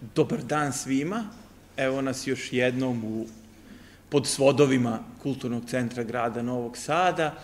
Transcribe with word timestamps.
Dobar 0.00 0.42
dan 0.42 0.72
svima. 0.72 1.24
Evo 1.76 2.02
nas 2.02 2.26
još 2.26 2.52
jednom 2.52 3.04
u, 3.04 3.26
pod 4.08 4.26
svodovima 4.26 4.98
Kulturnog 5.22 5.62
centra 5.66 6.02
grada 6.02 6.42
Novog 6.42 6.76
Sada 6.76 7.34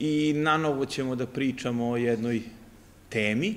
i 0.00 0.32
na 0.36 0.56
novo 0.56 0.86
ćemo 0.86 1.16
da 1.16 1.26
pričamo 1.26 1.88
o 1.90 1.96
jednoj 1.96 2.42
temi, 3.08 3.54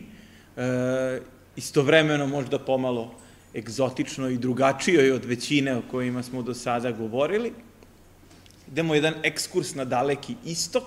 e, 0.57 1.19
istovremeno 1.55 2.27
možda 2.27 2.59
pomalo 2.59 3.15
egzotično 3.55 4.29
i 4.29 4.37
drugačijoj 4.37 5.11
od 5.11 5.25
većine 5.25 5.75
o 5.75 5.81
kojima 5.91 6.23
smo 6.23 6.41
do 6.41 6.53
sada 6.53 6.91
govorili. 6.91 7.53
Idemo 8.71 8.95
jedan 8.95 9.13
ekskurs 9.23 9.75
na 9.75 9.85
daleki 9.85 10.35
istok, 10.45 10.83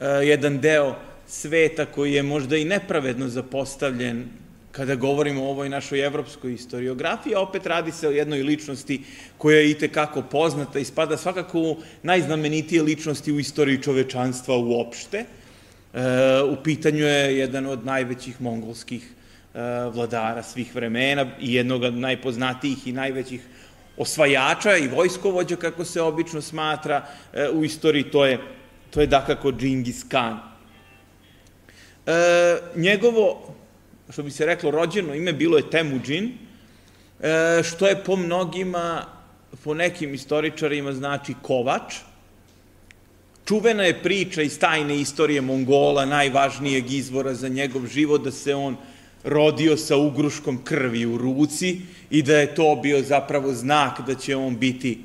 e, 0.00 0.06
jedan 0.06 0.60
deo 0.60 0.96
sveta 1.26 1.86
koji 1.86 2.12
je 2.12 2.22
možda 2.22 2.56
i 2.56 2.64
nepravedno 2.64 3.28
zapostavljen 3.28 4.41
kada 4.72 4.94
govorimo 4.94 5.44
o 5.44 5.50
ovoj 5.50 5.68
našoj 5.68 6.00
evropskoj 6.06 6.50
historiografiji, 6.50 7.34
opet 7.34 7.66
radi 7.66 7.92
se 7.92 8.08
o 8.08 8.10
jednoj 8.10 8.42
ličnosti 8.42 9.02
koja 9.38 9.58
je 9.58 9.70
i 9.70 9.78
tekako 9.78 10.22
poznata 10.22 10.78
i 10.78 10.84
spada 10.84 11.16
svakako 11.16 11.60
u 11.60 11.76
najznamenitije 12.02 12.82
ličnosti 12.82 13.32
u 13.32 13.38
istoriji 13.38 13.82
čovečanstva 13.82 14.56
uopšte. 14.56 15.18
E, 15.18 15.26
u 16.42 16.56
pitanju 16.64 17.04
je 17.04 17.38
jedan 17.38 17.66
od 17.66 17.84
najvećih 17.86 18.40
mongolskih 18.40 19.02
e, 19.04 19.60
vladara 19.92 20.42
svih 20.42 20.74
vremena 20.74 21.26
i 21.40 21.54
jednog 21.54 21.82
od 21.82 21.94
najpoznatijih 21.94 22.86
i 22.86 22.92
najvećih 22.92 23.40
osvajača 23.96 24.76
i 24.76 24.88
vojskovođa, 24.88 25.56
kako 25.56 25.84
se 25.84 26.02
obično 26.02 26.40
smatra 26.40 27.04
e, 27.32 27.48
u 27.48 27.64
istoriji, 27.64 28.04
to 28.04 28.24
je, 28.24 28.38
to 28.90 29.00
je 29.00 29.06
dakako 29.06 29.52
Džingis 29.52 30.04
Khan. 30.08 30.38
Njegovo 32.76 33.54
što 34.12 34.22
bi 34.22 34.30
se 34.30 34.46
reklo, 34.46 34.70
rođeno 34.70 35.14
ime 35.14 35.32
bilo 35.32 35.56
je 35.56 35.70
Temujin, 35.70 36.32
e, 37.20 37.62
što 37.62 37.86
je 37.86 38.04
po 38.04 38.16
mnogima, 38.16 39.06
po 39.64 39.74
nekim 39.74 40.14
istoričarima 40.14 40.92
znači 40.92 41.34
kovač. 41.42 41.94
Čuvena 43.48 43.82
je 43.82 44.02
priča 44.02 44.42
iz 44.42 44.58
tajne 44.58 45.00
istorije 45.00 45.40
Mongola, 45.40 46.04
najvažnijeg 46.04 46.92
izvora 46.92 47.34
za 47.34 47.48
njegov 47.48 47.86
život, 47.86 48.22
da 48.24 48.30
se 48.30 48.54
on 48.54 48.76
rodio 49.24 49.76
sa 49.76 49.96
ugruškom 49.96 50.64
krvi 50.64 51.06
u 51.06 51.18
ruci 51.18 51.80
i 52.10 52.22
da 52.22 52.36
je 52.36 52.54
to 52.54 52.76
bio 52.82 53.02
zapravo 53.02 53.52
znak 53.52 54.00
da 54.06 54.14
će 54.14 54.36
on 54.36 54.58
biti 54.58 54.98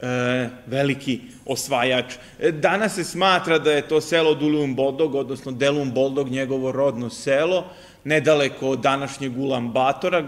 e, 0.00 0.48
veliki 0.66 1.20
osvajač. 1.44 2.14
E, 2.40 2.52
danas 2.52 2.94
se 2.94 3.04
smatra 3.04 3.58
da 3.58 3.72
je 3.72 3.88
to 3.88 4.00
selo 4.00 4.34
Dulum 4.34 4.74
Boldog, 4.74 5.14
odnosno 5.14 5.52
Delum 5.52 5.92
Boldog, 5.92 6.28
njegovo 6.28 6.72
rodno 6.72 7.10
selo, 7.10 7.64
nedaleko 8.08 8.68
od 8.68 8.80
današnjeg 8.80 9.38
Ulan 9.38 9.68
Batora, 9.72 10.24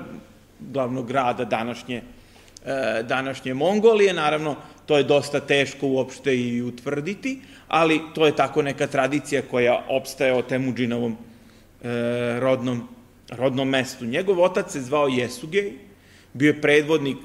glavnog 0.60 1.06
grada 1.08 1.44
današnje, 1.44 2.02
e, 2.64 3.02
današnje 3.02 3.54
Mongolije. 3.54 4.12
Naravno, 4.12 4.56
to 4.86 4.96
je 4.96 5.04
dosta 5.04 5.40
teško 5.40 5.86
uopšte 5.86 6.36
i 6.36 6.62
utvrditi, 6.62 7.38
ali 7.68 8.00
to 8.14 8.26
je 8.26 8.36
tako 8.36 8.62
neka 8.62 8.86
tradicija 8.86 9.42
koja 9.50 9.84
opstaje 9.88 10.32
o 10.32 10.42
Temuđinovom 10.42 11.12
e, 11.12 12.40
rodnom, 12.40 12.88
rodnom 13.30 13.68
mestu. 13.68 14.04
Njegov 14.04 14.40
otac 14.40 14.72
se 14.72 14.80
zvao 14.80 15.08
Jesugej, 15.08 15.72
bio 16.32 16.52
je 16.52 16.60
predvodnik 16.60 17.16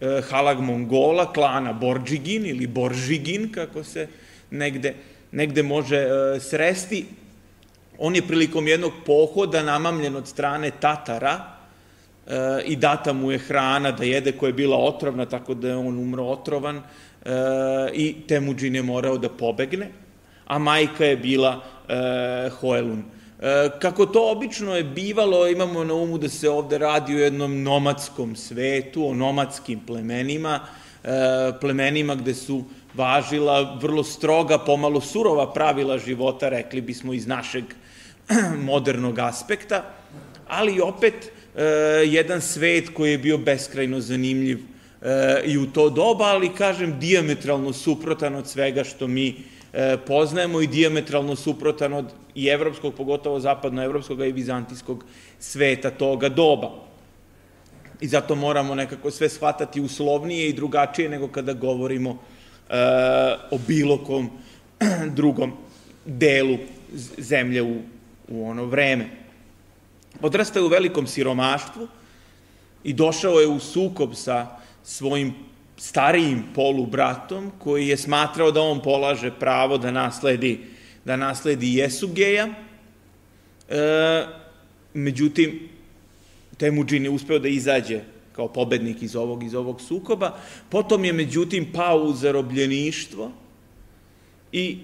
e, 0.00 0.20
Halag 0.30 0.60
Mongola, 0.60 1.32
klana 1.32 1.72
Borđigin 1.72 2.46
ili 2.46 2.66
Boržigin, 2.66 3.52
kako 3.52 3.84
se 3.84 4.08
negde, 4.50 4.94
negde 5.32 5.62
može 5.62 6.06
sresti 6.40 7.06
On 7.98 8.16
je 8.16 8.22
prilikom 8.22 8.68
jednog 8.68 8.92
pohoda 9.06 9.62
namamljen 9.62 10.16
od 10.16 10.28
strane 10.28 10.70
Tatara 10.80 11.40
e, 12.26 12.62
i 12.64 12.76
data 12.76 13.12
mu 13.12 13.30
je 13.30 13.38
hrana 13.38 13.92
da 13.92 14.04
jede 14.04 14.32
koja 14.32 14.48
je 14.48 14.52
bila 14.52 14.76
otrovna, 14.76 15.26
tako 15.26 15.54
da 15.54 15.68
je 15.68 15.76
on 15.76 15.98
umro 15.98 16.24
otrovan 16.24 16.76
e, 16.76 16.82
i 17.92 18.14
Temuđin 18.28 18.74
je 18.74 18.82
morao 18.82 19.18
da 19.18 19.28
pobegne, 19.28 19.90
a 20.46 20.58
majka 20.58 21.04
je 21.04 21.16
bila 21.16 21.60
e, 21.88 22.50
Hoelun. 22.60 23.02
E, 23.42 23.70
kako 23.80 24.06
to 24.06 24.30
obično 24.30 24.76
je 24.76 24.84
bivalo, 24.84 25.48
imamo 25.48 25.84
na 25.84 25.94
umu 25.94 26.18
da 26.18 26.28
se 26.28 26.50
ovde 26.50 26.78
radi 26.78 27.14
o 27.14 27.18
jednom 27.18 27.62
nomadskom 27.62 28.36
svetu, 28.36 29.06
o 29.08 29.14
nomadskim 29.14 29.80
plemenima, 29.86 30.60
e, 31.04 31.08
plemenima 31.60 32.14
gde 32.14 32.34
su 32.34 32.64
važila 32.94 33.78
vrlo 33.80 34.04
stroga, 34.04 34.58
pomalo 34.58 35.00
surova 35.00 35.52
pravila 35.52 35.98
života, 35.98 36.48
rekli 36.48 36.80
bismo 36.80 37.12
iz 37.12 37.26
našeg 37.26 37.64
modernog 38.70 39.18
aspekta, 39.18 39.84
ali 40.48 40.80
opet 40.80 41.14
e, 41.56 41.62
jedan 42.06 42.40
svet 42.40 42.88
koji 42.94 43.10
je 43.10 43.18
bio 43.18 43.38
beskrajno 43.38 44.00
zanimljiv 44.00 44.58
e, 45.02 45.42
i 45.44 45.58
u 45.58 45.66
to 45.66 45.90
doba, 45.90 46.24
ali 46.24 46.54
kažem 46.54 46.98
diametralno 47.00 47.72
suprotan 47.72 48.34
od 48.34 48.48
svega 48.48 48.84
što 48.84 49.08
mi 49.08 49.36
e, 49.72 49.96
poznajemo 50.06 50.60
i 50.60 50.66
diametralno 50.66 51.36
suprotan 51.36 51.92
od 51.92 52.12
i 52.34 52.46
evropskog, 52.46 52.94
pogotovo 52.94 53.40
zapadnoevropskog 53.40 54.20
i 54.20 54.32
vizantijskog 54.32 55.04
sveta 55.38 55.90
toga 55.90 56.28
doba. 56.28 56.70
I 58.00 58.08
zato 58.08 58.34
moramo 58.34 58.74
nekako 58.74 59.10
sve 59.10 59.28
shvatati 59.28 59.80
uslovnije 59.80 60.48
i 60.48 60.52
drugačije 60.52 61.08
nego 61.08 61.28
kada 61.28 61.52
govorimo 61.52 62.10
e, 62.10 62.74
o 63.50 63.58
bilo 63.66 64.04
kom 64.04 64.30
drugom 65.16 65.52
delu 66.04 66.58
zemlje 67.18 67.62
u 67.62 67.76
u 68.32 68.48
ono 68.48 68.64
vreme. 68.64 69.08
Odrastao 70.20 70.60
je 70.60 70.64
u 70.64 70.68
velikom 70.68 71.06
siromaštvu 71.06 71.88
i 72.84 72.92
došao 72.92 73.40
je 73.40 73.46
u 73.46 73.60
sukob 73.60 74.14
sa 74.14 74.46
svojim 74.82 75.34
starijim 75.76 76.44
polubratom 76.54 77.50
koji 77.58 77.88
je 77.88 77.96
smatrao 77.96 78.50
da 78.50 78.60
on 78.60 78.82
polaže 78.82 79.30
pravo 79.30 79.78
da 79.78 79.90
nasledi, 79.90 80.60
da 81.04 81.16
nasledi 81.16 81.74
Jesugeja. 81.74 82.48
E, 83.68 84.26
međutim, 84.94 85.68
Temuđin 86.56 87.04
je 87.04 87.10
uspeo 87.10 87.38
da 87.38 87.48
izađe 87.48 88.00
kao 88.32 88.48
pobednik 88.48 89.02
iz 89.02 89.16
ovog, 89.16 89.42
iz 89.42 89.54
ovog 89.54 89.80
sukoba. 89.80 90.38
Potom 90.68 91.04
je, 91.04 91.12
međutim, 91.12 91.72
pao 91.72 91.98
u 91.98 92.12
zarobljeništvo 92.12 93.32
i 94.52 94.78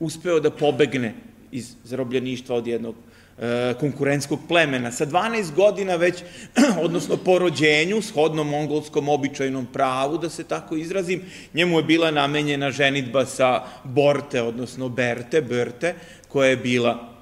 uspeo 0.00 0.40
da 0.40 0.50
pobegne 0.50 1.14
iz 1.54 1.74
zarobljeništva 1.84 2.56
od 2.56 2.66
jednog 2.66 2.94
e, 3.38 3.74
konkurentskog 3.80 4.40
plemena. 4.48 4.90
Sa 4.92 5.06
12 5.06 5.54
godina 5.54 5.96
već, 5.96 6.22
odnosno 6.86 7.16
po 7.16 7.38
rođenju, 7.38 8.02
shodno 8.02 8.44
mongolskom 8.44 9.08
običajnom 9.08 9.66
pravu, 9.72 10.18
da 10.18 10.28
se 10.28 10.44
tako 10.44 10.76
izrazim, 10.76 11.22
njemu 11.54 11.78
je 11.78 11.84
bila 11.84 12.10
namenjena 12.10 12.70
ženitba 12.70 13.26
sa 13.26 13.62
Borte, 13.84 14.42
odnosno 14.42 14.88
Berte, 14.88 15.40
Berte, 15.40 15.94
koja 16.28 16.50
je 16.50 16.56
bila 16.56 17.14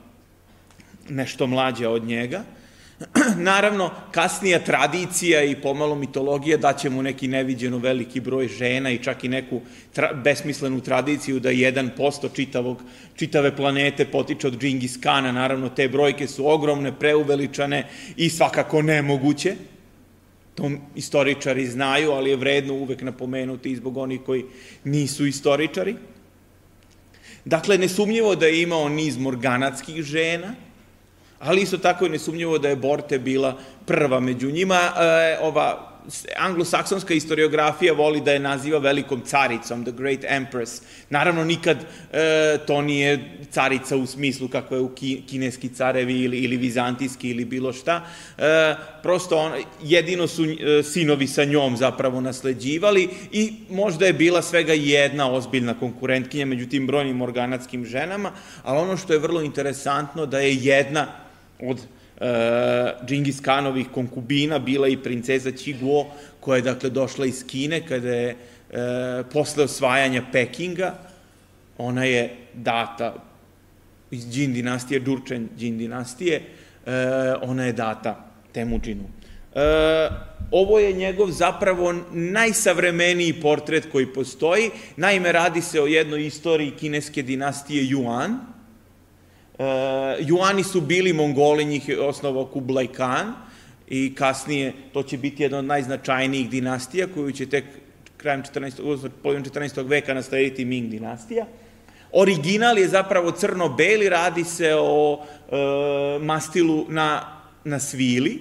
nešto 1.09 1.47
mlađa 1.47 1.91
od 1.91 2.05
njega. 2.05 2.43
Naravno, 3.37 3.91
kasnija 4.11 4.59
tradicija 4.59 5.43
i 5.43 5.61
pomalo 5.61 5.95
mitologija 5.95 6.57
daće 6.57 6.91
mu 6.91 7.03
neki 7.03 7.29
neviđeno 7.29 7.79
veliki 7.79 8.21
broj 8.21 8.49
žena 8.49 8.91
i 8.91 8.99
čak 8.99 9.25
i 9.25 9.29
neku 9.29 9.61
tra 9.93 10.13
besmislenu 10.13 10.81
tradiciju 10.81 11.41
da 11.41 11.51
1% 11.51 12.35
čitavog, 12.35 12.83
čitave 13.17 13.57
planete 13.57 14.05
potiče 14.05 14.47
od 14.47 14.59
Džingis 14.59 14.97
Kana. 14.97 15.33
Naravno, 15.33 15.69
te 15.69 15.89
brojke 15.89 16.27
su 16.27 16.49
ogromne, 16.49 16.99
preuveličane 16.99 17.89
i 18.17 18.31
svakako 18.31 18.83
nemoguće. 18.83 19.55
To 20.55 20.71
istoričari 20.95 21.67
znaju, 21.67 22.11
ali 22.11 22.31
je 22.31 22.37
vredno 22.37 22.75
uvek 22.75 23.03
napomenuti 23.03 23.71
i 23.71 23.77
zbog 23.77 23.97
onih 23.97 24.21
koji 24.27 24.45
nisu 24.85 25.27
istoričari. 25.27 25.97
Dakle, 27.45 27.79
nesumnjivo 27.79 28.37
da 28.37 28.47
je 28.47 28.63
imao 28.63 28.89
niz 28.89 29.17
morganatskih 29.19 30.03
žena, 30.03 30.55
ali 31.43 31.63
isto 31.63 31.79
tako 31.79 32.05
je 32.05 32.11
nesumnjivo 32.11 32.59
da 32.59 32.69
je 32.69 32.77
Borte 32.77 33.19
bila 33.19 33.57
prva 33.87 34.21
među 34.21 34.51
njima. 34.51 34.77
E, 34.77 35.39
ova 35.41 35.93
anglosaksonska 36.37 37.15
historiografija 37.15 37.93
voli 37.93 38.21
da 38.21 38.33
je 38.33 38.39
naziva 38.39 38.79
velikom 38.79 39.23
caricom, 39.25 39.85
the 39.85 39.93
great 39.93 40.25
empress. 40.29 40.83
Naravno, 41.11 41.45
nikad 41.45 41.77
e, 42.13 42.59
to 42.67 42.83
nije 42.83 43.39
carica 43.51 43.97
u 43.97 44.07
smislu 44.07 44.49
kako 44.49 44.75
je 44.75 44.81
u 44.81 44.89
ki, 44.89 45.23
kineski 45.29 45.69
carevi 45.69 46.21
ili, 46.21 46.39
ili 46.39 46.57
vizantijski 46.57 47.31
ili 47.31 47.45
bilo 47.45 47.73
šta. 47.73 48.05
E, 48.39 48.75
prosto 49.03 49.37
on, 49.37 49.53
jedino 49.83 50.27
su 50.27 50.45
e, 50.45 50.83
sinovi 50.83 51.27
sa 51.27 51.45
njom 51.45 51.77
zapravo 51.77 52.21
nasleđivali 52.21 53.09
i 53.33 53.53
možda 53.71 54.07
je 54.07 54.13
bila 54.13 54.43
svega 54.43 54.73
jedna 54.73 55.33
ozbiljna 55.33 55.75
konkurentkinja 55.79 56.47
među 56.47 56.67
tim 56.67 56.87
brojnim 56.87 57.23
organatskim 57.23 57.85
ženama, 57.85 58.33
ali 58.63 58.79
ono 58.79 58.97
što 58.97 59.13
je 59.13 59.19
vrlo 59.19 59.43
interesantno 59.43 60.27
da 60.27 60.39
je 60.41 60.57
jedna 60.57 61.22
od 61.63 61.79
uh, 61.79 63.07
Džingis 63.07 63.41
Kanovih 63.41 63.87
konkubina 63.95 64.59
bila 64.59 64.89
i 64.89 64.97
princeza 64.97 65.51
Čiguo, 65.51 66.07
koja 66.41 66.57
je 66.57 66.63
dakle 66.63 66.91
došla 66.91 67.27
iz 67.27 67.45
Kine 67.47 67.87
kada 67.87 68.09
je 68.09 68.35
uh, 68.35 68.77
posle 69.33 69.65
osvajanja 69.65 70.23
Pekinga, 70.33 70.95
ona 71.79 72.05
je 72.05 72.37
data 72.55 73.15
iz 74.11 74.27
Džin 74.33 74.53
dinastije, 74.53 75.01
Džurčen 75.01 75.49
Džin 75.59 75.79
dinastije, 75.79 76.43
uh, 76.87 76.93
ona 77.43 77.65
je 77.65 77.73
data 77.73 78.33
Temuđinu. 78.53 79.23
E, 79.55 80.09
ovo 80.51 80.79
je 80.79 80.93
njegov 80.93 81.31
zapravo 81.31 81.95
najsavremeniji 82.13 83.41
portret 83.41 83.87
koji 83.93 84.07
postoji. 84.07 84.71
Naime, 84.97 85.33
radi 85.33 85.61
se 85.61 85.83
o 85.83 85.87
jednoj 85.87 86.27
istoriji 86.27 86.71
kineske 86.71 87.23
dinastije 87.23 87.85
Yuan. 87.85 88.37
E, 89.63 90.25
Yuani 90.25 90.63
su 90.63 90.81
bili 90.81 91.13
Mongoli, 91.13 91.65
njih 91.65 91.89
je 91.89 92.01
osnovao 92.01 92.51
Khan 92.95 93.33
i 93.89 94.15
kasnije 94.15 94.73
to 94.93 95.03
će 95.03 95.19
biti 95.19 95.43
jedna 95.43 95.59
od 95.59 95.65
najznačajnijih 95.65 96.51
dinastija 96.51 97.07
koju 97.15 97.33
će 97.33 97.47
tek 97.47 97.65
krajem 98.17 98.43
14. 98.55 99.09
polovin 99.23 99.45
14. 99.45 99.89
veka 99.89 100.15
nastaviti 100.15 100.65
Ming 100.65 100.91
dinastija. 100.91 101.47
Original 102.13 102.79
je 102.79 102.89
zapravo 102.89 103.31
crno-beli, 103.31 104.09
radi 104.09 104.45
se 104.45 104.75
o 104.75 105.21
e, 105.21 105.57
mastilu 106.21 106.87
na, 106.89 107.23
na 107.65 107.79
svili. 107.79 108.41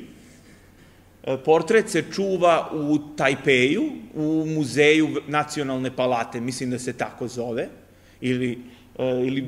E, 1.24 1.38
portret 1.46 1.90
se 1.90 2.04
čuva 2.14 2.70
u 2.74 2.98
Tajpeju, 3.16 3.84
u 4.14 4.46
muzeju 4.48 5.22
nacionalne 5.28 5.96
palate, 5.96 6.42
mislim 6.42 6.72
da 6.72 6.80
se 6.80 6.94
tako 6.94 7.28
zove, 7.28 7.68
ili, 8.22 8.60
ili 9.02 9.48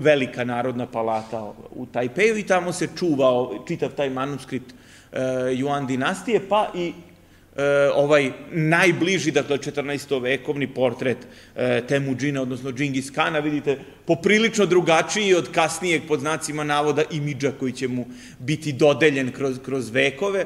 velika 0.00 0.44
narodna 0.44 0.86
palata 0.86 1.52
u 1.70 1.86
Tajpeju 1.86 2.38
i 2.38 2.46
tamo 2.46 2.72
se 2.72 2.88
čuva 2.98 3.48
čitav 3.68 3.90
taj 3.90 4.10
manuskript 4.10 4.74
Juan 5.56 5.86
dinastije, 5.86 6.40
pa 6.48 6.68
i 6.74 6.92
e, 7.56 7.90
ovaj 7.94 8.30
najbliži, 8.52 9.30
dakle 9.30 9.58
14. 9.58 10.22
vekovni 10.22 10.66
portret 10.66 11.18
Temuđina, 11.88 12.42
odnosno 12.42 12.72
Džingis 12.72 13.10
Kana, 13.10 13.38
vidite, 13.38 13.78
poprilično 14.06 14.66
drugačiji 14.66 15.34
od 15.34 15.50
kasnijeg 15.52 16.02
pod 16.08 16.20
znacima 16.20 16.64
navoda 16.64 17.02
imidža 17.10 17.52
koji 17.60 17.72
će 17.72 17.88
mu 17.88 18.06
biti 18.38 18.72
dodeljen 18.72 19.32
kroz, 19.32 19.58
kroz 19.64 19.90
vekove. 19.90 20.44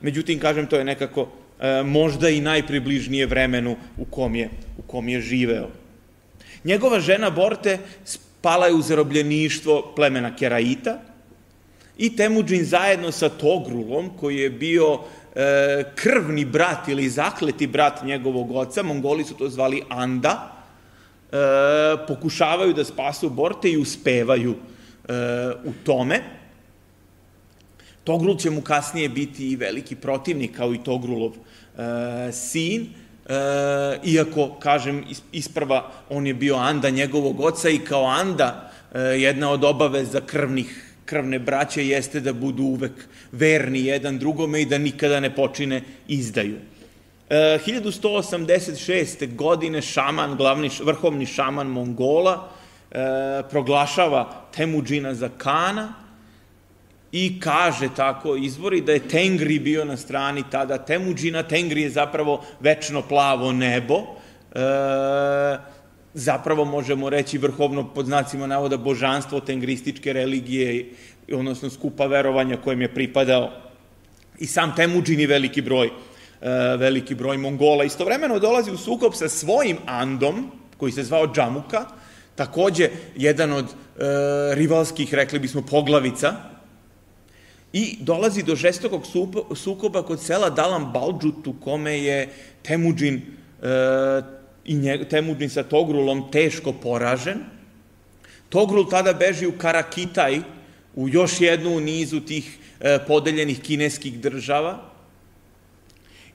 Međutim, 0.00 0.38
kažem, 0.38 0.66
to 0.66 0.76
je 0.76 0.84
nekako 0.84 1.28
možda 1.84 2.28
i 2.28 2.40
najpribližnije 2.40 3.26
vremenu 3.26 3.76
u 3.96 4.04
kom 4.04 4.34
je, 4.34 4.50
u 4.78 4.82
kom 4.82 5.08
je 5.08 5.20
živeo. 5.20 5.68
Njegova 6.66 7.00
žena 7.00 7.30
Borte 7.30 7.78
spala 8.04 8.66
je 8.66 8.74
u 8.74 8.82
zarobljeništvo 8.82 9.92
plemena 9.96 10.36
Keraita, 10.36 10.98
I 11.98 12.10
Temuđin 12.16 12.64
zajedno 12.64 13.08
sa 13.12 13.28
Togrulom, 13.28 14.10
koji 14.20 14.36
je 14.36 14.50
bio 14.50 14.98
e, 15.34 15.84
krvni 15.94 16.44
brat 16.44 16.88
ili 16.88 17.08
zakleti 17.08 17.66
brat 17.66 18.02
njegovog 18.04 18.50
oca, 18.52 18.82
Mongoli 18.82 19.24
su 19.24 19.34
to 19.34 19.48
zvali 19.48 19.82
Anda, 19.88 20.52
e, 21.32 21.36
pokušavaju 22.08 22.74
da 22.74 22.84
spasu 22.84 23.30
Borte 23.30 23.70
i 23.70 23.78
uspevaju 23.78 24.54
e, 24.54 25.12
u 25.64 25.72
tome. 25.84 26.20
Togrul 28.04 28.36
će 28.36 28.50
mu 28.50 28.60
kasnije 28.60 29.08
biti 29.08 29.48
i 29.50 29.56
veliki 29.56 29.96
protivnik, 29.96 30.56
kao 30.56 30.74
i 30.74 30.84
Togrulov 30.84 31.32
e, 31.32 32.32
sin, 32.32 32.92
e, 33.28 33.98
iako, 34.04 34.56
kažem, 34.60 35.04
isprva 35.32 35.90
on 36.10 36.26
je 36.26 36.34
bio 36.34 36.56
Anda 36.56 36.90
njegovog 36.90 37.40
oca 37.40 37.68
i 37.68 37.78
kao 37.78 38.04
Anda 38.04 38.70
e, 38.94 39.00
jedna 39.00 39.50
od 39.50 39.64
obaveza 39.64 40.20
krvnih 40.20 40.82
krvne 41.04 41.38
braće 41.38 41.86
jeste 41.86 42.20
da 42.20 42.32
budu 42.32 42.62
uvek 42.62 42.92
verni 43.32 43.84
jedan 43.84 44.18
drugome 44.18 44.62
i 44.62 44.66
da 44.66 44.78
nikada 44.78 45.20
ne 45.20 45.34
počine 45.34 45.82
izdaju. 46.08 46.56
E, 47.30 47.58
1186. 47.66 49.36
godine 49.36 49.82
šaman, 49.82 50.36
glavni, 50.36 50.70
vrhovni 50.84 51.26
šaman 51.26 51.66
Mongola, 51.66 52.48
e, 52.90 52.98
proglašava 53.50 54.48
Temuđina 54.56 55.14
za 55.14 55.28
kana 55.38 56.05
i 57.16 57.40
kaže 57.40 57.88
tako 57.96 58.36
izvori 58.36 58.80
da 58.80 58.92
je 58.92 59.08
Tengri 59.08 59.58
bio 59.58 59.84
na 59.84 59.96
strani 59.96 60.42
tada 60.50 60.78
Temuđina. 60.78 61.42
Tengri 61.42 61.82
je 61.82 61.90
zapravo 61.90 62.44
večno 62.60 63.02
plavo 63.02 63.52
nebo. 63.52 63.96
E, 64.54 64.60
zapravo 66.14 66.64
možemo 66.64 67.10
reći 67.10 67.38
vrhovno 67.38 67.94
pod 67.94 68.06
znacima 68.06 68.46
navoda 68.46 68.76
božanstvo 68.76 69.40
tengrističke 69.40 70.12
religije, 70.12 70.90
odnosno 71.32 71.70
skupa 71.70 72.06
verovanja 72.06 72.56
kojem 72.56 72.80
je 72.80 72.94
pripadao 72.94 73.50
i 74.38 74.46
sam 74.46 74.74
Temuđin 74.76 75.20
i 75.20 75.26
veliki 75.26 75.62
broj, 75.62 75.86
e, 75.86 75.92
veliki 76.76 77.14
broj 77.14 77.38
Mongola. 77.38 77.84
Istovremeno 77.84 78.38
dolazi 78.38 78.70
u 78.70 78.76
sukob 78.76 79.14
sa 79.14 79.28
svojim 79.28 79.78
Andom, 79.86 80.50
koji 80.76 80.92
se 80.92 81.02
zvao 81.02 81.32
Džamuka, 81.32 81.86
takođe 82.34 82.90
jedan 83.16 83.52
od 83.52 83.64
e, 83.64 83.74
rivalskih, 84.54 85.14
rekli 85.14 85.38
bismo, 85.38 85.62
poglavica, 85.62 86.55
i 87.72 87.96
dolazi 88.00 88.42
do 88.42 88.56
žestokog 88.56 89.02
sukoba 89.54 90.02
kod 90.02 90.22
sela 90.22 90.50
Dalam 90.50 90.92
Balđut, 90.92 91.46
u 91.46 91.52
kome 91.60 91.98
je 91.98 92.28
Temuđin 92.62 93.14
e, 93.14 93.22
i 94.64 94.74
njeg, 94.74 95.08
Temudin 95.08 95.50
sa 95.50 95.62
Togrulom 95.62 96.30
teško 96.30 96.72
poražen. 96.72 97.38
Togrul 98.48 98.90
tada 98.90 99.12
beži 99.12 99.46
u 99.46 99.58
Karakitaj, 99.58 100.40
u 100.94 101.08
još 101.08 101.40
jednu 101.40 101.76
u 101.76 101.80
nizu 101.80 102.20
tih 102.20 102.58
e, 102.80 102.98
podeljenih 103.06 103.60
kineskih 103.60 104.20
država 104.20 104.96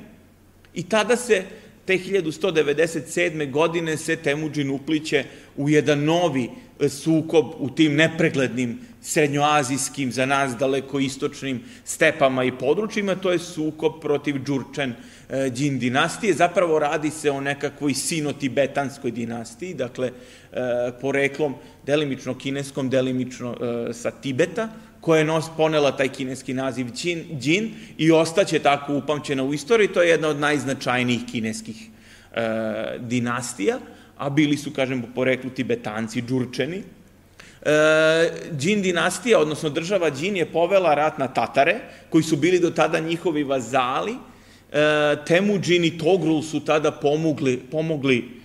i 0.74 0.82
tada 0.82 1.16
se 1.16 1.44
te 1.90 1.98
1197. 1.98 3.50
godine 3.50 3.96
se 3.96 4.16
Temuđin 4.16 4.70
upliće 4.70 5.24
u 5.56 5.68
jedan 5.68 6.04
novi 6.04 6.50
e, 6.80 6.88
sukob 6.88 7.46
u 7.58 7.70
tim 7.70 7.94
nepreglednim 7.94 8.78
srednjoazijskim, 9.02 10.12
za 10.12 10.26
nas 10.26 10.56
daleko 10.56 11.00
istočnim 11.00 11.60
stepama 11.84 12.44
i 12.44 12.52
područjima, 12.52 13.14
to 13.14 13.32
je 13.32 13.38
sukob 13.38 13.92
protiv 14.00 14.38
Đurčen 14.44 14.94
e, 15.28 15.50
Đin 15.50 15.78
dinastije. 15.78 16.34
Zapravo 16.34 16.78
radi 16.78 17.10
se 17.10 17.30
o 17.30 17.40
nekakvoj 17.40 17.94
sino-tibetanskoj 17.94 19.10
dinastiji, 19.10 19.74
dakle, 19.74 20.12
e, 20.52 20.56
poreklom 21.00 21.54
delimično 21.86 22.38
kineskom, 22.38 22.90
delimično 22.90 23.56
sa 23.92 24.10
Tibeta, 24.10 24.68
koja 25.00 25.18
je 25.18 25.24
nos, 25.24 25.44
ponela 25.56 25.96
taj 25.96 26.08
kineski 26.08 26.54
naziv 26.54 26.90
Đin, 27.02 27.24
Đin 27.30 27.70
i 27.98 28.12
ostaće 28.12 28.58
tako 28.58 28.96
upamćena 28.96 29.42
u 29.42 29.54
istoriji. 29.54 29.88
To 29.88 30.02
je 30.02 30.08
jedna 30.08 30.28
od 30.28 30.36
najznačajnijih 30.36 31.20
kineskih 31.32 31.88
e, 32.32 32.98
dinastija, 32.98 33.78
a 34.16 34.30
bili 34.30 34.56
su, 34.56 34.70
kažem, 34.70 35.02
po 35.02 35.08
poreklu 35.14 35.50
tibetanci, 35.50 36.22
džurčeni. 36.22 36.82
E, 37.62 37.72
Đin 38.50 38.82
dinastija, 38.82 39.38
odnosno 39.38 39.68
država 39.70 40.10
Đin 40.10 40.36
je 40.36 40.46
povela 40.46 40.94
rat 40.94 41.18
na 41.18 41.28
Tatare, 41.28 41.80
koji 42.10 42.24
su 42.24 42.36
bili 42.36 42.60
do 42.60 42.70
tada 42.70 43.00
njihovi 43.00 43.44
vazali. 43.44 44.12
E, 44.12 45.16
Temuđin 45.26 45.84
i 45.84 45.98
Togrul 45.98 46.42
su 46.42 46.60
tada 46.64 46.90
pomogli, 46.90 47.56
pomogli 47.70 48.39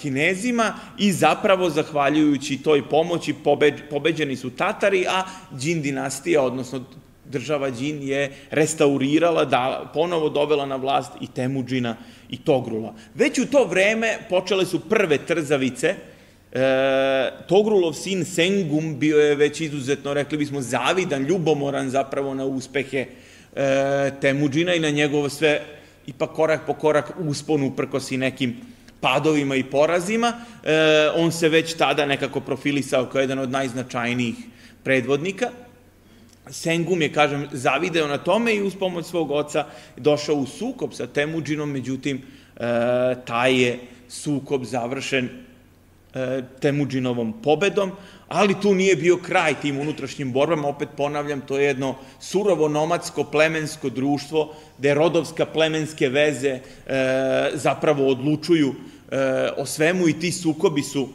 Kinezima 0.00 0.74
i 0.98 1.12
zapravo 1.12 1.70
zahvaljujući 1.70 2.62
toj 2.62 2.88
pomoći 2.88 3.34
pobeđ, 3.44 3.74
pobeđeni 3.90 4.36
su 4.36 4.50
Tatari, 4.50 5.06
a 5.08 5.24
Đin 5.50 5.82
dinastija, 5.82 6.42
odnosno 6.42 6.84
država 7.24 7.70
Đin 7.70 8.02
je 8.02 8.32
restaurirala, 8.50 9.44
da, 9.44 9.90
ponovo 9.94 10.28
dovela 10.28 10.66
na 10.66 10.76
vlast 10.76 11.12
i 11.20 11.26
Temuđina 11.26 11.96
i 12.30 12.36
Togrula. 12.36 12.94
Već 13.14 13.38
u 13.38 13.46
to 13.46 13.64
vreme 13.64 14.18
počele 14.28 14.66
su 14.66 14.80
prve 14.80 15.18
trzavice, 15.18 15.94
E, 16.52 17.46
Togrulov 17.48 17.92
sin 17.96 18.24
Sengum 18.24 18.98
bio 18.98 19.16
je 19.16 19.34
već 19.34 19.60
izuzetno, 19.60 20.14
rekli 20.14 20.38
bismo, 20.38 20.60
zavidan, 20.60 21.24
ljubomoran 21.24 21.90
zapravo 21.90 22.34
na 22.34 22.44
uspehe 22.44 23.06
e, 23.56 24.10
Temuđina 24.20 24.74
i 24.74 24.80
na 24.80 24.90
njegovo 24.90 25.28
sve, 25.28 25.62
ipak 26.06 26.30
korak 26.30 26.66
po 26.66 26.74
korak 26.74 27.12
usponu 27.18 27.72
prkosi 27.76 28.16
nekim 28.16 28.56
padovima 29.02 29.56
i 29.56 29.64
porazima. 29.64 30.32
E, 30.64 31.10
on 31.14 31.32
se 31.32 31.48
već 31.48 31.74
tada 31.74 32.06
nekako 32.06 32.40
profilisao 32.40 33.06
kao 33.06 33.20
jedan 33.20 33.38
od 33.38 33.50
najznačajnijih 33.50 34.36
predvodnika. 34.84 35.50
Sengum 36.50 37.02
je, 37.02 37.12
kažem, 37.12 37.48
zavideo 37.52 38.06
na 38.06 38.18
tome 38.18 38.54
i 38.54 38.62
uz 38.62 38.74
pomoć 38.74 39.06
svog 39.06 39.30
oca 39.30 39.66
došao 39.96 40.36
u 40.36 40.46
sukob 40.46 40.94
sa 40.94 41.06
Temuđinom, 41.06 41.70
međutim, 41.70 42.22
e, 42.56 42.60
taj 43.26 43.62
je 43.62 43.78
sukob 44.08 44.64
završen 44.64 45.28
e, 46.14 46.42
Temuđinovom 46.60 47.42
pobedom, 47.42 47.92
ali 48.32 48.60
tu 48.60 48.74
nije 48.74 48.96
bio 48.96 49.16
kraj 49.16 49.54
tim 49.60 49.80
unutrašnjim 49.80 50.32
borbama, 50.32 50.68
opet 50.68 50.88
ponavljam, 50.96 51.40
to 51.40 51.58
je 51.58 51.66
jedno 51.66 51.94
surovo 52.20 52.68
nomadsko 52.68 53.24
plemensko 53.24 53.90
društvo, 53.90 54.54
gde 54.78 54.94
rodovska 54.94 55.46
plemenske 55.46 56.08
veze 56.08 56.48
e, 56.48 56.60
zapravo 57.54 58.08
odlučuju 58.08 58.74
e, 59.10 59.16
o 59.56 59.66
svemu 59.66 60.08
i 60.08 60.18
ti 60.20 60.32
sukobi 60.32 60.82
su 60.82 61.08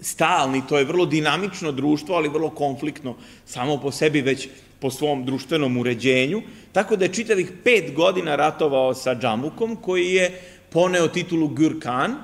stalni, 0.00 0.62
to 0.68 0.78
je 0.78 0.84
vrlo 0.84 1.06
dinamično 1.06 1.72
društvo, 1.72 2.16
ali 2.16 2.28
vrlo 2.28 2.50
konfliktno 2.50 3.16
samo 3.46 3.80
po 3.80 3.90
sebi 3.90 4.20
već 4.20 4.48
po 4.80 4.90
svom 4.90 5.24
društvenom 5.24 5.76
uređenju, 5.76 6.42
tako 6.72 6.96
da 6.96 7.04
je 7.04 7.14
čitavih 7.14 7.52
pet 7.64 7.94
godina 7.94 8.36
ratovao 8.36 8.94
sa 8.94 9.14
Džamukom, 9.14 9.76
koji 9.76 10.12
je 10.12 10.40
poneo 10.70 11.08
titulu 11.08 11.48
Gürkan. 11.48 12.14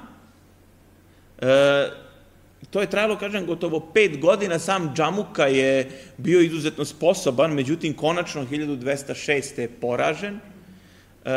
E, 1.38 2.05
to 2.70 2.80
je 2.80 2.90
trajalo, 2.90 3.16
kažem, 3.18 3.46
gotovo 3.46 3.80
pet 3.80 4.20
godina, 4.20 4.58
sam 4.58 4.92
Džamuka 4.94 5.46
je 5.46 5.90
bio 6.16 6.40
izuzetno 6.40 6.84
sposoban, 6.84 7.52
međutim, 7.54 7.94
konačno 7.94 8.44
1206. 8.44 9.60
je 9.60 9.68
poražen. 9.68 10.40
E, 11.24 11.30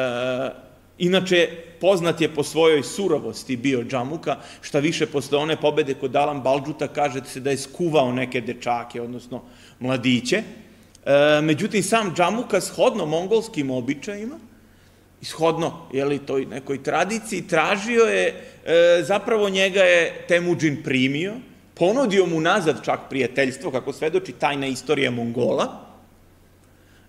inače, 0.97 1.49
poznat 1.81 2.21
je 2.21 2.33
po 2.35 2.43
svojoj 2.43 2.83
surovosti 2.83 3.57
bio 3.57 3.83
Džamuka, 3.83 4.37
šta 4.61 4.79
više 4.79 5.05
posle 5.05 5.37
one 5.37 5.61
pobede 5.61 5.93
kod 5.93 6.15
Alan 6.15 6.41
Balđuta 6.41 6.87
kaže 6.87 7.21
se 7.25 7.39
da 7.39 7.51
je 7.51 7.57
skuvao 7.57 8.11
neke 8.13 8.41
dečake, 8.41 9.01
odnosno 9.01 9.41
mladiće. 9.79 10.43
E, 11.05 11.41
međutim, 11.41 11.83
sam 11.83 12.15
Džamuka 12.15 12.61
shodno 12.61 13.05
mongolskim 13.05 13.71
običajima, 13.71 14.39
ishodno 15.21 15.87
jeli, 15.93 16.19
toj 16.19 16.45
nekoj 16.45 16.83
tradiciji, 16.83 17.47
tražio 17.47 18.03
je, 18.03 18.51
e, 18.69 19.03
zapravo 19.03 19.49
njega 19.49 19.81
je 19.81 20.25
Temuđin 20.27 20.83
primio, 20.83 21.33
ponudio 21.73 22.25
mu 22.25 22.41
nazad 22.41 22.85
čak 22.85 22.99
prijateljstvo, 23.09 23.71
kako 23.71 23.93
svedoči 23.93 24.31
tajna 24.31 24.67
istorija 24.67 25.11
Mongola, 25.11 25.89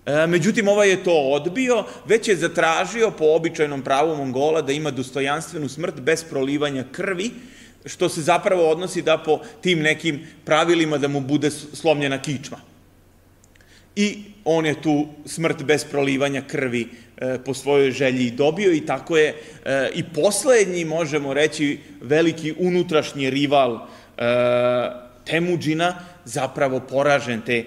E, 0.07 0.27
međutim, 0.27 0.69
ovaj 0.69 0.91
je 0.91 1.05
to 1.05 1.13
odbio, 1.13 1.85
već 2.07 2.29
je 2.29 2.37
zatražio 2.37 3.11
po 3.11 3.25
običajnom 3.25 3.83
pravu 3.83 4.17
Mongola 4.17 4.63
da 4.63 4.73
ima 4.73 4.91
dostojanstvenu 4.91 5.69
smrt 5.69 6.01
bez 6.01 6.25
prolivanja 6.25 6.85
krvi, 6.93 7.31
što 7.85 8.09
se 8.09 8.23
zapravo 8.23 8.71
odnosi 8.71 9.03
da 9.03 9.19
po 9.19 9.41
tim 9.61 9.81
nekim 9.83 10.27
pravilima 10.45 10.99
da 10.99 11.09
mu 11.09 11.21
bude 11.21 11.51
slomljena 11.51 12.23
kičma. 12.23 12.59
I 13.97 14.25
on 14.45 14.67
je 14.67 14.83
tu 14.83 15.07
smrt 15.27 15.63
bez 15.63 15.85
prolivanja 15.85 16.43
krvi 16.47 16.89
e, 17.17 17.39
po 17.45 17.55
svojoj 17.55 17.91
želji 17.91 18.27
i 18.27 18.31
dobio 18.31 18.73
i 18.73 18.87
tako 18.87 19.17
je 19.17 19.35
e, 19.65 19.91
i 19.95 20.05
poslednji, 20.05 20.85
možemo 20.85 21.35
reći, 21.35 21.79
veliki 22.01 22.55
unutrašnji 22.59 23.31
rival 23.31 23.75
e, 23.77 23.81
Temuđina 25.25 25.95
zapravo 26.25 26.81
poražen 26.81 27.41
te 27.41 27.65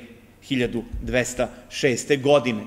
1206. 0.49 2.21
godine. 2.21 2.63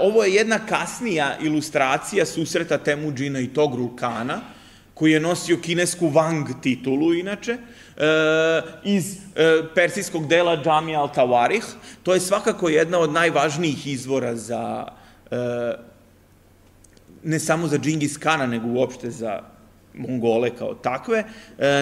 Ovo 0.00 0.24
je 0.24 0.34
jedna 0.34 0.58
kasnija 0.66 1.36
ilustracija 1.42 2.26
susreta 2.26 2.78
Temuđina 2.78 3.40
i 3.40 3.46
Togrul 3.46 3.96
Kana, 3.96 4.40
koji 4.94 5.12
je 5.12 5.20
nosio 5.20 5.56
kinesku 5.56 6.10
Wang 6.10 6.60
titulu, 6.62 7.14
inače, 7.14 7.52
e, 7.52 7.58
iz 8.84 9.16
e, 9.16 9.62
persijskog 9.74 10.26
dela 10.28 10.56
Džamija 10.56 11.00
al-Tawarih. 11.00 11.64
To 12.02 12.14
je 12.14 12.20
svakako 12.20 12.68
jedna 12.68 12.98
od 12.98 13.12
najvažnijih 13.12 13.86
izvora 13.86 14.36
za, 14.36 14.86
e, 15.30 15.36
ne 17.22 17.38
samo 17.38 17.66
za 17.66 17.78
Džingis 17.78 18.16
Kana, 18.16 18.46
nego 18.46 18.68
uopšte 18.68 19.10
za 19.10 19.40
Mongole 19.94 20.50
kao 20.56 20.74
takve, 20.74 21.24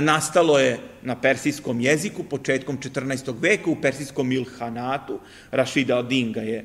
nastalo 0.00 0.58
je 0.58 0.78
na 1.02 1.14
persijskom 1.20 1.80
jeziku 1.80 2.24
početkom 2.24 2.78
14. 2.78 3.34
veka 3.40 3.70
u 3.70 3.76
persijskom 3.82 4.32
Ilhanatu, 4.32 5.20
al-Din 5.52 6.32
ga 6.32 6.40
je 6.40 6.64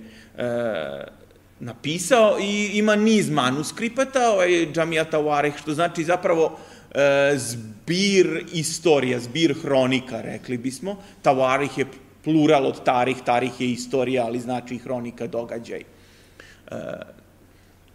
napisao 1.59 2.39
i 2.39 2.71
ima 2.73 2.95
niz 2.95 3.29
manuskripata, 3.29 4.29
ovaj 4.31 4.71
Džamija 4.73 5.05
Tawareh, 5.11 5.57
što 5.61 5.73
znači 5.73 6.03
zapravo 6.03 6.57
e, 6.91 7.33
zbir 7.37 8.45
istorija, 8.53 9.19
zbir 9.19 9.55
hronika, 9.61 10.21
rekli 10.21 10.57
bismo. 10.57 10.97
Tawarih 11.23 11.79
je 11.79 11.85
plural 12.23 12.65
od 12.65 12.83
tarih, 12.83 13.17
tarih 13.25 13.61
je 13.61 13.71
istorija, 13.71 14.25
ali 14.25 14.39
znači 14.39 14.77
hronika, 14.77 15.27
događaj. 15.27 15.79
E, 15.79 15.85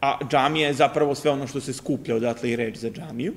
a 0.00 0.18
džamija 0.30 0.68
je 0.68 0.74
zapravo 0.74 1.14
sve 1.14 1.30
ono 1.30 1.46
što 1.46 1.60
se 1.60 1.72
skuplja, 1.72 2.16
odatle 2.16 2.50
i 2.50 2.56
reč 2.56 2.76
za 2.76 2.90
džamiju. 2.90 3.32
E, 3.32 3.36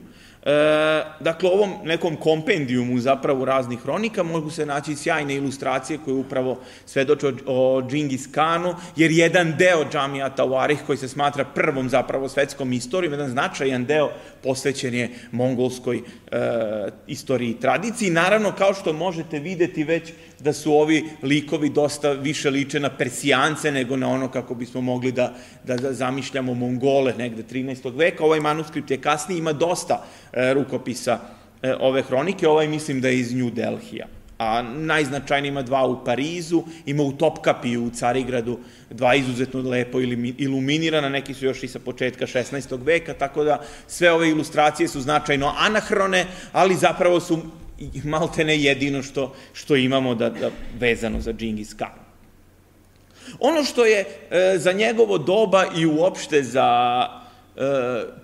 dakle, 1.20 1.50
ovom 1.50 1.74
nekom 1.84 2.16
kompendijumu 2.16 3.00
zapravo 3.00 3.46
raznih 3.46 3.80
hronika 3.80 4.24
mogu 4.24 4.50
se 4.50 4.66
naći 4.66 4.96
sjajne 4.96 5.36
ilustracije 5.36 6.00
koje 6.06 6.14
upravo 6.14 6.60
svedoče 6.86 7.28
o, 7.28 7.34
o 7.46 7.82
Džingis 7.90 8.28
Kanu, 8.32 8.76
jer 8.96 9.12
jedan 9.12 9.54
deo 9.58 9.86
džamija 9.92 10.36
Tawarih 10.38 10.78
koji 10.86 10.98
se 10.98 11.08
smatra 11.08 11.46
prvom 11.46 11.90
zapravo 11.90 12.30
svetskom 12.30 12.74
istorijom, 12.74 13.14
jedan 13.14 13.30
značajan 13.30 13.86
deo 13.86 14.10
posvećen 14.44 14.94
je 14.94 15.10
mongolskoj 15.32 15.98
e, 15.98 16.02
istoriji 17.08 17.50
i 17.50 17.60
tradiciji. 17.60 18.10
Naravno, 18.10 18.52
kao 18.52 18.74
što 18.74 18.94
možete 18.94 19.40
videti 19.40 19.84
već 19.84 20.14
da 20.40 20.54
su 20.54 20.74
ovi 20.74 21.04
likovi 21.24 21.70
dosta 21.70 22.12
više 22.12 22.50
liče 22.50 22.80
na 22.80 22.90
persijance 22.90 23.72
nego 23.72 23.98
na 23.98 24.10
ono 24.10 24.32
kako 24.32 24.56
bismo 24.56 24.82
mogli 24.82 25.12
da, 25.12 25.34
da, 25.64 25.76
da 25.76 25.94
zamišljamo 25.94 26.54
Mongole 26.54 27.14
negde 27.18 27.44
13. 27.44 27.98
veka. 27.98 28.24
Ovaj 28.24 28.40
manuskript 28.40 28.92
je 28.92 29.02
kasniji, 29.02 29.38
ima 29.38 29.54
dosta 29.54 30.06
e, 30.33 30.33
rukopisa 30.54 31.20
e, 31.62 31.74
ove 31.80 32.02
hronike, 32.02 32.48
ovaj 32.48 32.68
mislim 32.68 33.02
da 33.02 33.08
je 33.08 33.20
iz 33.20 33.34
New 33.34 33.50
Delhija 33.50 34.08
a 34.38 34.62
najznačajnije 34.62 35.50
ima 35.50 35.62
dva 35.62 35.86
u 35.86 36.06
Parizu, 36.06 36.64
ima 36.86 37.04
u 37.04 37.12
Topkapi 37.12 37.78
u 37.78 37.90
Carigradu, 37.90 38.60
dva 38.90 39.16
izuzetno 39.16 39.62
lepo 39.62 40.00
iluminirana, 40.38 41.10
neki 41.10 41.34
su 41.34 41.46
još 41.46 41.64
i 41.64 41.68
sa 41.68 41.80
početka 41.80 42.26
16. 42.26 42.84
veka, 42.84 43.14
tako 43.14 43.44
da 43.44 43.62
sve 43.88 44.12
ove 44.12 44.30
ilustracije 44.30 44.88
su 44.88 45.02
značajno 45.02 45.54
anahrone, 45.58 46.26
ali 46.52 46.76
zapravo 46.76 47.20
su 47.20 47.40
maltene 48.04 48.60
jedino 48.60 49.04
što, 49.04 49.36
što 49.54 49.76
imamo 49.76 50.16
da, 50.16 50.30
da 50.30 50.50
vezano 50.80 51.22
za 51.22 51.34
Džingis 51.34 51.74
Khan. 51.74 52.04
Ono 53.40 53.64
što 53.64 53.86
je 53.86 54.00
e, 54.00 54.58
za 54.58 54.72
njegovo 54.72 55.18
doba 55.18 55.66
i 55.76 55.86
uopšte 55.86 56.44
za 56.44 56.70
e, 57.20 57.23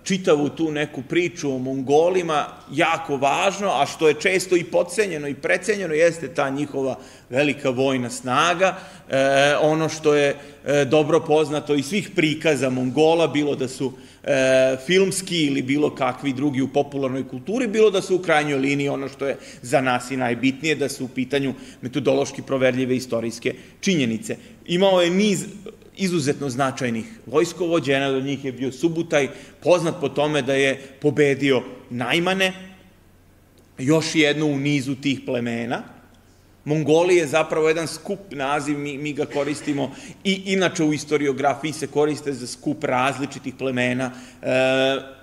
čitavu 0.04 0.50
tu 0.50 0.72
neku 0.72 1.02
priču 1.10 1.52
o 1.52 1.58
Mongolima 1.58 2.46
jako 2.72 3.18
važno, 3.18 3.70
a 3.70 3.86
što 3.86 4.08
je 4.08 4.14
često 4.14 4.56
i 4.56 4.64
podcenjeno 4.64 5.28
i 5.28 5.34
precenjeno, 5.34 5.94
jeste 5.94 6.28
ta 6.28 6.50
njihova 6.50 6.98
velika 7.30 7.70
vojna 7.70 8.10
snaga, 8.10 8.78
e, 9.10 9.56
ono 9.62 9.90
što 9.90 10.16
je 10.16 10.36
e, 10.66 10.86
dobro 10.86 11.20
poznato 11.20 11.76
iz 11.76 11.86
svih 11.86 12.10
prikaza 12.16 12.70
Mongola, 12.70 13.28
bilo 13.28 13.56
da 13.56 13.68
su 13.68 13.94
e, 14.24 14.78
filmski 14.86 15.46
ili 15.46 15.62
bilo 15.62 15.96
kakvi 15.96 16.34
drugi 16.34 16.62
u 16.62 16.74
popularnoj 16.74 17.28
kulturi, 17.28 17.68
bilo 17.68 17.90
da 17.90 18.02
su 18.02 18.16
u 18.16 18.20
krajnjoj 18.20 18.60
liniji 18.60 18.90
ono 18.90 19.10
što 19.10 19.28
je 19.28 19.38
za 19.62 19.82
nas 19.82 20.12
i 20.12 20.18
najbitnije, 20.18 20.76
da 20.76 20.90
su 20.90 21.06
u 21.06 21.08
pitanju 21.08 21.54
metodološki 21.82 22.42
proverljive 22.42 22.96
istorijske 22.96 23.54
činjenice. 23.82 24.38
Imao 24.66 25.02
je 25.02 25.10
niz 25.10 25.46
izuzetno 26.00 26.50
značajnih 26.50 27.06
vojskovođa, 27.25 27.94
jedan 27.94 28.15
od 28.15 28.24
njih 28.24 28.46
je 28.46 28.51
bio 28.51 28.72
Subutaj, 28.72 29.29
poznat 29.63 29.96
po 30.01 30.10
tome 30.10 30.41
da 30.41 30.53
je 30.53 30.82
pobedio 31.01 31.62
Najmane, 31.89 32.53
još 33.77 34.15
jedno 34.15 34.46
u 34.46 34.58
nizu 34.58 34.96
tih 34.96 35.20
plemena, 35.25 35.84
Mongolije 36.65 37.20
je 37.20 37.27
zapravo 37.27 37.68
jedan 37.68 37.88
skup 37.88 38.20
naziv, 38.32 38.77
mi, 38.77 38.98
mi 38.98 39.13
ga 39.13 39.25
koristimo 39.25 39.91
i 40.24 40.41
inače 40.46 40.84
u 40.84 40.91
historiografiji 40.91 41.74
se 41.74 41.88
koriste 41.88 42.34
za 42.34 42.48
skup 42.48 42.84
različitih 42.84 43.53
plemena, 43.58 44.12
e, 44.41 45.19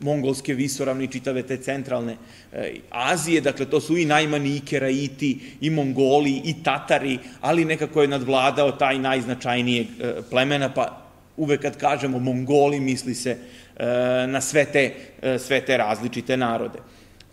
mongolske 0.00 0.54
visoravne 0.54 1.04
i 1.04 1.08
čitave 1.08 1.42
te 1.42 1.56
centralne 1.56 2.16
e, 2.52 2.74
Azije, 2.90 3.40
dakle 3.40 3.66
to 3.66 3.80
su 3.80 3.96
i 3.96 4.04
najmani 4.04 4.56
i 4.56 4.60
Keraiti, 4.60 5.40
i 5.60 5.70
Mongoli, 5.70 6.40
i 6.44 6.54
Tatari, 6.62 7.18
ali 7.40 7.64
nekako 7.64 8.02
je 8.02 8.08
nadvladao 8.08 8.72
taj 8.72 8.98
najznačajnijeg 8.98 9.86
e, 9.86 10.12
plemena, 10.30 10.74
pa 10.74 11.02
uvek 11.36 11.62
kad 11.62 11.76
kažemo 11.76 12.18
Mongoli 12.18 12.80
misli 12.80 13.14
se 13.14 13.30
e, 13.30 13.86
na 14.26 14.40
sve 14.40 14.64
te, 14.64 14.92
sve 15.38 15.60
te 15.60 15.76
različite 15.76 16.36
narode 16.36 16.78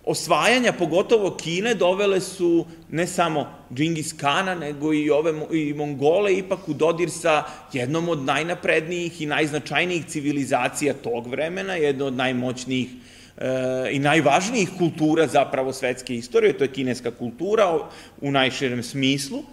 osvajanja, 0.03 0.73
pogotovo 0.73 1.31
Kine, 1.37 1.73
dovele 1.75 2.21
su 2.21 2.65
ne 2.91 3.07
samo 3.07 3.47
Džingis 3.73 4.13
Kana, 4.13 4.55
nego 4.55 4.93
i 4.93 5.09
ove 5.09 5.33
i 5.51 5.73
Mongole 5.73 6.33
ipak 6.33 6.69
u 6.69 6.73
dodir 6.73 7.09
sa 7.11 7.43
jednom 7.73 8.09
od 8.09 8.25
najnaprednijih 8.25 9.21
i 9.21 9.25
najznačajnijih 9.25 10.05
civilizacija 10.05 10.93
tog 10.93 11.27
vremena, 11.27 11.75
jedno 11.75 12.05
od 12.05 12.13
najmoćnijih 12.13 12.89
e, 13.37 13.47
i 13.91 13.99
najvažnijih 13.99 14.69
kultura 14.77 15.27
zapravo 15.27 15.73
svetske 15.73 16.15
istorije, 16.15 16.57
to 16.57 16.63
je 16.63 16.71
kineska 16.71 17.11
kultura 17.11 17.79
u 18.21 18.31
najširem 18.31 18.83
smislu. 18.83 19.43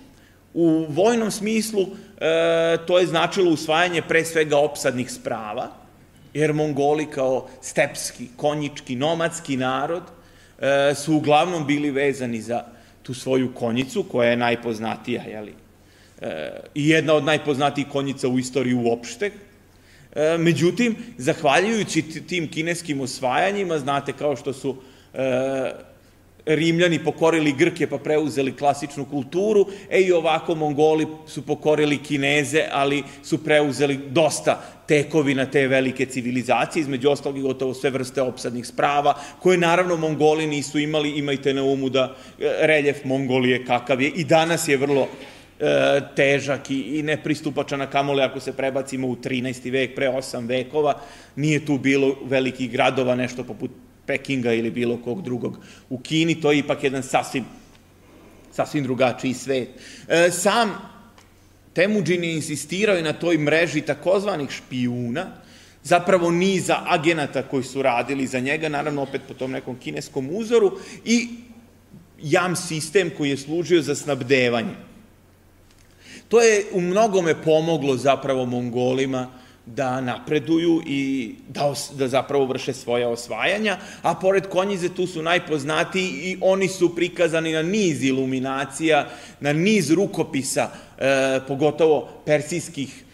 U 0.55 0.87
vojnom 0.89 1.31
smislu 1.31 1.83
e, 1.83 2.77
to 2.87 2.99
je 2.99 3.07
značilo 3.07 3.51
usvajanje 3.51 4.03
pre 4.03 4.25
svega 4.25 4.59
opsadnih 4.59 5.11
sprava, 5.11 5.69
jer 6.35 6.53
Mongoli 6.53 7.07
kao 7.07 7.49
stepski, 7.63 8.29
konjički, 8.37 8.97
nomadski 8.97 9.57
narod– 9.57 10.03
e, 10.61 10.95
su 10.95 11.17
uglavnom 11.17 11.67
bili 11.67 11.91
vezani 11.91 12.41
za 12.41 12.65
tu 13.03 13.15
svoju 13.15 13.55
konjicu, 13.55 14.03
koja 14.03 14.31
je 14.31 14.37
najpoznatija, 14.37 15.23
jeli, 15.23 15.55
e, 16.21 16.51
i 16.75 16.89
jedna 16.89 17.15
od 17.15 17.25
najpoznatijih 17.25 17.89
konjica 17.89 18.29
u 18.29 18.39
istoriji 18.39 18.75
uopšte. 18.75 19.31
E, 20.15 20.39
međutim, 20.39 20.97
zahvaljujući 21.19 22.03
tim 22.03 22.49
kineskim 22.51 23.01
osvajanjima, 23.01 23.79
znate 23.79 24.13
kao 24.13 24.37
što 24.37 24.53
su 24.53 24.77
Rimljani 26.47 26.99
pokorili 27.05 27.53
Grke 27.53 27.87
pa 27.87 27.99
preuzeli 27.99 28.57
klasičnu 28.57 29.05
kulturu, 29.05 29.67
e 29.91 30.01
i 30.01 30.13
ovako 30.13 30.55
Mongoli 30.55 31.07
su 31.27 31.47
pokorili 31.47 31.99
Kineze, 31.99 32.65
ali 32.73 33.03
su 33.23 33.45
preuzeli 33.45 34.01
dosta 34.09 34.63
tekovina 34.89 35.47
te 35.47 35.69
velike 35.69 36.07
civilizacije, 36.07 36.81
između 36.81 37.11
ostalog 37.11 37.39
i 37.39 37.43
gotovo 37.43 37.75
sve 37.75 37.91
vrste 37.91 38.23
opsadnih 38.23 38.67
sprava, 38.67 39.15
koje 39.39 39.59
naravno 39.59 39.97
Mongoli 39.97 40.47
nisu 40.47 40.79
imali, 40.79 41.19
imajte 41.19 41.55
na 41.55 41.63
umu 41.65 41.89
da 41.89 42.17
e, 42.39 42.67
reljef 42.67 43.05
Mongolije 43.05 43.65
kakav 43.65 44.03
je. 44.03 44.09
I 44.09 44.25
danas 44.25 44.69
je 44.69 44.77
vrlo 44.77 45.09
e, 45.61 46.01
težak 46.17 46.71
i, 46.71 46.81
i 46.81 47.03
nepristupačan 47.03 47.79
na 47.79 47.87
kamole 47.87 48.25
ako 48.25 48.41
se 48.41 48.53
prebacimo 48.53 49.09
u 49.09 49.17
13. 49.17 49.71
vek, 49.71 49.95
pre 49.95 50.09
8 50.09 50.49
vekova, 50.49 50.95
nije 51.37 51.67
tu 51.67 51.79
bilo 51.79 52.17
velikih 52.25 52.71
gradova, 52.71 53.15
nešto 53.15 53.45
poput 53.45 53.71
Pekinga 54.07 54.53
ili 54.53 54.71
bilo 54.71 54.97
kog 54.97 55.23
drugog 55.23 55.59
u 55.91 55.99
Kini, 55.99 56.41
to 56.41 56.53
je 56.53 56.59
ipak 56.59 56.85
jedan 56.85 57.03
sasvim, 57.03 57.45
sasvim 58.53 58.85
drugačiji 58.85 59.35
svet. 59.35 59.69
E, 60.09 60.31
sam 60.31 60.91
Temujin 61.73 62.25
je 62.25 62.35
insistirao 62.35 62.99
i 62.99 63.03
na 63.03 63.13
toj 63.13 63.39
mreži 63.39 63.81
takozvanih 63.81 64.51
špijuna, 64.51 65.27
zapravo 65.83 66.31
niza 66.31 66.77
agenata 66.87 67.43
koji 67.43 67.63
su 67.63 67.83
radili 67.83 68.27
za 68.27 68.41
njega, 68.41 68.69
naravno 68.69 69.03
opet 69.03 69.21
po 69.29 69.35
tom 69.35 69.51
nekom 69.51 69.79
kineskom 69.79 70.29
uzoru, 70.33 70.79
i 71.05 71.29
jam 72.23 72.57
sistem 72.57 73.11
koji 73.17 73.31
je 73.31 73.37
služio 73.37 73.83
za 73.83 73.95
snabdevanje. 73.95 74.75
To 76.29 76.41
je 76.41 76.65
u 76.73 76.81
mnogome 76.81 77.43
pomoglo 77.43 77.97
zapravo 77.97 78.47
Mongolima 78.47 79.31
da 79.67 80.01
napreduju 80.01 80.83
i 80.87 81.35
da, 81.49 81.67
os, 81.67 81.91
da 81.95 82.09
zapravo 82.09 82.47
vrše 82.47 82.73
svoja 82.73 83.09
osvajanja, 83.09 83.79
a 84.03 84.15
pored 84.15 84.47
konjize 84.47 84.89
tu 84.89 85.07
su 85.07 85.23
najpoznatiji 85.23 86.07
i 86.07 86.39
oni 86.41 86.69
su 86.69 86.95
prikazani 86.97 87.53
na 87.53 87.63
niz 87.63 88.05
iluminacija, 88.05 89.09
na 89.41 89.53
niz 89.53 89.91
rukopisa, 89.91 90.71
e, 90.99 91.41
pogotovo 91.49 92.09
persijskih 92.25 93.05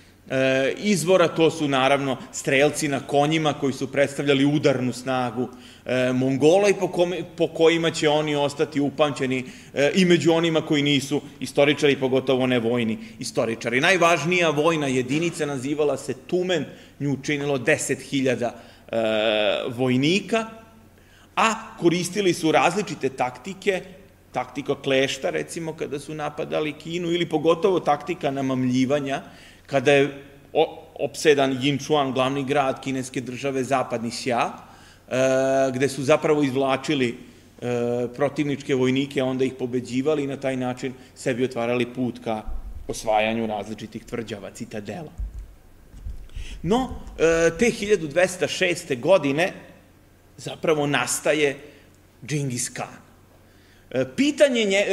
izvora, 0.79 1.29
to 1.29 1.51
su 1.51 1.69
naravno 1.69 2.17
strelci 2.33 2.89
na 2.89 3.01
konjima 3.01 3.53
koji 3.53 3.73
su 3.73 3.93
predstavljali 3.93 4.45
udarnu 4.45 4.93
snagu 4.93 5.49
e, 5.85 6.13
Mongola 6.13 6.69
i 6.69 6.75
po, 6.75 6.89
kome, 6.89 7.23
po 7.37 7.49
kojima 7.49 7.91
će 7.91 8.09
oni 8.09 8.37
ostati 8.37 8.81
upamćeni 8.81 9.45
e, 9.75 9.91
i 9.95 10.05
među 10.05 10.33
onima 10.33 10.61
koji 10.61 10.83
nisu 10.83 11.21
istoričari, 11.41 11.97
pogotovo 11.97 12.47
ne 12.47 12.59
vojni 12.59 12.99
istoričari. 13.19 13.81
Najvažnija 13.81 14.51
vojna 14.51 14.87
jedinica 14.87 15.47
nazivala 15.47 15.97
se 15.97 16.15
Tumen, 16.15 16.65
nju 17.01 17.17
činilo 17.23 17.59
10.000 17.59 18.51
e, 18.51 18.99
vojnika, 19.77 20.47
a 21.37 21.77
koristili 21.79 22.35
su 22.35 22.53
različite 22.53 23.09
taktike, 23.09 23.83
taktika 24.33 24.75
klešta, 24.83 25.31
recimo, 25.31 25.73
kada 25.73 25.99
su 25.99 26.15
napadali 26.15 26.73
Kinu, 26.73 27.13
ili 27.13 27.29
pogotovo 27.29 27.81
taktika 27.81 28.31
namamljivanja, 28.31 29.23
kada 29.67 29.93
je 29.93 30.23
opsedan 30.99 31.59
Yinchuan, 31.61 32.13
glavni 32.13 32.45
grad 32.45 32.81
kineske 32.81 33.21
države, 33.21 33.65
zapadni 33.65 34.11
Xia, 34.11 34.51
e, 35.09 35.73
gde 35.75 35.89
su 35.89 36.03
zapravo 36.03 36.43
izvlačili 36.43 37.09
e, 37.09 38.07
protivničke 38.15 38.75
vojnike, 38.75 39.23
onda 39.23 39.45
ih 39.45 39.53
pobeđivali 39.59 40.25
i 40.25 40.27
na 40.27 40.37
taj 40.37 40.57
način 40.57 40.95
sebi 41.15 41.45
otvarali 41.45 41.87
put 41.95 42.19
ka 42.25 42.43
osvajanju 42.89 43.47
različitih 43.47 44.05
tvrđava, 44.05 44.51
citadela. 44.51 45.13
No, 46.63 46.89
e, 47.19 47.51
te 47.59 47.67
1206. 47.67 49.01
godine 49.01 49.53
zapravo 50.37 50.87
nastaje 50.87 51.57
Džingis 52.27 52.69
Khan. 52.69 53.07
Pitanje 54.17 54.65
nje, 54.65 54.85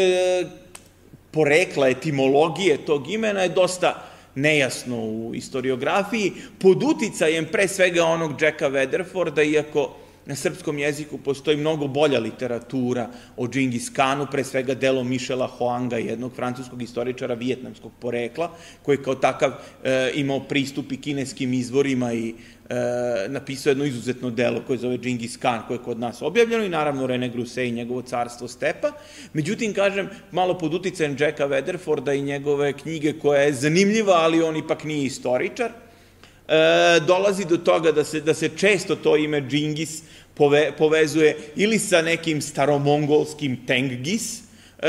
porekla, 1.31 1.89
etimologije 1.89 2.85
tog 2.85 3.09
imena 3.09 3.41
je 3.41 3.49
dosta 3.49 4.12
nejasno 4.35 4.97
u 4.97 5.31
historiografiji, 5.33 6.31
pod 6.59 6.83
uticajem 6.83 7.45
pre 7.51 7.67
svega 7.67 8.05
onog 8.05 8.41
Jacka 8.41 8.69
Weatherforda, 8.69 9.43
iako 9.43 9.95
na 10.25 10.35
srpskom 10.35 10.79
jeziku 10.79 11.17
postoji 11.17 11.57
mnogo 11.57 11.87
bolja 11.87 12.19
literatura 12.19 13.09
o 13.37 13.47
Džingis 13.47 13.89
Kanu, 13.89 14.27
pre 14.31 14.43
svega 14.43 14.73
delo 14.73 15.03
Mišela 15.03 15.47
Hoanga, 15.47 15.97
jednog 15.97 16.35
francuskog 16.35 16.81
istoričara 16.81 17.33
vijetnamskog 17.33 17.91
porekla, 17.99 18.51
koji 18.83 18.97
kao 18.97 19.15
takav 19.15 19.51
e, 19.83 20.11
imao 20.15 20.39
pristup 20.39 20.91
i 20.91 21.01
kineskim 21.01 21.53
izvorima 21.53 22.13
i 22.13 22.33
e, 22.73 23.29
napisao 23.29 23.71
jedno 23.71 23.85
izuzetno 23.85 24.29
delo 24.29 24.61
koje 24.67 24.79
zove 24.79 24.97
Džingis 24.97 25.37
Khan, 25.37 25.61
koje 25.67 25.75
je 25.75 25.83
kod 25.83 25.99
nas 25.99 26.21
objavljeno 26.21 26.63
i 26.63 26.69
naravno 26.69 27.07
Rene 27.07 27.29
Gruse 27.29 27.67
i 27.67 27.71
njegovo 27.71 28.01
carstvo 28.01 28.47
stepa. 28.47 28.91
Međutim, 29.33 29.73
kažem, 29.73 30.09
malo 30.31 30.57
pod 30.57 30.73
uticajem 30.73 31.17
Jacka 31.19 31.47
Weatherforda 31.47 32.17
i 32.17 32.21
njegove 32.21 32.73
knjige 32.73 33.13
koja 33.19 33.41
je 33.41 33.53
zanimljiva, 33.53 34.13
ali 34.13 34.41
on 34.41 34.57
ipak 34.57 34.83
nije 34.83 35.05
istoričar, 35.05 35.71
e, 35.71 36.99
dolazi 37.07 37.45
do 37.45 37.57
toga 37.57 37.91
da 37.91 38.03
se, 38.03 38.21
da 38.21 38.33
se 38.33 38.49
često 38.57 38.95
to 38.95 39.17
ime 39.17 39.41
Džingis 39.41 40.03
pove, 40.33 40.71
povezuje 40.77 41.37
ili 41.55 41.79
sa 41.79 42.01
nekim 42.01 42.41
staromongolskim 42.41 43.65
Tenggis, 43.67 44.39
e, 44.39 44.87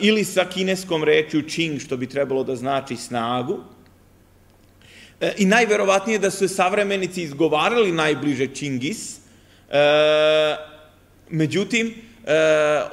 ili 0.00 0.24
sa 0.24 0.44
kineskom 0.44 1.04
rečju 1.04 1.42
Qing, 1.42 1.80
što 1.84 1.96
bi 1.96 2.06
trebalo 2.06 2.44
da 2.44 2.56
znači 2.56 2.96
snagu, 2.96 3.58
E, 5.20 5.32
I 5.38 5.46
najverovatnije 5.46 6.18
da 6.18 6.30
su 6.30 6.48
savremenici 6.48 7.22
izgovarali 7.22 7.92
najbliže 7.92 8.46
Čingis, 8.54 9.16
e, 9.16 10.56
međutim, 11.30 11.94
e, 12.26 12.32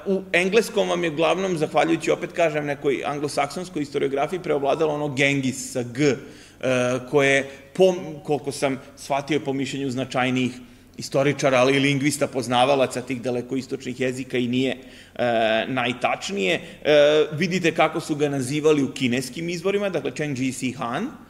u 0.06 0.22
engleskom 0.34 0.90
vam 0.90 1.04
je 1.04 1.10
glavnom, 1.10 1.58
zahvaljujući, 1.58 2.12
opet 2.12 2.32
kažem, 2.32 2.66
nekoj 2.66 3.04
anglosaksonskoj 3.06 3.82
historiografiji 3.82 4.40
preovladalo 4.40 4.94
ono 4.94 5.08
Gengis 5.08 5.72
sa 5.72 5.84
G, 5.84 6.04
e, 6.06 6.16
koje, 7.12 7.50
po, 7.74 7.94
koliko 8.24 8.52
sam 8.52 8.82
shvatio 8.98 9.40
po 9.40 9.54
mišljenju 9.54 9.92
značajnijih 9.92 10.52
istoričara, 10.98 11.58
ali 11.58 11.76
i 11.76 11.80
lingvista, 11.80 12.28
poznavalaca 12.28 13.02
tih 13.02 13.22
dalekoistočnih 13.22 14.00
jezika 14.00 14.38
i 14.38 14.48
nije 14.48 14.78
e, 15.16 15.26
najtačnije. 15.68 16.54
E, 16.56 17.26
vidite 17.32 17.72
kako 17.72 18.00
su 18.00 18.16
ga 18.16 18.30
nazivali 18.30 18.84
u 18.84 18.94
kineskim 18.94 19.50
izvorima, 19.50 19.90
dakle 19.90 20.12
Cheng 20.12 20.38
Han, 20.78 21.06
E, 21.06 21.25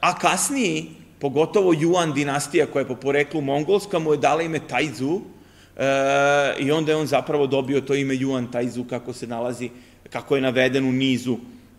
a 0.00 0.18
kasnije, 0.20 0.84
pogotovo 1.22 1.72
Yuan 1.72 2.12
dinastija 2.14 2.66
koja 2.66 2.80
je 2.80 2.88
po 2.88 2.94
poreklu 2.94 3.40
mongolska, 3.40 3.98
mu 3.98 4.12
je 4.12 4.18
dala 4.18 4.42
ime 4.42 4.60
Taizu 4.68 5.20
e, 5.76 5.84
i 6.58 6.70
onda 6.70 6.92
je 6.92 6.96
on 6.96 7.06
zapravo 7.06 7.46
dobio 7.46 7.80
to 7.80 7.94
ime 7.94 8.14
Yuan 8.14 8.50
Taizu 8.52 8.84
kako 8.84 9.12
se 9.12 9.26
nalazi, 9.26 9.70
kako 10.10 10.36
je 10.36 10.42
naveden 10.42 10.88
u 10.88 10.92
nizu 10.92 11.36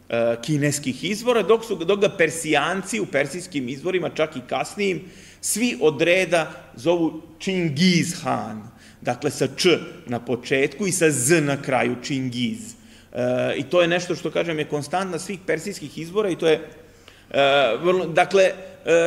e, 0.09 0.36
kineskih 0.41 1.03
izvora, 1.03 1.41
dok 1.43 1.65
su 1.65 1.75
dok 1.75 1.99
ga 1.99 2.09
Persijanci 2.09 2.99
u 2.99 3.05
persijskim 3.05 3.69
izvorima, 3.69 4.09
čak 4.09 4.36
i 4.36 4.47
kasnijim, 4.47 5.01
svi 5.41 5.77
od 5.81 6.01
reda 6.01 6.51
zovu 6.75 7.21
Čingiz 7.39 8.15
Han, 8.23 8.63
dakle 9.01 9.31
sa 9.31 9.47
Č 9.55 9.77
na 10.07 10.19
početku 10.19 10.88
i 10.88 10.91
sa 10.91 11.12
Z 11.12 11.41
na 11.41 11.62
kraju, 11.62 11.95
Čingiz. 12.03 12.75
E, 13.12 13.57
I 13.57 13.63
to 13.63 13.81
je 13.81 13.88
nešto 13.88 14.15
što, 14.15 14.31
kažem, 14.31 14.59
je 14.59 14.71
konstantna 14.71 15.19
svih 15.19 15.39
persijskih 15.47 15.97
izvora 15.97 16.29
i 16.29 16.36
to 16.36 16.47
je 16.47 16.62
dakle, 18.13 18.43
e, 18.43 18.53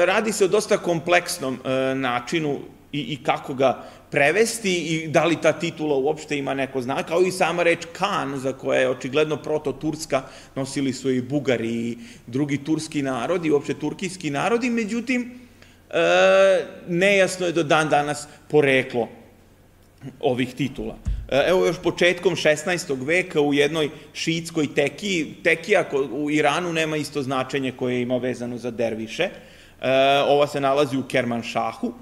radi 0.07 0.33
se 0.33 0.45
o 0.45 0.49
dosta 0.49 0.79
kompleksnom 0.79 1.59
e, 1.65 1.95
načinu 1.95 2.59
i, 2.93 3.01
i 3.01 3.23
kako 3.23 3.55
ga 3.55 3.85
prevesti 4.11 4.75
i 4.75 5.09
da 5.09 5.25
li 5.25 5.41
ta 5.41 5.53
titula 5.53 5.97
uopšte 5.97 6.39
ima 6.39 6.55
neko 6.55 6.83
znak, 6.83 7.09
kao 7.09 7.23
i 7.23 7.31
sama 7.31 7.63
reč 7.63 7.87
Kan, 7.93 8.39
za 8.39 8.53
koja 8.53 8.81
je 8.81 8.91
očigledno 8.91 9.37
proto-turska, 9.37 10.23
nosili 10.55 10.93
su 10.93 11.11
i 11.11 11.23
Bugari 11.23 11.75
i 11.75 11.99
drugi 12.27 12.65
turski 12.65 13.03
narodi, 13.03 13.51
uopšte 13.51 13.75
turkijski 13.75 14.31
narodi, 14.31 14.71
međutim, 14.71 15.41
nejasno 16.89 17.47
je 17.47 17.53
do 17.53 17.63
dan 17.63 17.89
danas 17.89 18.29
poreklo 18.49 19.09
ovih 20.21 20.55
titula. 20.55 20.97
E, 21.29 21.45
evo 21.49 21.67
još 21.67 21.77
početkom 21.83 22.37
16. 22.37 23.07
veka 23.07 23.41
u 23.41 23.55
jednoj 23.55 23.91
šiitskoj 24.13 24.75
tekiji, 24.75 25.35
tekija 25.43 25.85
u 26.13 26.31
Iranu 26.31 26.73
nema 26.73 26.97
isto 26.97 27.23
značenje 27.23 27.73
koje 27.73 28.03
ima 28.03 28.17
vezano 28.17 28.59
za 28.59 28.71
derviše. 28.71 29.23
E, 29.23 29.31
ova 30.27 30.47
se 30.47 30.61
nalazi 30.61 30.97
u 30.97 31.03
Kermanšahu, 31.09 31.93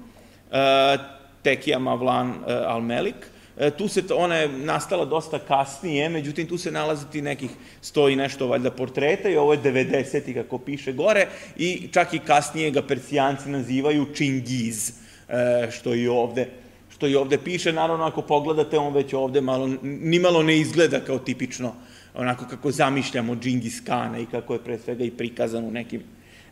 e, 0.51 0.97
tekija 1.43 1.79
Mavlan 1.79 2.33
Al-Melik. 2.47 3.15
Tu 3.77 3.87
se, 3.87 4.03
ona 4.13 4.35
je 4.35 4.49
nastala 4.49 5.05
dosta 5.05 5.39
kasnije, 5.39 6.09
međutim 6.09 6.47
tu 6.47 6.57
se 6.57 6.71
nalazi 6.71 7.05
ti 7.11 7.21
nekih 7.21 7.49
sto 7.81 8.09
i 8.09 8.15
nešto 8.15 8.47
valjda 8.47 8.71
portreta 8.71 9.29
i 9.29 9.37
ovo 9.37 9.53
je 9.53 9.59
90. 9.59 10.33
kako 10.33 10.57
piše 10.57 10.93
gore 10.93 11.27
i 11.57 11.87
čak 11.91 12.13
i 12.13 12.19
kasnije 12.19 12.71
ga 12.71 12.81
persijanci 12.81 13.49
nazivaju 13.49 14.05
Čingiz, 14.15 14.91
što 15.71 15.95
i 15.95 16.07
ovde 16.07 16.47
što 16.95 17.07
i 17.07 17.15
ovde 17.15 17.37
piše, 17.37 17.73
naravno 17.73 18.05
ako 18.05 18.21
pogledate, 18.21 18.77
on 18.77 18.93
već 18.93 19.13
ovde 19.13 19.41
malo, 19.41 19.69
nimalo 19.81 20.43
ne 20.43 20.57
izgleda 20.57 20.99
kao 20.99 21.19
tipično 21.19 21.73
onako 22.13 22.45
kako 22.45 22.71
zamišljamo 22.71 23.35
Džingis 23.35 23.81
Kana 23.85 24.19
i 24.19 24.25
kako 24.25 24.53
je 24.53 24.63
pre 24.63 24.77
svega 24.79 25.03
i 25.03 25.11
prikazan 25.11 25.65
u 25.65 25.71
nekim 25.71 26.01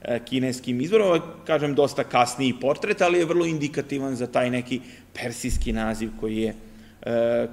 e, 0.02 0.20
kineskim 0.26 0.82
izvorima, 0.82 1.22
kažem 1.46 1.76
dosta 1.76 2.04
kasniji 2.04 2.54
portret, 2.62 3.02
ali 3.02 3.20
je 3.20 3.26
vrlo 3.26 3.46
indikativan 3.46 4.16
za 4.16 4.28
taj 4.28 4.50
neki 4.50 4.82
persijski 5.14 5.74
naziv 5.74 6.10
koji 6.20 6.38
je 6.38 6.54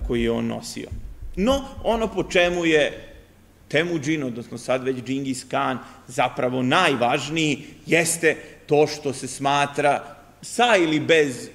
koji 0.07 0.22
je 0.22 0.31
on 0.31 0.46
nosio. 0.46 0.88
No, 1.37 1.64
ono 1.85 2.09
po 2.09 2.22
čemu 2.22 2.64
je 2.64 3.07
Temujin, 3.68 4.24
odnosno 4.24 4.59
sad 4.59 4.85
već 4.85 4.96
Džingis 5.05 5.44
Khan, 5.44 5.79
zapravo 6.07 6.62
najvažniji, 6.62 7.64
jeste 7.87 8.37
to 8.66 8.87
što 8.87 9.12
se 9.12 9.29
smatra 9.29 10.16
sa 10.42 10.76
ili 10.76 11.00
bez 11.00 11.46
e, 11.46 11.50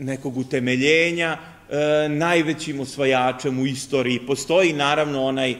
nekog 0.00 0.36
utemeljenja 0.36 1.38
e, 1.38 2.08
najvećim 2.08 2.80
osvajačem 2.80 3.58
u 3.58 3.66
istoriji. 3.66 4.26
Postoji 4.26 4.72
naravno 4.72 5.24
onaj 5.24 5.56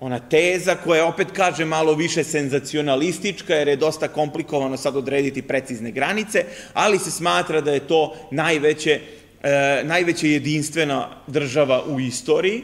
ona 0.00 0.18
teza 0.18 0.74
koja 0.74 0.98
je, 0.98 1.04
opet 1.04 1.28
kaže, 1.32 1.64
malo 1.64 1.94
više 1.94 2.24
senzacionalistička, 2.24 3.54
jer 3.54 3.68
je 3.68 3.76
dosta 3.76 4.08
komplikovano 4.08 4.76
sad 4.76 4.96
odrediti 4.96 5.42
precizne 5.42 5.90
granice, 5.90 6.44
ali 6.74 6.98
se 6.98 7.10
smatra 7.10 7.60
da 7.60 7.72
je 7.72 7.86
to 7.86 8.16
najveće, 8.30 9.00
e, 9.42 9.82
najveće 9.84 10.30
jedinstvena 10.30 11.08
država 11.26 11.84
u 11.86 12.00
istoriji, 12.00 12.62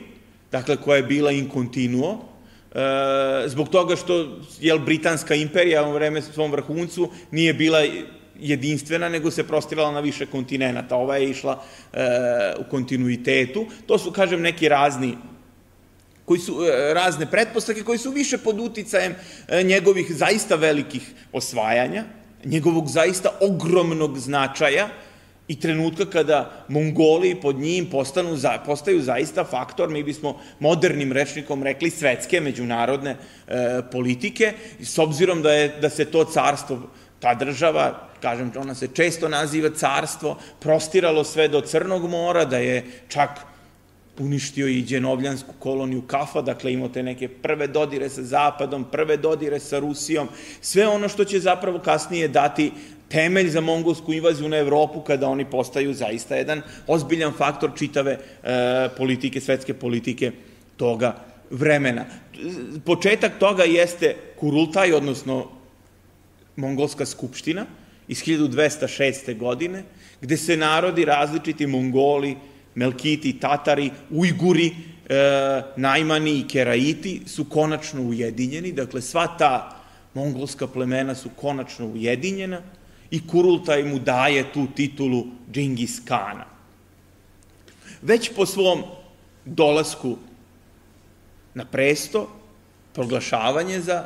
dakle, 0.53 0.77
koja 0.77 0.96
je 0.96 1.03
bila 1.03 1.31
in 1.31 1.51
continuo, 1.51 2.18
e, 2.74 2.79
zbog 3.46 3.68
toga 3.68 3.96
što 3.96 4.38
je 4.61 4.79
Britanska 4.79 5.35
imperija 5.35 5.87
u 5.87 5.92
vreme 5.92 6.22
svom 6.22 6.53
vrhuncu 6.53 7.11
nije 7.31 7.55
bila 7.55 7.85
jedinstvena, 8.38 9.09
nego 9.09 9.31
se 9.31 9.46
prostirala 9.46 9.92
na 9.92 10.01
više 10.01 10.27
kontinenta. 10.27 10.96
Ova 10.96 11.16
je 11.16 11.31
išla 11.31 11.62
e, 11.92 11.98
u 12.59 12.70
kontinuitetu. 12.70 13.66
To 13.87 13.98
su, 13.98 14.12
kažem, 14.12 14.40
neki 14.40 14.68
razni 14.68 15.16
koji 16.24 16.40
su 16.40 16.64
e, 16.64 16.94
razne 16.94 17.31
pretpostavke 17.31 17.83
koji 17.83 17.98
su 17.98 18.11
više 18.11 18.38
pod 18.38 18.61
uticajem 18.61 19.14
e, 19.48 19.62
njegovih 19.62 20.07
zaista 20.11 20.55
velikih 20.55 21.11
osvajanja, 21.33 22.05
njegovog 22.44 22.88
zaista 22.88 23.31
ogromnog 23.40 24.18
značaja, 24.18 24.88
i 25.48 25.61
trenutka 25.61 26.05
kada 26.05 26.64
Mongoli 26.68 27.35
pod 27.40 27.57
njim 27.57 27.87
postanu, 27.90 28.37
postaju 28.66 29.03
zaista 29.03 29.44
faktor, 29.44 29.88
mi 29.88 30.03
bismo 30.03 30.40
modernim 30.61 31.12
rečnikom 31.12 31.62
rekli 31.62 31.90
svetske 31.90 32.40
međunarodne 32.40 33.11
e, 33.11 33.83
politike, 33.92 34.53
s 34.81 34.98
obzirom 34.98 35.42
da, 35.42 35.53
je, 35.53 35.68
da 35.81 35.90
se 35.90 36.05
to 36.05 36.24
carstvo, 36.24 36.83
ta 37.20 37.35
država, 37.35 38.07
kažem, 38.22 38.52
ona 38.57 38.74
se 38.74 38.88
često 38.94 39.28
naziva 39.28 39.70
carstvo, 39.70 40.38
prostiralo 40.61 41.24
sve 41.24 41.48
do 41.48 41.61
Crnog 41.61 42.11
mora, 42.11 42.44
da 42.44 42.59
je 42.59 42.85
čak 43.09 43.31
uništio 44.18 44.68
i 44.68 44.83
dženovljansku 44.83 45.52
koloniju 45.59 46.02
Kafa, 46.02 46.42
dakle 46.42 46.72
imao 46.72 46.88
te 46.88 47.02
neke 47.02 47.28
prve 47.28 47.66
dodire 47.66 48.09
sa 48.09 48.22
Zapadom, 48.22 48.85
prve 48.85 49.16
dodire 49.16 49.61
sa 49.61 49.78
Rusijom, 49.78 50.28
sve 50.61 50.88
ono 50.88 51.09
što 51.09 51.24
će 51.24 51.40
zapravo 51.40 51.78
kasnije 51.78 52.28
dati 52.28 52.72
temelj 53.09 53.48
za 53.48 53.61
mongolsku 53.61 54.12
invaziju 54.12 54.48
na 54.48 54.57
Evropu 54.57 55.00
kada 55.00 55.28
oni 55.28 55.44
postaju 55.44 55.94
zaista 55.94 56.37
jedan 56.37 56.62
ozbiljan 56.87 57.33
faktor 57.33 57.70
čitave 57.76 58.18
e, 58.42 58.88
politike, 58.96 59.40
svetske 59.40 59.74
politike 59.74 60.33
toga 60.76 61.14
vremena. 61.50 62.04
Početak 62.85 63.38
toga 63.38 63.64
jeste 63.64 64.14
Kurultaj, 64.40 64.92
odnosno 64.92 65.46
mongolska 66.57 67.07
skupština 67.07 67.66
iz 68.08 68.22
1206. 68.24 69.38
godine, 69.38 69.84
gde 70.20 70.36
se 70.36 70.56
narodi 70.56 71.04
različiti 71.04 71.66
Mongoli, 71.66 72.36
Melkiti, 72.74 73.32
Tatari, 73.40 73.90
Ujguri, 74.10 74.66
e, 75.08 75.62
Najmani 75.76 76.38
i 76.38 76.48
Keraiti 76.48 77.20
su 77.26 77.44
konačno 77.44 78.02
ujedinjeni, 78.02 78.72
dakle 78.72 79.02
sva 79.02 79.26
ta 79.38 79.80
mongolska 80.14 80.66
plemena 80.66 81.14
su 81.14 81.30
konačno 81.36 81.86
ujedinjena 81.86 82.60
i 83.10 83.26
Kurultaj 83.26 83.84
mu 83.84 83.98
daje 83.98 84.52
tu 84.52 84.66
titulu 84.76 85.26
Džingis 85.52 86.00
Kana. 86.04 86.44
Već 88.02 88.30
po 88.36 88.46
svom 88.46 88.82
dolasku 89.44 90.16
na 91.54 91.64
presto, 91.64 92.28
proglašavanje 92.94 93.80
za 93.80 94.04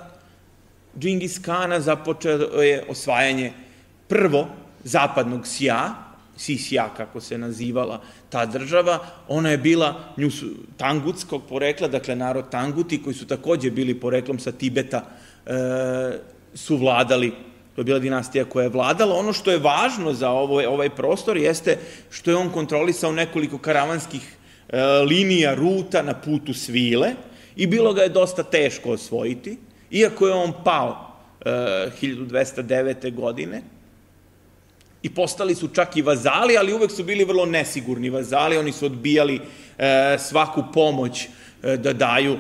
Džingis 0.98 1.38
Kana 1.38 1.80
započeo 1.80 2.62
je 2.62 2.84
osvajanje 2.88 3.52
prvo 4.12 4.48
zapadnog 4.84 5.46
Sija, 5.46 5.94
Sisija 6.36 6.88
kako 6.96 7.20
se 7.20 7.38
nazivala 7.38 8.00
ta 8.28 8.46
država, 8.46 8.98
ona 9.28 9.50
je 9.50 9.58
bila 9.58 9.94
nju 10.16 10.30
su, 10.30 10.46
tangutskog 10.76 11.42
porekla, 11.48 11.88
dakle 11.88 12.16
narod 12.16 12.50
Tanguti 12.50 13.02
koji 13.02 13.14
su 13.14 13.26
takođe 13.26 13.70
bili 13.70 14.00
poreklom 14.00 14.38
sa 14.38 14.52
Tibeta, 14.52 15.04
e, 15.46 15.52
su 16.54 16.76
vladali 16.76 17.32
To 17.74 17.80
je 17.80 17.84
bila 17.84 17.98
dinastija 17.98 18.44
koja 18.44 18.66
je 18.66 18.68
vladala. 18.68 19.14
Ono 19.16 19.32
što 19.32 19.50
je 19.50 19.58
važno 19.58 20.12
za 20.12 20.30
ovo, 20.30 20.60
ovaj 20.68 20.90
prostor 20.90 21.36
jeste 21.36 21.78
što 22.10 22.30
je 22.30 22.36
on 22.36 22.50
kontrolisao 22.50 23.12
nekoliko 23.12 23.58
karavanskih 23.58 24.20
e, 24.68 24.82
linija, 25.08 25.54
ruta 25.54 26.02
na 26.02 26.14
putu 26.14 26.54
svile 26.54 27.14
i 27.56 27.66
bilo 27.66 27.94
ga 27.94 28.02
je 28.02 28.08
dosta 28.12 28.42
teško 28.42 28.90
osvojiti, 28.90 29.56
iako 29.90 30.26
je 30.26 30.34
on 30.34 30.52
pao 30.64 31.16
e, 31.40 31.50
1209. 32.02 33.14
godine 33.14 33.62
i 35.02 35.10
postali 35.10 35.54
su 35.54 35.68
čak 35.68 35.96
i 35.96 36.02
vazali, 36.02 36.56
ali 36.56 36.72
uvek 36.72 36.90
su 36.90 37.04
bili 37.04 37.24
vrlo 37.24 37.46
nesigurni 37.46 38.10
vazali, 38.10 38.56
oni 38.56 38.72
su 38.72 38.86
odbijali 38.86 39.40
e, 39.78 40.16
svaku 40.18 40.64
pomoć 40.74 41.28
e, 41.62 41.76
da 41.76 41.92
daju 41.92 42.38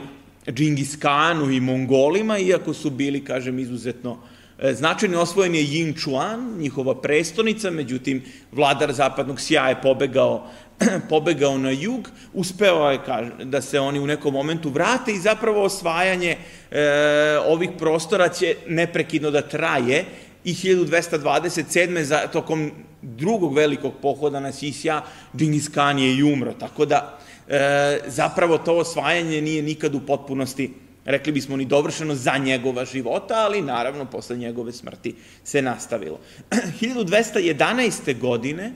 Džingis 0.50 0.96
Kanu 0.96 1.50
i 1.50 1.60
Mongolima, 1.60 2.38
iako 2.38 2.74
su 2.74 2.90
bili, 2.90 3.24
kažem, 3.24 3.58
izuzetno 3.58 4.18
E, 4.62 4.74
značajno 4.74 5.20
osvojen 5.20 5.54
je 5.54 5.62
Yin 5.62 6.02
Chuan, 6.02 6.54
njihova 6.58 7.00
prestonica, 7.00 7.70
međutim, 7.70 8.22
vladar 8.52 8.92
zapadnog 8.92 9.40
sjaja 9.40 9.68
je 9.68 9.82
pobegao, 9.82 10.50
pobegao 11.10 11.58
na 11.58 11.70
jug, 11.70 12.10
uspeo 12.32 12.90
je 12.90 13.00
da 13.44 13.60
se 13.60 13.80
oni 13.80 14.00
u 14.00 14.06
nekom 14.06 14.32
momentu 14.32 14.70
vrate 14.70 15.12
i 15.12 15.18
zapravo 15.18 15.62
osvajanje 15.64 16.36
e, 16.70 17.38
ovih 17.46 17.70
prostora 17.78 18.28
će 18.28 18.54
neprekidno 18.68 19.30
da 19.30 19.42
traje 19.42 20.04
i 20.44 20.54
1227. 20.54 22.02
Za, 22.02 22.26
tokom 22.32 22.70
drugog 23.02 23.54
velikog 23.54 23.92
pohoda 24.02 24.40
na 24.40 24.52
Sisja, 24.52 25.02
Džingis 25.36 25.68
Khan 25.68 25.98
je 25.98 26.16
i 26.16 26.22
umro, 26.22 26.52
tako 26.52 26.84
da 26.84 27.18
e, 27.48 28.00
zapravo 28.06 28.58
to 28.58 28.76
osvajanje 28.76 29.40
nije 29.40 29.62
nikad 29.62 29.94
u 29.94 30.00
potpunosti 30.00 30.70
rekli 31.04 31.32
bismo 31.32 31.56
ni 31.56 31.64
dovršeno 31.64 32.14
za 32.14 32.38
njegova 32.38 32.84
života, 32.84 33.34
ali 33.34 33.62
naravno 33.62 34.04
posle 34.04 34.36
njegove 34.36 34.72
smrti 34.72 35.14
se 35.44 35.62
nastavilo. 35.62 36.18
1211. 36.80 38.18
godine 38.18 38.72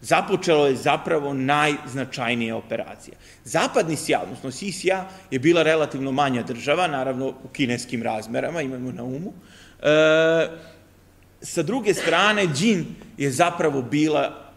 započelo 0.00 0.66
je 0.66 0.76
zapravo 0.76 1.34
najznačajnija 1.34 2.56
operacija. 2.56 3.16
Zapadni 3.44 3.96
Sija, 3.96 4.20
odnosno 4.22 4.50
Sisija, 4.50 5.08
je 5.30 5.38
bila 5.38 5.62
relativno 5.62 6.12
manja 6.12 6.42
država, 6.42 6.86
naravno 6.86 7.28
u 7.28 7.48
kineskim 7.52 8.02
razmerama, 8.02 8.62
imamo 8.62 8.92
na 8.92 9.04
umu. 9.04 9.32
E, 9.82 10.48
sa 11.42 11.62
druge 11.62 11.94
strane, 11.94 12.46
Džin 12.46 12.86
je 13.16 13.30
zapravo 13.30 13.82
bila, 13.82 14.52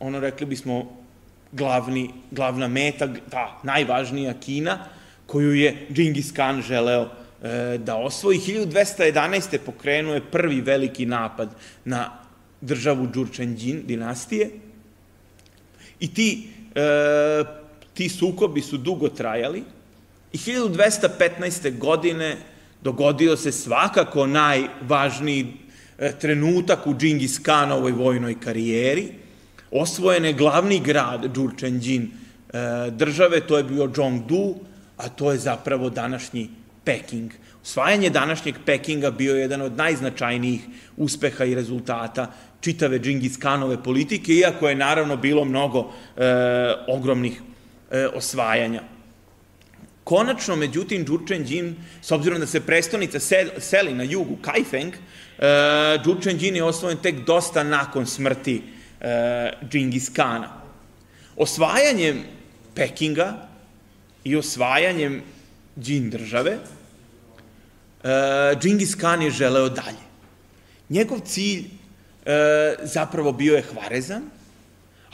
ono 0.00 0.20
rekli 0.20 0.46
bismo, 0.46 1.04
glavni, 1.52 2.10
glavna 2.30 2.68
meta, 2.68 3.08
ta 3.30 3.60
najvažnija 3.62 4.34
Kina, 4.40 4.78
koju 5.26 5.54
je 5.54 5.86
Džingis 5.92 6.32
Khan 6.32 6.62
želeo 6.62 7.08
e, 7.42 7.78
da 7.78 7.96
osvoji. 7.96 8.38
1211. 8.38 9.58
pokrenuo 9.58 10.14
je 10.14 10.30
prvi 10.30 10.60
veliki 10.60 11.06
napad 11.06 11.54
na 11.84 12.10
državu 12.60 13.08
Džurčanđin 13.14 13.82
dinastije 13.86 14.50
i 16.00 16.14
ti, 16.14 16.48
e, 16.74 17.44
ti 17.94 18.08
sukobi 18.08 18.60
su 18.60 18.76
dugo 18.76 19.08
trajali 19.08 19.62
i 20.32 20.38
1215. 20.38 21.78
godine 21.78 22.36
dogodio 22.82 23.36
se 23.36 23.52
svakako 23.52 24.26
najvažniji 24.26 25.63
trenutak 26.20 26.86
u 26.86 26.94
Džingis 26.94 27.38
Khanovoj 27.38 27.92
vojnoj 27.92 28.40
karijeri. 28.40 29.08
Osvojen 29.70 30.24
je 30.24 30.32
glavni 30.32 30.80
grad 30.80 31.26
Džurčanđin 31.34 32.02
e, 32.02 32.90
države, 32.90 33.40
to 33.40 33.56
je 33.56 33.64
bio 33.64 33.90
Zhongdu, 33.94 34.54
a 34.96 35.08
to 35.08 35.32
je 35.32 35.38
zapravo 35.38 35.90
današnji 35.90 36.50
Peking. 36.84 37.30
Osvajanje 37.62 38.10
današnjeg 38.10 38.54
Pekinga 38.66 39.10
bio 39.10 39.34
je 39.34 39.40
jedan 39.40 39.62
od 39.62 39.76
najznačajnijih 39.76 40.60
uspeha 40.96 41.44
i 41.44 41.54
rezultata 41.54 42.32
čitave 42.60 42.98
Džingis 42.98 43.36
Kanove 43.36 43.82
politike, 43.82 44.32
iako 44.32 44.68
je 44.68 44.74
naravno 44.74 45.16
bilo 45.16 45.44
mnogo 45.44 45.90
e, 46.16 46.24
ogromnih 46.88 47.40
e, 47.90 48.06
osvajanja. 48.06 48.93
Konačno, 50.04 50.56
međutim, 50.56 51.04
Džurčen 51.06 51.44
Džin, 51.46 51.76
s 52.02 52.10
obzirom 52.10 52.40
da 52.40 52.46
se 52.46 52.60
prestonica 52.60 53.20
sel, 53.20 53.48
seli 53.58 53.94
na 53.94 54.02
jugu, 54.02 54.36
Kaifeng, 54.42 54.94
e, 54.94 54.98
Džurčen 56.04 56.38
Džin 56.38 56.56
je 56.56 56.64
osvojen 56.64 56.98
tek 57.02 57.24
dosta 57.26 57.62
nakon 57.62 58.06
smrti 58.06 58.62
e, 59.00 59.52
Džingis 59.70 60.10
Kana. 60.12 60.50
Osvajanjem 61.36 62.22
Pekinga 62.74 63.48
i 64.24 64.36
osvajanjem 64.36 65.22
džin 65.80 66.10
države, 66.10 66.58
Džingis 68.60 68.94
Khan 68.94 69.22
je 69.22 69.30
želeo 69.30 69.68
dalje. 69.68 70.04
Njegov 70.88 71.20
cilj 71.20 71.64
e, 71.64 71.64
zapravo 72.82 73.32
bio 73.32 73.56
je 73.56 73.62
Hvarezan, 73.62 74.22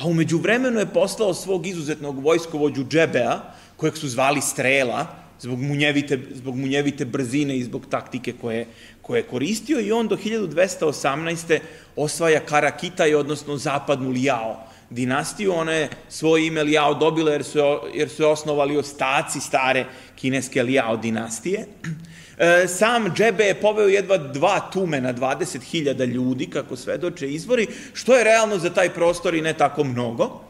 A 0.00 0.06
umeđu 0.06 0.38
vremenu 0.38 0.80
je 0.80 0.86
poslao 0.86 1.34
svog 1.34 1.66
izuzetnog 1.66 2.24
vojskovođu 2.24 2.84
Džebea, 2.88 3.40
kojeg 3.80 3.96
su 3.96 4.08
zvali 4.08 4.40
Strela, 4.40 5.06
zbog 5.40 5.58
munjevite, 5.58 6.18
zbog 6.34 6.56
munjevite 6.56 7.04
brzine 7.04 7.56
i 7.56 7.64
zbog 7.64 7.86
taktike 7.90 8.32
koje, 8.40 8.66
koje 9.02 9.18
je 9.18 9.22
koristio 9.22 9.80
i 9.80 9.92
on 9.92 10.08
do 10.08 10.16
1218. 10.16 11.58
osvaja 11.96 12.40
Karakitaj, 12.40 13.14
odnosno 13.14 13.56
zapadnu 13.56 14.10
Lijao 14.10 14.66
dinastiju. 14.90 15.52
Ona 15.52 15.72
je 15.72 15.88
svoje 16.08 16.46
ime 16.46 16.62
Lijao 16.62 16.94
dobila 16.94 17.32
jer 17.32 17.44
su, 17.44 17.58
jer 17.94 18.08
su 18.08 18.22
je 18.22 18.26
osnovali 18.26 18.76
ostaci 18.76 19.40
stare 19.40 19.84
kineske 20.16 20.62
Lijao 20.62 20.96
dinastije. 20.96 21.66
E, 22.40 22.68
sam 22.68 23.12
Džebe 23.14 23.44
je 23.44 23.54
poveo 23.60 23.88
jedva 23.88 24.16
dva 24.16 24.70
tume 24.72 25.00
na 25.00 25.12
20.000 25.14 26.06
ljudi, 26.06 26.46
kako 26.46 26.76
svedoče 26.76 27.28
izvori, 27.28 27.66
što 27.92 28.16
je 28.16 28.24
realno 28.24 28.58
za 28.58 28.70
taj 28.70 28.94
prostor 28.94 29.34
i 29.34 29.42
ne 29.42 29.52
tako 29.52 29.84
mnogo. 29.84 30.40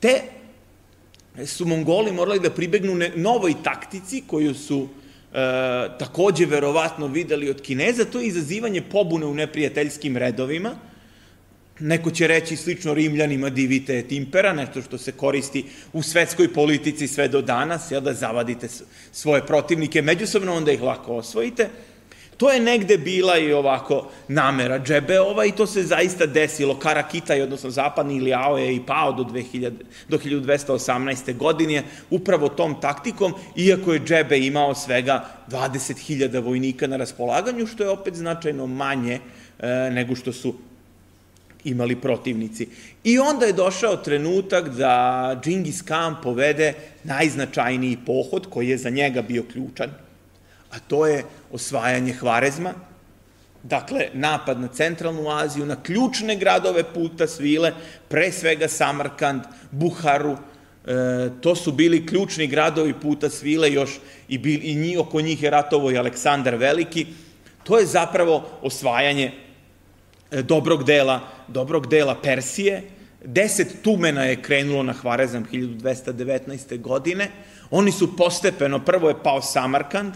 Te 0.00 0.20
su 1.46 1.66
Mongoli 1.66 2.12
morali 2.12 2.40
da 2.40 2.50
pribegnu 2.50 2.94
novoj 3.16 3.54
taktici 3.64 4.22
koju 4.26 4.54
su 4.54 4.88
e, 4.88 5.36
takođe 5.98 6.46
verovatno 6.46 7.06
videli 7.06 7.50
od 7.50 7.60
Kineza, 7.60 8.04
to 8.04 8.20
je 8.20 8.26
izazivanje 8.26 8.82
pobune 8.82 9.26
u 9.26 9.34
neprijateljskim 9.34 10.16
redovima, 10.16 10.76
Neko 11.78 12.10
će 12.10 12.26
reći 12.26 12.56
slično 12.56 12.94
Rimljanima 12.94 13.50
divite 13.50 13.98
et 13.98 14.12
impera, 14.12 14.52
nešto 14.52 14.82
što 14.82 14.98
se 14.98 15.12
koristi 15.12 15.64
u 15.92 16.02
svetskoj 16.02 16.52
politici 16.52 17.08
sve 17.08 17.28
do 17.28 17.42
danas, 17.42 17.90
jel, 17.90 18.00
da 18.00 18.12
zavadite 18.12 18.68
svoje 19.12 19.46
protivnike 19.46 20.02
međusobno, 20.02 20.54
onda 20.54 20.72
ih 20.72 20.82
lako 20.82 21.16
osvojite. 21.16 21.68
To 22.36 22.50
je 22.50 22.60
negde 22.60 22.98
bila 22.98 23.38
i 23.38 23.52
ovako 23.52 24.10
namera 24.28 24.78
Džebeova 24.78 25.44
i 25.44 25.52
to 25.52 25.66
se 25.66 25.82
zaista 25.82 26.26
desilo. 26.26 26.78
Karakitaj, 26.78 27.42
odnosno 27.42 27.70
zapadni 27.70 28.16
Iliao 28.16 28.58
je 28.58 28.74
i 28.74 28.80
pao 28.86 29.12
do, 29.12 29.22
2000, 29.22 29.72
do 30.08 30.18
1218. 30.18 31.36
godine 31.36 31.82
upravo 32.10 32.48
tom 32.48 32.80
taktikom, 32.80 33.34
iako 33.56 33.92
je 33.92 34.00
Džebe 34.00 34.38
imao 34.38 34.74
svega 34.74 35.24
20.000 35.48 36.42
vojnika 36.42 36.86
na 36.86 36.96
raspolaganju, 36.96 37.66
što 37.66 37.82
je 37.82 37.90
opet 37.90 38.14
značajno 38.14 38.66
manje 38.66 39.18
e, 39.58 39.90
nego 39.90 40.14
što 40.14 40.32
su 40.32 40.54
imali 41.64 41.96
protivnici. 41.96 42.68
I 43.04 43.18
onda 43.18 43.46
je 43.46 43.52
došao 43.52 43.96
trenutak 43.96 44.68
da 44.68 45.40
Džingis 45.44 45.82
Khan 45.82 46.16
povede 46.22 46.74
najznačajniji 47.04 47.98
pohod 48.06 48.46
koji 48.50 48.68
je 48.68 48.78
za 48.78 48.90
njega 48.90 49.22
bio 49.22 49.42
ključan, 49.52 49.90
a 50.74 50.78
to 50.88 51.06
je 51.06 51.24
osvajanje 51.52 52.12
Hvarezma, 52.12 52.72
dakle 53.62 54.08
napad 54.12 54.60
na 54.60 54.68
centralnu 54.68 55.30
Aziju, 55.30 55.66
na 55.66 55.76
ključne 55.82 56.36
gradove 56.36 56.84
puta 56.94 57.26
svile, 57.26 57.72
pre 58.08 58.32
svega 58.32 58.68
Samarkand, 58.68 59.42
Buharu, 59.70 60.36
e, 60.86 61.30
to 61.40 61.56
su 61.56 61.72
bili 61.72 62.06
ključni 62.06 62.46
gradovi 62.46 62.94
puta 62.94 63.30
svile 63.30 63.72
još 63.72 63.90
i, 64.28 64.38
bil, 64.38 64.60
i 64.62 64.74
njih, 64.74 64.98
oko 64.98 65.20
njih 65.20 65.42
je 65.42 65.50
ratovo 65.50 65.90
i 65.90 65.98
Aleksandar 65.98 66.54
Veliki, 66.54 67.06
to 67.62 67.78
je 67.78 67.86
zapravo 67.86 68.48
osvajanje 68.62 69.32
E, 70.34 70.42
dobrog 70.42 70.84
dela, 70.84 71.20
dobrog 71.48 71.86
dela 71.86 72.14
Persije. 72.22 72.82
Deset 73.24 73.82
tumena 73.82 74.24
je 74.24 74.42
krenulo 74.42 74.82
na 74.82 74.92
Hvarezam 74.92 75.46
1219. 75.52 76.80
godine. 76.80 77.30
Oni 77.70 77.92
su 77.92 78.16
postepeno, 78.16 78.84
prvo 78.84 79.08
je 79.08 79.22
pao 79.22 79.42
Samarkand, 79.42 80.14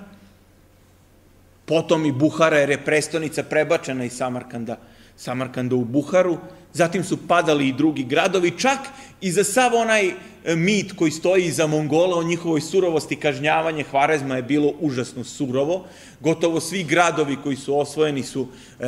potom 1.68 2.06
i 2.06 2.12
Buhara, 2.12 2.58
jer 2.58 2.70
je 2.70 2.84
prestonica 2.84 3.42
prebačena 3.42 4.04
iz 4.04 4.12
Samarkanda, 4.16 4.78
Samarkanda 5.16 5.76
u 5.76 5.84
Buharu, 5.84 6.38
zatim 6.72 7.04
su 7.04 7.18
padali 7.28 7.68
i 7.68 7.72
drugi 7.72 8.04
gradovi, 8.04 8.58
čak 8.58 8.78
i 9.20 9.32
za 9.32 9.44
sav 9.44 9.74
onaj 9.74 10.08
e, 10.08 10.14
mit 10.56 10.92
koji 10.96 11.10
stoji 11.10 11.44
iza 11.44 11.66
Mongola 11.66 12.16
o 12.16 12.22
njihovoj 12.22 12.60
surovosti 12.60 13.16
kažnjavanje 13.16 13.84
Hvarezma 13.90 14.36
je 14.36 14.42
bilo 14.42 14.72
užasno 14.80 15.24
surovo. 15.24 15.84
Gotovo 16.20 16.60
svi 16.60 16.84
gradovi 16.84 17.36
koji 17.42 17.56
su 17.56 17.78
osvojeni 17.78 18.22
su 18.22 18.46
e, 18.48 18.84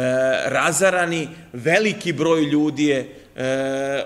razarani, 0.47 1.29
veliki 1.53 2.13
broj 2.13 2.45
ljudi 2.45 2.87
je 2.87 3.17
e, 3.37 4.05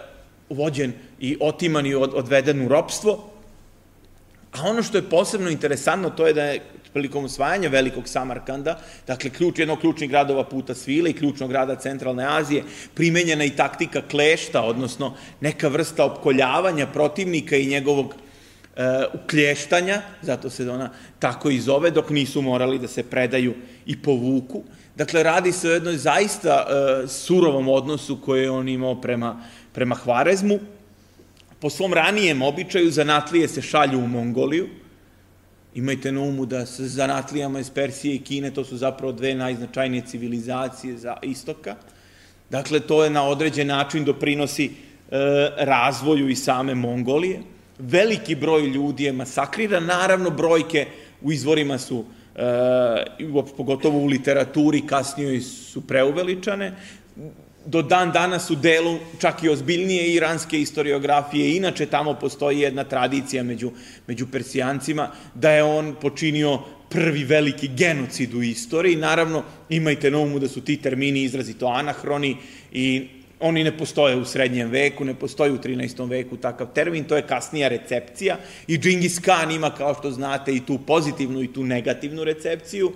vođen 0.51 0.93
i 1.21 1.37
otiman 1.41 1.87
i 1.87 1.95
od, 1.95 2.15
odveden 2.15 2.67
u 2.67 2.69
ropstvo. 2.69 3.31
A 4.53 4.63
ono 4.63 4.83
što 4.83 4.99
je 4.99 5.11
posebno 5.11 5.51
interesantno, 5.51 6.11
to 6.11 6.27
je 6.27 6.33
da 6.33 6.45
je 6.45 6.61
prilikom 6.95 7.25
osvajanja 7.25 7.69
velikog 7.69 8.09
Samarkanda, 8.09 8.79
dakle 9.07 9.31
ključ 9.31 9.59
jednog 9.59 9.81
ključnih 9.81 10.11
gradova 10.11 10.45
puta 10.45 10.75
svile 10.75 11.11
i 11.11 11.17
ključnog 11.19 11.51
grada 11.51 11.75
Centralne 11.77 12.27
Azije, 12.27 12.63
primenjena 12.95 13.45
i 13.45 13.57
taktika 13.57 14.03
klešta, 14.11 14.63
odnosno 14.63 15.15
neka 15.41 15.69
vrsta 15.69 16.05
opkoljavanja 16.05 16.87
protivnika 16.87 17.57
i 17.57 17.67
njegovog 17.67 18.15
e, 18.15 18.83
uklještanja, 19.15 20.03
zato 20.23 20.51
se 20.51 20.71
ona 20.71 20.91
tako 21.19 21.51
i 21.51 21.61
zove, 21.61 21.91
dok 21.91 22.11
nisu 22.11 22.43
morali 22.43 22.79
da 22.79 22.89
se 22.89 23.03
predaju 23.03 23.55
i 23.87 23.99
povuku. 24.03 24.63
Dakle, 24.97 25.23
radi 25.23 25.53
se 25.53 25.69
o 25.69 25.75
jednoj 25.75 25.97
zaista 25.97 26.67
e, 26.67 27.09
surovom 27.09 27.69
odnosu 27.69 28.21
koje 28.21 28.43
je 28.43 28.51
on 28.51 28.69
imao 28.69 29.01
prema, 29.01 29.43
prema 29.73 29.95
Hvarezmu. 29.95 30.59
Po 31.59 31.71
svom 31.71 31.95
ranijem 31.95 32.43
običaju 32.43 32.91
zanatlije 32.91 33.49
se 33.49 33.63
šalju 33.63 33.99
u 33.99 34.07
Mongoliju, 34.07 34.69
Imajte 35.75 36.13
na 36.13 36.21
umu 36.21 36.47
da 36.47 36.67
sa 36.67 36.83
zanatlijama 36.87 37.61
iz 37.61 37.71
Persije 37.71 38.15
i 38.15 38.19
Kine, 38.19 38.51
to 38.51 38.65
su 38.65 38.77
zapravo 38.77 39.13
dve 39.13 39.35
najznačajnije 39.35 40.03
civilizacije 40.07 40.97
za 40.97 41.17
istoka. 41.23 41.77
Dakle, 42.51 42.81
to 42.81 43.05
je 43.05 43.11
na 43.11 43.23
određen 43.23 43.67
način 43.67 44.05
doprinosi 44.05 44.65
e, 44.67 44.71
razvoju 45.59 46.29
i 46.29 46.37
same 46.37 46.75
Mongolije. 46.75 47.41
Veliki 47.79 48.35
broj 48.35 48.67
ljudi 48.67 49.05
je 49.05 49.13
masakriran, 49.13 49.85
naravno 49.85 50.31
brojke 50.31 50.87
u 51.23 51.33
izvorima 51.33 51.79
su 51.79 52.05
e, 52.37 53.05
pogotovo 53.57 53.99
u 53.99 54.07
literaturi 54.07 54.87
kasnije 54.87 55.41
su 55.41 55.87
preuveličane 55.87 56.73
do 57.67 57.83
dan 57.83 58.13
danas 58.13 58.51
u 58.51 58.55
delu 58.55 58.99
čak 59.21 59.43
i 59.43 59.49
ozbiljnije 59.49 60.13
iranske 60.13 60.57
historiografije. 60.57 61.57
Inače, 61.57 61.87
tamo 61.87 62.15
postoji 62.15 62.61
jedna 62.61 62.85
tradicija 62.85 63.43
među, 63.43 63.71
među 64.07 64.27
Persijancima 64.27 65.11
da 65.35 65.51
je 65.51 65.63
on 65.63 65.95
počinio 66.01 66.59
prvi 66.89 67.25
veliki 67.25 67.69
genocid 67.69 68.35
u 68.35 68.43
istoriji. 68.43 68.97
Naravno, 68.97 69.43
imajte 69.69 70.11
na 70.11 70.19
umu 70.19 70.39
da 70.39 70.49
su 70.49 70.61
ti 70.61 70.77
termini 70.77 71.23
izrazito 71.23 71.67
anahroni 71.67 72.37
i 72.73 73.09
oni 73.41 73.65
ne 73.65 73.79
postoje 73.79 74.17
u 74.17 74.25
srednjem 74.25 74.71
veku, 74.71 75.05
ne 75.05 75.15
postoji 75.15 75.53
u 75.53 75.59
13. 75.59 76.09
veku 76.09 76.37
takav 76.37 76.67
termin, 76.75 77.05
to 77.05 77.17
je 77.17 77.27
kasnija 77.27 77.69
recepcija 77.69 78.37
i 78.67 78.79
Džingis 78.79 79.19
Khan 79.19 79.51
ima, 79.51 79.71
kao 79.71 79.95
što 79.95 80.11
znate, 80.11 80.55
i 80.55 80.61
tu 80.61 80.79
pozitivnu 80.87 81.43
i 81.43 81.53
tu 81.53 81.65
negativnu 81.65 82.25
recepciju 82.25 82.93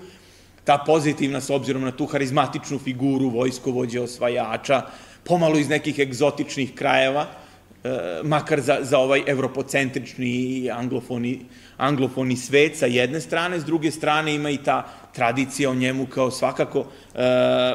ta 0.68 0.76
pozitivna 0.78 1.40
s 1.40 1.48
obzirom 1.50 1.82
na 1.82 1.90
tu 1.96 2.06
harizmatičnu 2.06 2.78
figuru 2.78 3.30
vojskovođe 3.32 4.00
osvajača, 4.00 4.82
pomalo 5.24 5.56
iz 5.58 5.68
nekih 5.68 5.98
egzotičnih 5.98 6.74
krajeva, 6.74 7.24
e, 7.24 8.20
makar 8.22 8.60
za, 8.60 8.76
za 8.82 8.98
ovaj 8.98 9.22
evropocentrični 9.26 10.68
anglofoni, 10.70 11.46
anglofoni 11.76 12.36
svet 12.36 12.76
sa 12.76 12.86
jedne 12.86 13.20
strane, 13.20 13.60
s 13.60 13.64
druge 13.64 13.90
strane 13.90 14.34
ima 14.34 14.50
i 14.50 14.60
ta 14.60 14.82
tradicija 15.14 15.70
o 15.70 15.74
njemu 15.74 16.06
kao 16.06 16.30
svakako 16.30 16.84
e, 16.84 16.84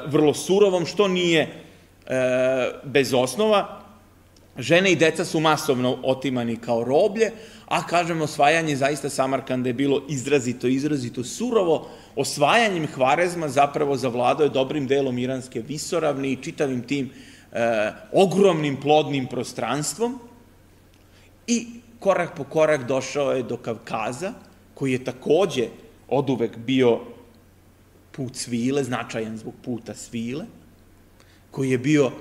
vrlo 0.06 0.34
surovom, 0.34 0.86
što 0.86 1.08
nije 1.08 1.42
e, 1.42 1.52
bez 2.84 3.14
osnova. 3.14 3.83
Žene 4.58 4.92
i 4.92 4.96
deca 4.96 5.26
su 5.26 5.40
masovno 5.40 5.98
otimani 6.04 6.56
kao 6.56 6.84
roblje, 6.84 7.32
a 7.66 7.88
kažem, 7.88 8.22
osvajanje 8.22 8.76
zaista 8.76 9.10
Samarkanda 9.10 9.70
je 9.70 9.74
bilo 9.74 10.04
izrazito, 10.10 10.68
izrazito 10.68 11.24
surovo, 11.24 11.88
osvajanjem 12.16 12.88
Hvarezma 12.88 13.50
zapravo 13.50 13.98
zavladao 13.98 14.44
je 14.44 14.50
dobrim 14.50 14.88
delom 14.88 15.18
Iranske 15.18 15.62
visoravni 15.62 16.32
i 16.32 16.44
čitavim 16.44 16.82
tim 16.82 17.10
e, 17.52 17.92
ogromnim 18.12 18.78
plodnim 18.82 19.28
prostranstvom. 19.28 20.20
I 21.48 21.68
korak 22.00 22.36
po 22.38 22.44
korak 22.44 22.88
došao 22.88 23.32
je 23.32 23.44
do 23.44 23.58
Kavkaza, 23.58 24.34
koji 24.74 24.92
je 24.92 25.04
takođe 25.04 25.68
od 26.08 26.30
uvek 26.30 26.58
bio 26.58 27.00
put 28.12 28.36
svile, 28.36 28.84
značajan 28.84 29.38
zbog 29.38 29.54
puta 29.66 29.96
svile, 29.96 30.46
koji 31.52 31.70
je 31.70 31.78
bio 31.78 32.12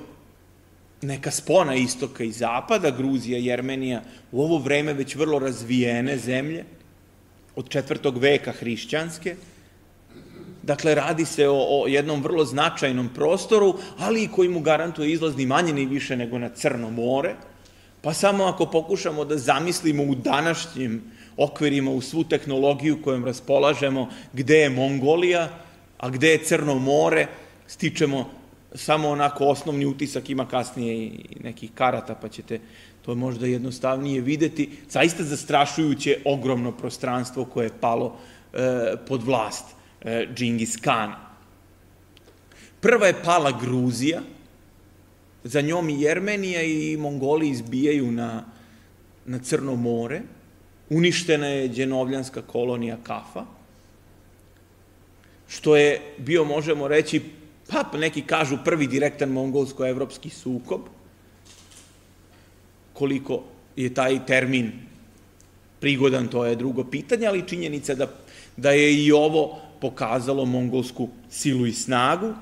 neka 1.02 1.30
spona 1.30 1.74
istoka 1.74 2.24
i 2.24 2.32
zapada, 2.32 2.90
Gruzija 2.90 3.38
i 3.38 3.46
Jermenija, 3.46 4.02
u 4.32 4.42
ovo 4.42 4.58
vreme 4.58 4.92
već 4.92 5.14
vrlo 5.14 5.38
razvijene 5.38 6.16
zemlje, 6.18 6.64
od 7.56 7.68
četvrtog 7.68 8.18
veka 8.18 8.52
hrišćanske, 8.52 9.36
Dakle, 10.62 10.94
radi 10.94 11.24
se 11.24 11.48
o, 11.48 11.54
o 11.54 11.86
jednom 11.86 12.22
vrlo 12.22 12.44
značajnom 12.44 13.08
prostoru, 13.14 13.74
ali 13.98 14.22
i 14.22 14.28
koji 14.28 14.48
mu 14.48 14.60
garantuje 14.60 15.12
izlaz 15.12 15.36
ni 15.36 15.46
manje 15.46 15.72
ni 15.72 15.86
više 15.86 16.16
nego 16.16 16.38
na 16.38 16.48
Crno 16.48 16.90
more. 16.90 17.34
Pa 18.02 18.14
samo 18.14 18.44
ako 18.44 18.66
pokušamo 18.66 19.24
da 19.24 19.38
zamislimo 19.38 20.02
u 20.02 20.14
današnjim 20.14 21.02
okvirima 21.36 21.90
u 21.90 22.00
svu 22.00 22.24
tehnologiju 22.24 23.02
kojom 23.02 23.24
raspolažemo, 23.24 24.08
gde 24.32 24.58
je 24.58 24.70
Mongolija, 24.70 25.48
a 25.98 26.10
gde 26.10 26.28
je 26.28 26.44
Crno 26.44 26.78
more, 26.78 27.26
stičemo 27.66 28.30
samo 28.74 29.08
onako 29.08 29.44
osnovni 29.44 29.86
utisak, 29.86 30.30
ima 30.30 30.48
kasnije 30.48 30.94
i 30.94 31.20
nekih 31.42 31.70
karata, 31.74 32.14
pa 32.14 32.28
ćete 32.28 32.60
to 33.02 33.14
možda 33.14 33.46
jednostavnije 33.46 34.20
videti. 34.20 34.70
Zaista 34.88 35.22
zastrašujuće 35.24 36.18
ogromno 36.24 36.72
prostranstvo 36.72 37.44
koje 37.44 37.66
je 37.66 37.78
palo 37.80 38.16
e, 38.52 38.58
pod 39.08 39.22
vlast 39.22 39.64
e, 40.00 40.26
Džingis 40.34 40.76
Kana. 40.76 41.16
Prva 42.80 43.06
je 43.06 43.22
pala 43.24 43.58
Gruzija, 43.60 44.20
za 45.44 45.60
njom 45.60 45.90
i 45.90 46.00
Jermenija 46.00 46.62
i 46.62 46.96
Mongoli 46.96 47.48
izbijaju 47.48 48.12
na, 48.12 48.44
na 49.26 49.38
Crno 49.38 49.76
more, 49.76 50.20
uništena 50.90 51.46
je 51.46 51.68
dženovljanska 51.68 52.42
kolonija 52.42 52.96
Kafa, 53.02 53.44
što 55.48 55.76
je 55.76 56.00
bio, 56.18 56.44
možemo 56.44 56.88
reći, 56.88 57.22
pa 57.72 57.98
neki 57.98 58.22
kažu 58.22 58.58
prvi 58.64 58.86
direktan 58.86 59.28
mongolsko-evropski 59.28 60.30
sukob, 60.30 60.80
koliko 62.92 63.42
je 63.76 63.94
taj 63.94 64.26
termin 64.26 64.72
prigodan, 65.80 66.28
to 66.28 66.44
je 66.44 66.56
drugo 66.56 66.84
pitanje, 66.84 67.26
ali 67.26 67.48
činjenica 67.48 67.94
da, 67.94 68.06
da 68.56 68.70
je 68.70 69.04
i 69.04 69.12
ovo 69.12 69.58
pokazalo 69.80 70.44
mongolsku 70.44 71.08
silu 71.30 71.66
i 71.66 71.72
snagu. 71.72 72.34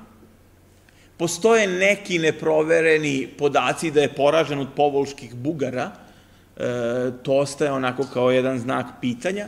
Postoje 1.17 1.67
neki 1.67 2.19
neprovereni 2.19 3.27
podaci 3.37 3.91
da 3.91 4.01
je 4.01 4.13
poražen 4.13 4.59
od 4.59 4.67
povolških 4.75 5.35
bugara, 5.35 5.91
e, 5.91 7.11
to 7.23 7.37
ostaje 7.37 7.71
onako 7.71 8.03
kao 8.13 8.31
jedan 8.31 8.59
znak 8.59 8.85
pitanja. 9.01 9.47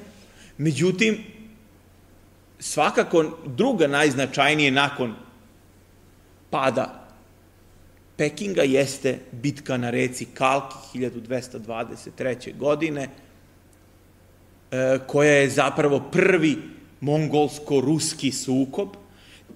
Međutim, 0.57 1.23
svakako 2.59 3.25
druga 3.45 3.87
najznačajnije 3.87 4.71
nakon 4.71 5.15
pada 6.53 7.03
Pekinga 8.17 8.61
jeste 8.63 9.19
bitka 9.31 9.77
na 9.77 9.89
reci 9.89 10.25
Kalki 10.33 10.99
1223. 10.99 12.57
godine, 12.57 13.07
e, 14.71 14.99
koja 15.07 15.31
je 15.31 15.49
zapravo 15.49 15.99
prvi 16.11 16.57
mongolsko-ruski 17.01 18.31
sukob. 18.31 18.89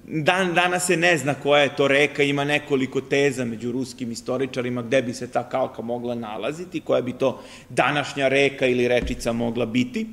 Dan, 0.07 0.53
danas 0.53 0.85
se 0.85 0.97
ne 0.97 1.17
zna 1.17 1.33
koja 1.33 1.61
je 1.61 1.75
to 1.75 1.87
reka, 1.87 2.23
ima 2.23 2.43
nekoliko 2.43 3.01
teza 3.01 3.45
među 3.45 3.71
ruskim 3.71 4.11
istoričarima 4.11 4.81
gde 4.81 5.01
bi 5.01 5.13
se 5.13 5.27
ta 5.31 5.49
kalka 5.49 5.81
mogla 5.81 6.15
nalaziti, 6.15 6.79
koja 6.79 7.01
bi 7.01 7.13
to 7.13 7.43
današnja 7.69 8.27
reka 8.27 8.65
ili 8.65 8.87
rečica 8.87 9.33
mogla 9.33 9.65
biti. 9.65 10.07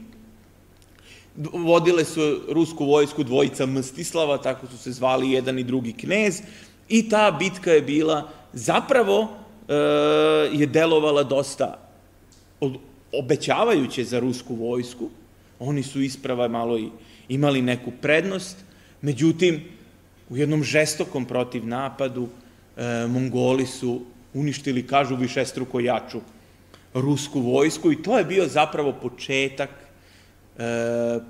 Vodile 1.52 2.04
su 2.04 2.40
rusku 2.48 2.84
vojsku 2.84 3.24
dvojica 3.24 3.66
Mstislava, 3.66 4.38
tako 4.38 4.66
su 4.66 4.78
se 4.78 4.92
zvali 4.92 5.30
jedan 5.30 5.58
i 5.58 5.64
drugi 5.64 5.92
knez, 5.92 6.42
I 6.88 7.08
ta 7.08 7.30
bitka 7.38 7.72
je 7.72 7.82
bila, 7.82 8.28
zapravo 8.52 9.28
e, 9.68 9.74
je 10.52 10.66
delovala 10.66 11.22
dosta 11.22 11.78
obećavajuće 13.12 14.04
za 14.04 14.20
rusku 14.20 14.54
vojsku. 14.54 15.10
Oni 15.58 15.82
su 15.82 16.00
isprava 16.00 16.48
malo 16.48 16.78
i 16.78 16.90
imali 17.28 17.62
neku 17.62 17.92
prednost, 18.02 18.56
međutim, 19.02 19.64
u 20.28 20.36
jednom 20.36 20.64
žestokom 20.64 21.24
protiv 21.24 21.66
napadu 21.66 22.28
e, 22.76 23.06
Mongoli 23.06 23.66
su 23.66 24.00
uništili, 24.34 24.86
kažu, 24.86 25.16
višestruko 25.16 25.80
jaču 25.80 26.20
rusku 26.94 27.40
vojsku. 27.40 27.92
I 27.92 28.02
to 28.02 28.18
je 28.18 28.24
bio 28.24 28.46
zapravo 28.46 28.92
početak 28.92 29.70
e, 29.70 30.62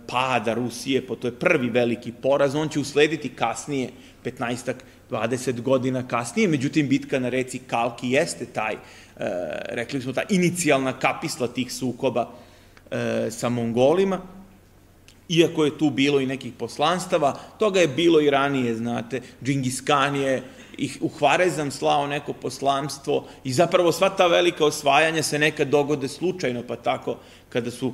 pada 0.06 0.54
Rusije, 0.54 1.06
po 1.06 1.16
to 1.16 1.26
je 1.26 1.38
prvi 1.38 1.70
veliki 1.70 2.12
poraz, 2.12 2.54
on 2.54 2.68
će 2.68 2.80
uslediti 2.80 3.28
kasnije, 3.28 3.90
15 4.24 4.74
20 5.10 5.60
godina 5.60 6.08
kasnije, 6.08 6.48
međutim, 6.48 6.88
bitka 6.88 7.18
na 7.18 7.28
reci 7.28 7.58
Kalki 7.58 8.10
jeste 8.10 8.46
taj, 8.46 8.74
e, 8.74 8.78
rekli 9.68 10.02
smo, 10.02 10.12
ta 10.12 10.22
inicijalna 10.28 10.98
kapisla 10.98 11.48
tih 11.48 11.72
sukoba 11.72 12.30
e, 12.90 13.30
sa 13.30 13.48
Mongolima, 13.48 14.20
iako 15.28 15.64
je 15.64 15.78
tu 15.78 15.90
bilo 15.90 16.20
i 16.20 16.26
nekih 16.26 16.52
poslanstava, 16.58 17.38
toga 17.58 17.80
je 17.80 17.88
bilo 17.88 18.20
i 18.20 18.30
ranije, 18.30 18.74
znate, 18.74 19.20
Džingis 19.44 19.80
Khan 19.80 20.16
je 20.16 20.42
ih 20.78 20.98
u 21.00 21.08
Hvarezam 21.08 21.70
slao 21.70 22.06
neko 22.06 22.32
poslanstvo 22.32 23.26
i 23.44 23.52
zapravo 23.52 23.92
sva 23.92 24.08
ta 24.08 24.26
velika 24.26 24.64
osvajanja 24.64 25.22
se 25.22 25.38
nekad 25.38 25.68
dogode 25.68 26.08
slučajno, 26.08 26.62
pa 26.68 26.76
tako 26.76 27.16
kada 27.48 27.70
su 27.70 27.92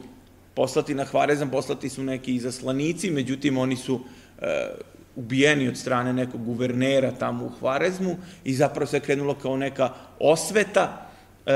poslati 0.54 0.94
na 0.94 1.04
Hvarezam, 1.04 1.50
poslati 1.50 1.88
su 1.88 2.02
neki 2.02 2.34
izaslanici, 2.34 3.10
međutim 3.10 3.58
oni 3.58 3.76
su 3.76 4.00
e, 4.40 4.70
ubijeni 5.16 5.68
od 5.68 5.76
strane 5.76 6.12
nekog 6.12 6.44
guvernera 6.44 7.10
tamo 7.10 7.44
u 7.44 7.48
Hvarezmu 7.48 8.16
i 8.44 8.54
zapravo 8.54 8.86
se 8.86 9.00
krenulo 9.00 9.34
kao 9.34 9.56
neka 9.56 9.90
osveta, 10.20 11.06
e, 11.46 11.52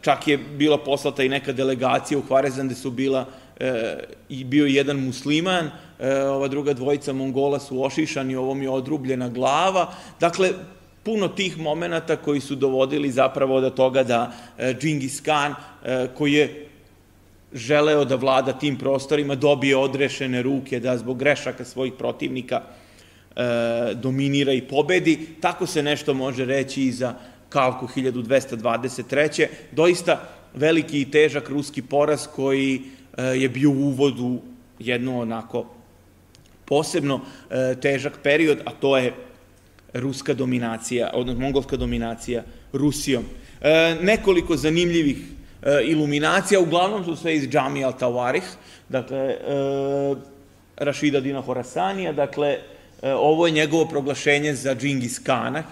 čak 0.00 0.28
je 0.28 0.38
bila 0.38 0.78
poslata 0.78 1.22
i 1.22 1.28
neka 1.28 1.52
delegacija 1.52 2.18
u 2.18 2.22
Hvarezan 2.22 2.66
gde 2.66 2.74
su 2.74 2.90
bila 2.90 3.26
e, 3.60 3.98
i 4.28 4.44
bio 4.44 4.66
jedan 4.66 4.96
musliman, 4.96 5.70
e, 6.00 6.22
ova 6.24 6.48
druga 6.48 6.72
dvojica 6.72 7.12
Mongola 7.12 7.60
su 7.60 7.84
ošišani, 7.84 8.36
ovom 8.36 8.62
je 8.62 8.70
odrubljena 8.70 9.28
glava, 9.28 9.92
dakle, 10.20 10.50
puno 11.02 11.28
tih 11.28 11.58
momenata 11.58 12.16
koji 12.16 12.40
su 12.40 12.54
dovodili 12.54 13.10
zapravo 13.10 13.60
do 13.60 13.70
toga 13.70 14.02
da 14.02 14.32
e, 14.58 14.74
Džingis 14.80 15.20
Khan, 15.20 15.54
e, 15.84 16.08
koji 16.14 16.32
je 16.32 16.61
želeo 17.54 18.04
da 18.04 18.16
vlada 18.16 18.52
tim 18.52 18.78
prostorima, 18.78 19.34
dobije 19.34 19.76
odrešene 19.76 20.42
ruke, 20.42 20.80
da 20.80 20.98
zbog 20.98 21.18
grešaka 21.18 21.64
svojih 21.64 21.92
protivnika 21.98 22.62
e, 23.36 23.94
dominira 23.94 24.52
i 24.52 24.60
pobedi. 24.60 25.28
Tako 25.40 25.66
se 25.66 25.82
nešto 25.82 26.14
može 26.14 26.44
reći 26.44 26.82
i 26.82 26.92
za 26.92 27.14
Kalku 27.48 27.86
1223. 27.86 29.46
Doista 29.72 30.28
veliki 30.54 31.00
i 31.00 31.10
težak 31.10 31.48
ruski 31.48 31.82
poraz 31.82 32.26
koji 32.26 32.80
e, 33.16 33.22
je 33.22 33.48
bio 33.48 33.70
u 33.70 33.92
uvodu 33.92 34.40
jedno 34.78 35.20
onako 35.20 35.66
posebno 36.64 37.20
e, 37.50 37.74
težak 37.80 38.18
period, 38.22 38.58
a 38.64 38.70
to 38.70 38.96
je 38.98 39.12
ruska 39.94 40.34
dominacija, 40.34 41.10
odnosno 41.14 41.40
mongolska 41.40 41.76
dominacija 41.76 42.42
Rusijom. 42.72 43.24
E, 43.60 43.96
nekoliko 44.02 44.56
zanimljivih 44.56 45.18
iluminacija, 45.84 46.60
uglavnom 46.60 47.04
su 47.04 47.16
sve 47.16 47.36
iz 47.36 47.48
Džami 47.48 47.84
al-Tawarih, 47.84 48.42
dakle, 48.88 49.18
e, 49.18 49.36
Rašida 50.76 51.20
Dina 51.20 51.40
Horasanija, 51.40 52.12
dakle, 52.12 52.58
e, 53.02 53.14
ovo 53.14 53.46
je 53.46 53.52
njegovo 53.52 53.84
proglašenje 53.84 54.54
za 54.54 54.74
Džingis 54.74 55.18
Kana, 55.18 55.62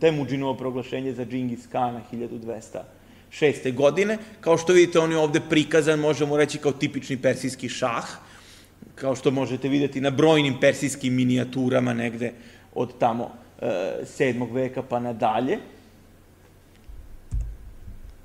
Temuđinovo 0.00 0.54
proglašenje 0.54 1.12
za 1.12 1.24
Džingis 1.24 1.66
Kana 1.72 2.00
1206. 2.12 3.74
godine. 3.74 4.18
Kao 4.40 4.58
što 4.58 4.72
vidite, 4.72 4.98
on 4.98 5.10
je 5.10 5.18
ovde 5.18 5.40
prikazan, 5.50 5.98
možemo 5.98 6.36
reći, 6.36 6.58
kao 6.58 6.72
tipični 6.72 7.16
persijski 7.16 7.68
šah, 7.68 8.06
kao 8.94 9.16
što 9.16 9.30
možete 9.30 9.68
videti 9.68 10.00
na 10.00 10.10
brojnim 10.10 10.60
persijskim 10.60 11.14
minijaturama 11.14 11.94
negde 11.94 12.32
od 12.74 12.98
tamo 12.98 13.30
e, 13.60 13.66
7. 14.18 14.52
veka 14.52 14.82
pa 14.82 15.00
nadalje 15.00 15.58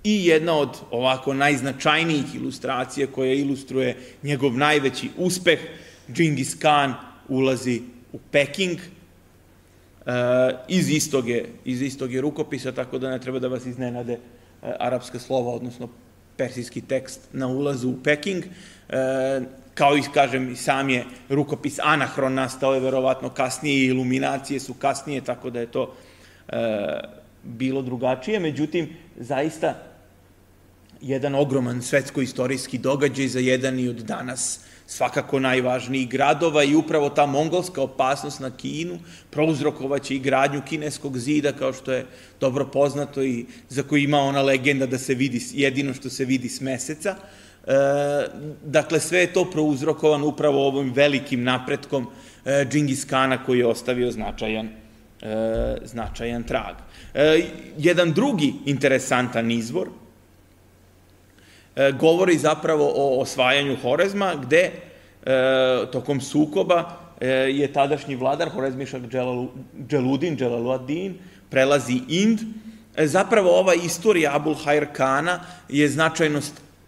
i 0.06 0.26
jedna 0.26 0.54
od 0.54 0.78
ovako 0.91 1.34
najznačajnijih 1.34 2.36
ilustracija 2.36 3.08
koja 3.08 3.34
ilustruje 3.34 3.98
njegov 4.24 4.58
najveći 4.58 5.10
uspeh, 5.18 5.60
Džingis 6.13 6.56
Khan 6.56 6.94
ulazi 7.28 7.82
u 8.13 8.20
Peking, 8.32 8.78
uh, 8.78 10.13
iz, 10.68 10.89
istog 10.89 11.30
je, 11.30 11.46
iz 11.65 11.82
istog 11.82 12.13
je 12.13 12.22
rukopisa, 12.22 12.72
tako 12.72 12.98
da 12.98 13.10
ne 13.10 13.20
treba 13.20 13.39
da 13.39 13.48
vas 13.48 13.65
iznenade 13.65 14.13
uh, 14.13 14.70
arapska 14.80 15.20
slova, 15.20 15.52
odnosno 15.52 15.89
persijski 16.38 16.82
tekst 16.82 17.22
na 17.34 17.48
ulazu 17.48 17.89
u 17.89 17.98
Peking. 18.04 18.44
Uh, 18.46 18.96
kao 19.74 19.98
i, 19.98 20.02
kažem, 20.13 20.56
sam 20.56 20.89
je 20.89 21.04
rukopis 21.30 21.80
anahron 21.84 22.34
nastao 22.34 22.74
je 22.74 22.80
verovatno 22.80 23.30
kasnije, 23.30 23.88
iluminacije 23.88 24.60
su 24.60 24.74
kasnije, 24.74 25.22
tako 25.22 25.50
da 25.50 25.60
je 25.60 25.72
to 25.72 25.96
bilo 27.44 27.82
drugačije. 27.82 28.39
Međutim, 28.39 28.89
zaista 29.18 29.94
jedan 31.06 31.36
ogroman 31.36 31.82
svetsko-istorijski 31.82 32.78
događaj 32.78 33.28
za 33.28 33.39
jedan 33.39 33.80
i 33.80 33.89
od 33.89 33.95
danas 33.95 34.60
svakako 34.88 35.39
najvažnijih 35.39 36.10
gradova 36.10 36.64
i 36.64 36.76
upravo 36.76 37.10
ta 37.10 37.26
mongolska 37.26 37.82
opasnost 37.82 38.39
na 38.39 38.49
Kinu 38.58 38.99
prouzrokovaće 39.30 40.16
i 40.16 40.20
gradnju 40.20 40.62
kineskog 40.70 41.18
zida 41.20 41.51
kao 41.51 41.74
što 41.74 41.93
je 41.93 42.06
dobro 42.39 42.66
poznato 42.66 43.24
i 43.24 43.45
za 43.70 43.84
koji 43.84 44.03
ima 44.03 44.18
ona 44.18 44.41
legenda 44.41 44.86
da 44.86 44.97
se 44.97 45.14
vidi 45.14 45.41
jedino 45.53 45.93
što 45.93 46.10
se 46.10 46.26
vidi 46.26 46.49
s 46.49 46.62
meseca. 46.62 47.16
E, 47.16 47.72
dakle, 48.64 48.99
sve 48.99 49.20
je 49.20 49.34
to 49.34 49.45
prouzrokovan 49.51 50.24
upravo 50.24 50.68
ovim 50.68 50.93
velikim 50.93 51.43
napretkom 51.43 52.08
e, 52.45 52.66
Džingis 52.70 53.06
Kana 53.06 53.43
koji 53.43 53.60
je 53.60 53.68
ostavio 53.68 54.12
značajan, 54.12 54.70
e, 55.22 55.78
značajan 55.86 56.43
trag. 56.43 56.76
E, 57.14 57.41
jedan 57.78 58.14
drugi 58.14 58.53
interesantan 58.66 59.51
izvor– 59.51 59.89
govori 61.99 62.38
zapravo 62.38 62.91
o 62.95 63.21
osvajanju 63.21 63.78
Horezma, 63.82 64.36
gde 64.36 64.61
e, 64.61 64.71
tokom 65.91 66.21
sukoba 66.21 66.97
e, 67.19 67.28
je 67.30 67.73
tadašnji 67.73 68.15
vladar, 68.15 68.49
Horezmišak 68.49 69.01
Dželudin, 69.88 70.38
Dželaluadin, 70.38 71.17
prelazi 71.49 72.01
Ind. 72.07 72.39
E, 72.95 73.07
zapravo 73.07 73.59
ova 73.59 73.73
istorija 73.73 74.36
Abul 74.36 74.55
Hayr 74.65 74.86
Kana 74.93 75.39
je 75.69 75.89
značajno 75.89 76.41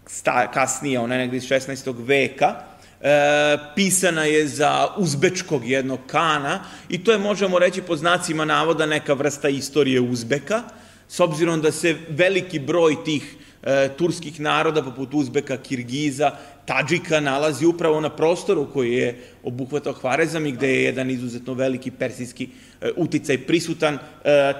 sta, 0.06 0.50
kasnije, 0.50 1.00
ona 1.00 1.14
je 1.14 1.20
negde 1.20 1.36
iz 1.36 1.44
16. 1.44 1.94
veka, 1.98 2.54
e, 3.00 3.58
pisana 3.74 4.24
je 4.24 4.46
za 4.46 4.88
uzbečkog 4.96 5.68
jednog 5.68 5.98
kana 6.06 6.60
i 6.88 7.04
to 7.04 7.12
je, 7.12 7.18
možemo 7.18 7.58
reći, 7.58 7.82
po 7.82 7.96
znacima 7.96 8.44
navoda 8.44 8.86
neka 8.86 9.12
vrsta 9.12 9.48
istorije 9.48 10.00
Uzbeka, 10.00 10.62
s 11.08 11.20
obzirom 11.20 11.60
da 11.60 11.72
se 11.72 11.96
veliki 12.08 12.58
broj 12.58 13.04
tih 13.04 13.36
e, 13.62 13.88
turskih 13.96 14.40
naroda, 14.40 14.82
poput 14.82 15.14
Uzbeka, 15.14 15.56
Kirgiza, 15.56 16.30
Tadžika, 16.66 17.20
nalazi 17.20 17.66
upravo 17.66 18.00
na 18.00 18.10
prostoru 18.10 18.66
koji 18.72 18.92
je 18.92 19.18
obuhvatao 19.42 19.92
Hvarezam 19.92 20.46
i 20.46 20.52
gde 20.52 20.68
je 20.68 20.84
jedan 20.84 21.10
izuzetno 21.10 21.54
veliki 21.54 21.90
persijski 21.90 22.48
e, 22.80 22.90
uticaj 22.96 23.38
prisutan. 23.38 23.94
E, 23.94 24.00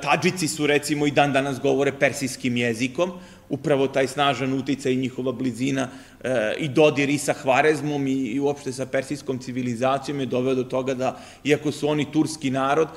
Tadžici 0.03 0.49
su, 0.49 0.67
recimo, 0.67 1.07
i 1.07 1.11
dan 1.11 1.33
danas 1.33 1.61
govore 1.61 1.93
persijskim 1.93 2.57
jezikom, 2.57 3.13
upravo 3.49 3.89
taj 3.89 4.07
snažan 4.07 4.53
uticaj 4.53 4.93
i 4.93 4.97
njihova 4.97 5.33
blizina 5.33 5.89
e, 6.25 6.55
i 6.59 6.69
dodir 6.69 7.09
i 7.09 7.19
sa 7.19 7.33
Hvarezmom 7.33 8.07
i, 8.07 8.13
i 8.13 8.41
uopšte 8.41 8.73
sa 8.73 8.87
persijskom 8.87 9.39
civilizacijom 9.39 10.21
je 10.21 10.27
doveo 10.27 10.55
do 10.55 10.65
toga 10.65 10.95
da, 10.95 11.21
iako 11.45 11.73
su 11.73 11.89
oni 11.89 12.13
turski 12.13 12.51
narod, 12.51 12.89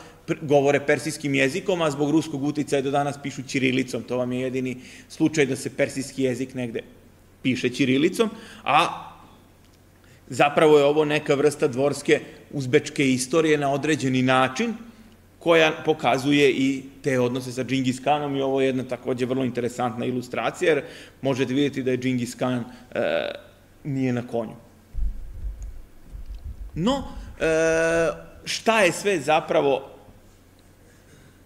govore 0.41 0.79
persijskim 0.85 1.35
jezikom, 1.35 1.81
a 1.81 1.91
zbog 1.91 2.11
ruskog 2.11 2.43
uticaja 2.43 2.81
do 2.81 2.91
danas 2.91 3.17
pišu 3.23 3.41
ćirilicom. 3.43 4.03
To 4.03 4.17
vam 4.17 4.31
je 4.31 4.41
jedini 4.41 4.77
slučaj 5.09 5.45
da 5.45 5.55
se 5.55 5.69
persijski 5.69 6.23
jezik 6.23 6.53
negde 6.53 6.81
piše 7.41 7.69
ćirilicom, 7.69 8.29
a 8.63 9.07
zapravo 10.29 10.77
je 10.77 10.85
ovo 10.85 11.05
neka 11.05 11.35
vrsta 11.35 11.67
dvorske 11.67 12.19
uzbečke 12.51 13.11
istorije 13.11 13.57
na 13.57 13.71
određeni 13.71 14.21
način, 14.21 14.73
koja 15.41 15.71
pokazuje 15.85 16.51
i 16.51 16.83
te 17.01 17.19
odnose 17.19 17.51
sa 17.51 17.63
Džingis 17.63 17.99
Kanom 17.99 18.35
i 18.35 18.41
ovo 18.41 18.61
je 18.61 18.67
jedna 18.67 18.83
takođe 18.83 19.25
vrlo 19.25 19.45
interesantna 19.45 20.05
ilustracija, 20.05 20.73
jer 20.73 20.83
možete 21.21 21.53
vidjeti 21.53 21.83
da 21.83 21.91
je 21.91 21.97
Džingis 21.97 22.35
Kan 22.35 22.63
e, 22.91 23.31
nije 23.83 24.13
na 24.13 24.27
konju. 24.27 24.55
No, 26.75 27.03
e, 27.39 28.11
šta 28.45 28.81
je 28.81 28.91
sve 28.91 29.19
zapravo 29.19 29.89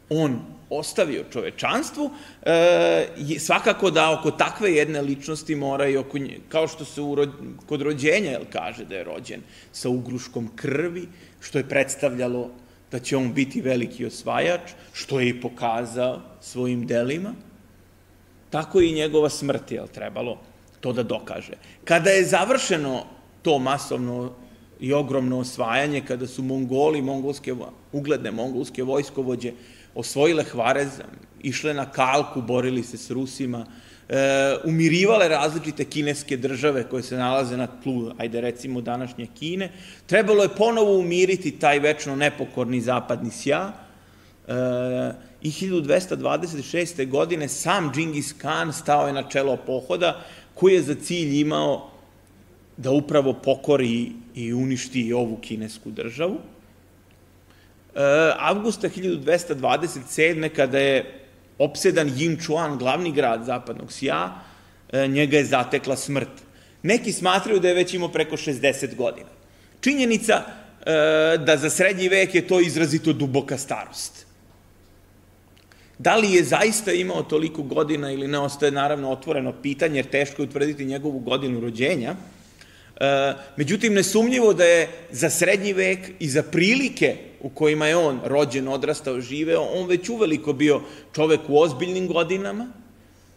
on 0.10 0.40
ostavio 0.70 1.24
čovečanstvu, 1.32 2.12
e, 2.44 3.08
svakako 3.40 3.92
da 3.92 4.12
oko 4.20 4.32
takve 4.32 4.74
jedne 4.74 5.02
ličnosti 5.02 5.56
mora 5.56 5.88
i 5.88 5.98
oko 5.98 6.18
nje, 6.18 6.40
kao 6.50 6.68
što 6.68 6.86
se 6.86 7.02
kod 7.66 7.82
rođenja 7.82 8.32
jel, 8.32 8.44
kaže 8.52 8.86
da 8.86 8.96
je 8.96 9.04
rođen 9.04 9.42
sa 9.72 9.90
ugruškom 9.90 10.52
krvi, 10.56 11.08
što 11.40 11.58
je 11.58 11.70
predstavljalo 11.70 12.50
da 12.96 13.00
će 13.00 13.18
on 13.18 13.34
biti 13.34 13.62
veliki 13.62 14.06
osvajač, 14.06 14.72
što 14.94 15.20
je 15.20 15.30
i 15.30 15.42
pokazao 15.42 16.22
svojim 16.42 16.86
delima, 16.88 17.34
tako 18.50 18.82
i 18.82 18.94
njegova 18.94 19.30
smrt 19.30 19.72
je 19.72 19.84
trebalo 19.94 20.38
to 20.80 20.94
da 20.94 21.04
dokaže. 21.04 21.58
Kada 21.84 22.10
je 22.10 22.26
završeno 22.26 23.04
to 23.42 23.60
masovno 23.60 24.32
i 24.80 24.94
ogromno 24.94 25.40
osvajanje, 25.40 26.06
kada 26.08 26.28
su 26.28 26.44
Mongoli, 26.44 27.02
mongolske, 27.02 27.56
ugledne 27.92 28.32
mongolske 28.32 28.84
vojskovođe 28.84 29.52
osvojile 29.96 30.44
Hvarezam, 30.44 31.20
išle 31.44 31.74
na 31.74 31.90
Kalku, 31.92 32.42
borili 32.42 32.84
se 32.84 32.98
s 32.98 33.12
Rusima, 33.12 33.66
e, 34.10 34.56
umirivale 34.64 35.28
različite 35.28 35.86
kineske 35.86 36.38
države 36.38 36.84
koje 36.90 37.04
se 37.04 37.18
nalaze 37.18 37.58
na 37.58 37.68
tlu, 37.84 38.12
ajde 38.18 38.42
recimo 38.42 38.82
današnje 38.82 39.28
Kine, 39.40 39.72
trebalo 40.06 40.44
je 40.44 40.56
ponovo 40.58 41.00
umiriti 41.00 41.52
taj 41.52 41.80
večno 41.80 42.16
nepokorni 42.16 42.82
zapadni 42.82 43.32
sja, 43.32 43.72
e, 44.48 44.52
i 45.42 45.52
1226. 45.52 47.10
godine 47.10 47.48
sam 47.48 47.92
Džingis 47.94 48.34
Khan 48.34 48.74
stao 48.74 49.08
je 49.08 49.14
na 49.14 49.30
čelo 49.30 49.58
pohoda 49.58 50.22
koji 50.54 50.74
je 50.74 50.82
za 50.82 50.96
cilj 50.96 51.40
imao 51.40 51.92
da 52.78 52.92
upravo 52.92 53.34
pokori 53.34 54.12
i 54.36 54.54
uništi 54.54 55.14
ovu 55.14 55.38
kinesku 55.38 55.92
državu. 55.92 56.38
E, 57.96 58.00
avgusta 58.40 58.90
1227. 58.90 60.50
kada 60.50 60.80
je 60.80 61.25
opsedan 61.58 62.10
Yinchuan, 62.10 62.78
glavni 62.78 63.12
grad 63.12 63.46
zapadnog 63.46 63.92
Sija, 63.92 64.44
e, 64.92 65.08
njega 65.08 65.38
je 65.38 65.46
zatekla 65.46 65.96
smrt. 65.96 66.46
Neki 66.84 67.12
smatraju 67.12 67.60
da 67.60 67.68
je 67.68 67.74
već 67.74 67.94
imao 67.94 68.10
preko 68.10 68.38
60 68.38 68.96
godina. 68.96 69.30
Činjenica 69.82 70.34
e, 70.86 71.38
da 71.38 71.58
za 71.58 71.70
srednji 71.70 72.10
vek 72.10 72.36
je 72.36 72.48
to 72.48 72.60
izrazito 72.60 73.14
duboka 73.14 73.58
starost. 73.58 74.26
Da 75.98 76.16
li 76.16 76.34
je 76.34 76.44
zaista 76.44 76.92
imao 76.92 77.24
toliko 77.24 77.62
godina 77.62 78.12
ili 78.12 78.28
ne, 78.28 78.40
ostaje 78.40 78.72
naravno 78.72 79.12
otvoreno 79.12 79.54
pitanje, 79.62 80.00
jer 80.00 80.06
teško 80.06 80.42
je 80.42 80.48
utvrditi 80.48 80.86
njegovu 80.86 81.20
godinu 81.20 81.60
rođenja. 81.60 82.16
E, 83.00 83.34
međutim, 83.58 83.94
nesumnjivo 83.94 84.54
da 84.54 84.66
je 84.66 84.90
za 85.12 85.30
srednji 85.30 85.74
vek 85.74 86.12
i 86.20 86.30
za 86.30 86.44
prilike 86.44 87.18
u 87.46 87.50
kojima 87.50 87.88
je 87.88 87.96
on 87.96 88.20
rođen, 88.26 88.68
odrastao, 88.68 89.22
živeo, 89.22 89.62
on 89.62 89.86
već 89.88 90.10
uveliko 90.10 90.54
bio 90.54 90.80
čovek 91.14 91.40
u 91.48 91.60
ozbiljnim 91.60 92.08
godinama, 92.08 92.68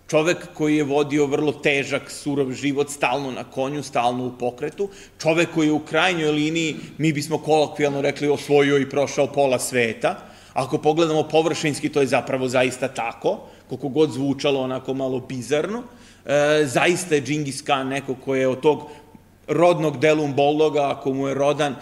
čovek 0.08 0.46
koji 0.54 0.76
je 0.76 0.84
vodio 0.84 1.26
vrlo 1.26 1.52
težak, 1.52 2.10
surov 2.10 2.52
život, 2.52 2.90
stalno 2.90 3.30
na 3.30 3.44
konju, 3.44 3.82
stalno 3.82 4.26
u 4.26 4.32
pokretu, 4.38 4.88
čovek 5.18 5.52
koji 5.54 5.68
je 5.68 5.72
u 5.72 5.84
krajnjoj 5.84 6.30
liniji, 6.30 6.76
mi 6.98 7.12
bismo 7.12 7.38
kolokvijalno 7.38 8.00
rekli, 8.00 8.28
osvojio 8.28 8.78
i 8.78 8.88
prošao 8.88 9.26
pola 9.26 9.58
sveta, 9.58 10.16
ako 10.52 10.78
pogledamo 10.78 11.28
površinski, 11.28 11.88
to 11.92 12.00
je 12.00 12.06
zapravo 12.06 12.48
zaista 12.48 12.88
tako, 12.88 13.40
koliko 13.68 13.88
god 13.88 14.12
zvučalo 14.12 14.60
onako 14.60 14.94
malo 14.94 15.20
bizarno, 15.20 15.82
e, 16.24 16.64
zaista 16.64 17.14
je 17.14 17.22
Džingis 17.22 17.62
Khan 17.62 17.88
neko 17.88 18.14
ko 18.24 18.34
je 18.34 18.48
od 18.48 18.60
tog 18.60 18.88
rodnog 19.48 19.98
delum 19.98 20.34
Boldoga, 20.34 20.90
ako 20.90 21.12
mu 21.12 21.28
je 21.28 21.34
rodan, 21.34 21.74
e, 21.74 21.78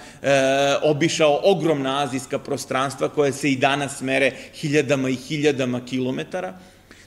obišao 0.83 1.41
ogromna 1.43 2.03
azijska 2.03 2.39
prostranstva 2.39 3.09
koje 3.09 3.33
se 3.33 3.53
i 3.53 3.57
danas 3.57 4.01
mere 4.01 4.33
hiljadama 4.55 5.09
i 5.09 5.15
hiljadama 5.15 5.85
kilometara. 5.85 6.59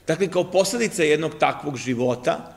Dakle, 0.06 0.28
kao 0.28 0.50
posledica 0.50 1.02
jednog 1.02 1.38
takvog 1.38 1.76
života, 1.76 2.56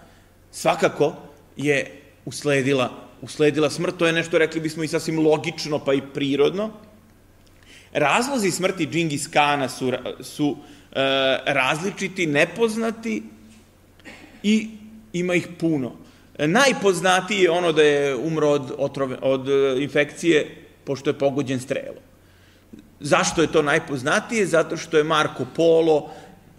svakako 0.52 1.14
je 1.58 2.02
usledila, 2.26 2.90
usledila 3.22 3.70
smrt. 3.70 3.98
To 3.98 4.06
je 4.08 4.14
nešto, 4.14 4.38
rekli 4.38 4.62
bismo, 4.62 4.84
i 4.84 4.88
sasvim 4.88 5.20
logično, 5.20 5.80
pa 5.80 5.94
i 5.94 6.02
prirodno. 6.14 6.72
Razlozi 7.94 8.52
smrti 8.52 8.88
Džingis 8.88 9.28
Kana 9.28 9.70
su, 9.70 9.92
su 10.20 10.58
e, 10.92 10.96
različiti, 11.46 12.26
nepoznati 12.26 13.24
i 14.44 14.70
ima 15.14 15.36
ih 15.36 15.48
puno. 15.60 16.03
Najpoznatiji 16.40 17.40
je 17.40 17.52
ono 17.52 17.72
da 17.72 17.84
je 17.84 18.16
umro 18.16 18.50
od, 18.50 18.74
otrove, 18.78 19.18
od 19.22 19.50
e, 19.50 19.84
infekcije 19.84 20.56
pošto 20.84 21.10
je 21.10 21.20
pogođen 21.20 21.60
strelom. 21.60 22.04
Zašto 23.00 23.42
je 23.42 23.52
to 23.52 23.62
najpoznatije? 23.62 24.46
Zato 24.46 24.78
što 24.78 24.98
je 24.98 25.04
Marko 25.04 25.46
Polo, 25.56 26.10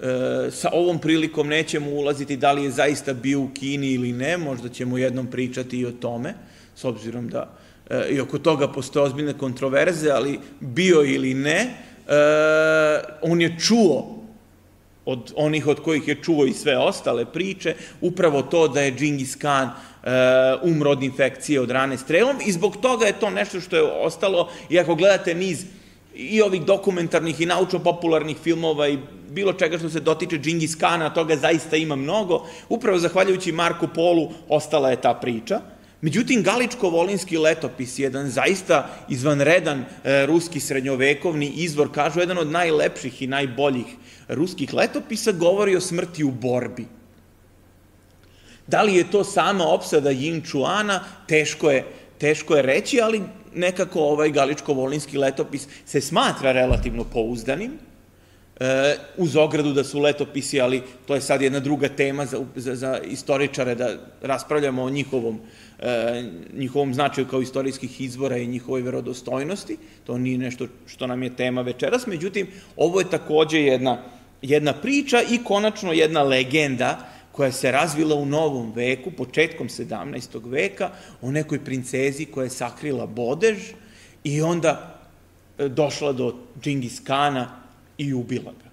e, 0.00 0.50
sa 0.50 0.70
ovom 0.72 0.98
prilikom 0.98 1.48
nećemo 1.48 1.90
ulaziti 1.90 2.36
da 2.36 2.52
li 2.52 2.64
je 2.64 2.70
zaista 2.70 3.12
bio 3.12 3.40
u 3.40 3.48
Kini 3.54 3.92
ili 3.92 4.12
ne, 4.12 4.36
možda 4.36 4.68
ćemo 4.68 4.98
jednom 4.98 5.26
pričati 5.26 5.78
i 5.78 5.86
o 5.86 5.92
tome, 5.92 6.34
s 6.76 6.84
obzirom 6.84 7.28
da 7.28 7.50
e, 7.90 8.08
i 8.10 8.20
oko 8.20 8.38
toga 8.38 8.68
postoje 8.72 9.04
ozbiljne 9.04 9.38
kontroverze, 9.38 10.10
ali 10.10 10.40
bio 10.60 11.02
ili 11.04 11.34
ne, 11.34 11.58
e, 11.58 12.14
on 13.22 13.40
je 13.40 13.56
čuo 13.58 14.23
od 15.06 15.32
onih 15.36 15.66
od 15.66 15.80
kojih 15.80 16.08
je 16.08 16.22
čuo 16.22 16.44
i 16.46 16.52
sve 16.52 16.78
ostale 16.78 17.24
priče, 17.24 17.74
upravo 18.00 18.42
to 18.42 18.68
da 18.68 18.80
je 18.80 18.92
Džingis 18.92 19.36
Khan 19.36 19.68
uh, 19.68 20.10
umro 20.62 20.90
od 20.90 21.02
infekcije 21.02 21.60
od 21.60 21.70
rane 21.70 21.98
strelom 21.98 22.36
i 22.46 22.52
zbog 22.52 22.76
toga 22.76 23.06
je 23.06 23.20
to 23.20 23.30
nešto 23.30 23.60
što 23.60 23.76
je 23.76 23.82
ostalo, 23.82 24.48
i 24.68 24.78
ako 24.78 24.94
gledate 24.94 25.34
niz 25.34 25.64
i 26.14 26.42
ovih 26.42 26.62
dokumentarnih 26.62 27.40
i 27.40 27.46
naučno-popularnih 27.46 28.36
filmova 28.42 28.88
i 28.88 28.98
bilo 29.30 29.52
čega 29.52 29.78
što 29.78 29.90
se 29.90 30.00
dotiče 30.00 30.38
Džingis 30.38 30.74
Kana, 30.74 31.14
toga 31.14 31.36
zaista 31.36 31.76
ima 31.76 31.96
mnogo, 31.96 32.46
upravo 32.68 32.98
zahvaljujući 32.98 33.52
Marku 33.52 33.88
Polu 33.94 34.30
ostala 34.48 34.90
je 34.90 35.00
ta 35.00 35.14
priča. 35.14 35.60
Međutim, 36.04 36.44
Galičko-Volinski 36.44 37.38
letopis, 37.38 37.98
jedan 37.98 38.28
zaista 38.30 38.90
izvanredan 39.08 39.78
e, 39.80 40.26
ruski 40.26 40.60
srednjovekovni 40.60 41.46
izvor, 41.48 41.88
kažu 41.92 42.20
jedan 42.20 42.38
od 42.38 42.50
najlepših 42.50 43.22
i 43.22 43.26
najboljih 43.26 43.86
ruskih 44.28 44.74
letopisa, 44.74 45.32
govori 45.32 45.76
o 45.76 45.80
smrti 45.80 46.24
u 46.24 46.30
borbi. 46.30 46.84
Da 48.66 48.82
li 48.82 48.94
je 48.94 49.10
to 49.10 49.24
sama 49.24 49.64
opsada 49.64 50.10
Yin 50.10 50.42
Chuana, 50.50 51.00
teško 51.26 51.70
je, 51.70 51.84
teško 52.18 52.56
je 52.56 52.62
reći, 52.62 53.00
ali 53.00 53.22
nekako 53.54 54.00
ovaj 54.00 54.32
Galičko-Volinski 54.32 55.18
letopis 55.18 55.68
se 55.86 56.00
smatra 56.00 56.52
relativno 56.52 57.04
pouzdanim. 57.04 57.78
E, 58.60 58.96
uz 59.16 59.36
ogradu 59.36 59.72
da 59.72 59.84
su 59.84 60.00
letopisi, 60.00 60.60
ali 60.60 60.82
to 61.06 61.14
je 61.14 61.20
sad 61.20 61.42
jedna 61.42 61.60
druga 61.60 61.88
tema 61.88 62.26
za, 62.26 62.44
za, 62.56 62.74
za 62.74 62.98
istoričare 62.98 63.74
da 63.74 63.90
raspravljamo 64.22 64.82
o 64.82 64.90
njihovom, 64.90 65.40
e, 65.78 66.24
njihovom 66.56 66.94
značaju 66.94 67.26
kao 67.28 67.42
istorijskih 67.42 68.00
izvora 68.00 68.36
i 68.36 68.46
njihovoj 68.46 68.82
verodostojnosti. 68.82 69.76
To 70.04 70.18
nije 70.18 70.38
nešto 70.38 70.66
što 70.86 71.06
nam 71.06 71.22
je 71.22 71.36
tema 71.36 71.62
večeras, 71.62 72.06
međutim, 72.06 72.46
ovo 72.76 73.00
je 73.00 73.10
takođe 73.10 73.60
jedna, 73.60 74.02
jedna 74.42 74.72
priča 74.72 75.22
i 75.30 75.38
konačno 75.44 75.92
jedna 75.92 76.22
legenda 76.22 77.08
koja 77.32 77.52
se 77.52 77.70
razvila 77.70 78.14
u 78.14 78.26
novom 78.26 78.72
veku, 78.72 79.10
početkom 79.10 79.68
17. 79.68 80.50
veka, 80.50 80.90
o 81.22 81.30
nekoj 81.30 81.64
princezi 81.64 82.24
koja 82.24 82.44
je 82.44 82.50
sakrila 82.50 83.06
bodež 83.06 83.58
i 84.24 84.42
onda 84.42 85.00
e, 85.58 85.68
došla 85.68 86.12
do 86.12 86.34
Džingis 86.62 87.00
Kana 87.00 87.63
i 87.98 88.14
ubila 88.14 88.52
ga. 88.52 88.70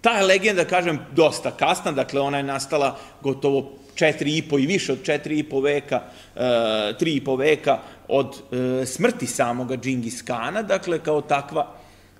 Ta 0.00 0.10
je 0.18 0.24
legenda, 0.24 0.64
kažem, 0.64 0.98
dosta 1.16 1.50
kasna, 1.50 1.92
dakle 1.92 2.20
ona 2.20 2.36
je 2.36 2.42
nastala 2.42 2.98
gotovo 3.22 3.72
četiri 3.94 4.36
i 4.36 4.42
po 4.42 4.58
i 4.58 4.66
više 4.66 4.92
od 4.92 5.02
četiri 5.02 5.38
i 5.38 5.42
po 5.42 5.60
veka, 5.60 6.02
e, 6.36 6.94
tri 6.98 7.16
i 7.16 7.24
po 7.24 7.36
veka 7.36 7.78
od 8.08 8.36
e, 8.36 8.86
smrti 8.86 9.26
samoga 9.26 9.76
Džingis 9.76 10.22
Kana, 10.22 10.62
dakle 10.62 10.98
kao 10.98 11.20
takva 11.20 11.74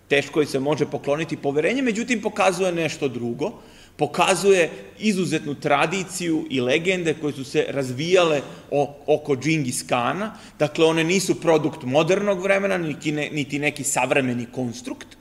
teško 0.08 0.40
je 0.40 0.46
se 0.46 0.60
može 0.60 0.86
pokloniti 0.86 1.36
poverenje, 1.36 1.82
međutim 1.82 2.20
pokazuje 2.22 2.72
nešto 2.72 3.08
drugo, 3.08 3.52
pokazuje 3.96 4.70
izuzetnu 4.98 5.54
tradiciju 5.54 6.46
i 6.50 6.60
legende 6.60 7.14
koje 7.14 7.32
su 7.32 7.44
se 7.44 7.66
razvijale 7.68 8.40
o, 8.70 8.94
oko 9.06 9.36
Džingis 9.36 9.82
Kana, 9.82 10.34
dakle 10.58 10.84
one 10.84 11.04
nisu 11.04 11.40
produkt 11.40 11.82
modernog 11.82 12.42
vremena, 12.42 12.78
niti, 12.78 13.12
ne, 13.12 13.28
niti 13.32 13.58
neki 13.58 13.84
savremeni 13.84 14.46
konstrukt, 14.52 15.17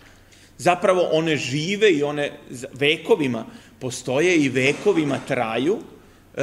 zapravo 0.57 1.01
one 1.11 1.35
žive 1.37 1.91
i 1.91 2.03
one 2.03 2.31
vekovima 2.73 3.45
postoje 3.79 4.37
i 4.37 4.49
vekovima 4.49 5.19
traju, 5.27 5.79
e, 6.35 6.41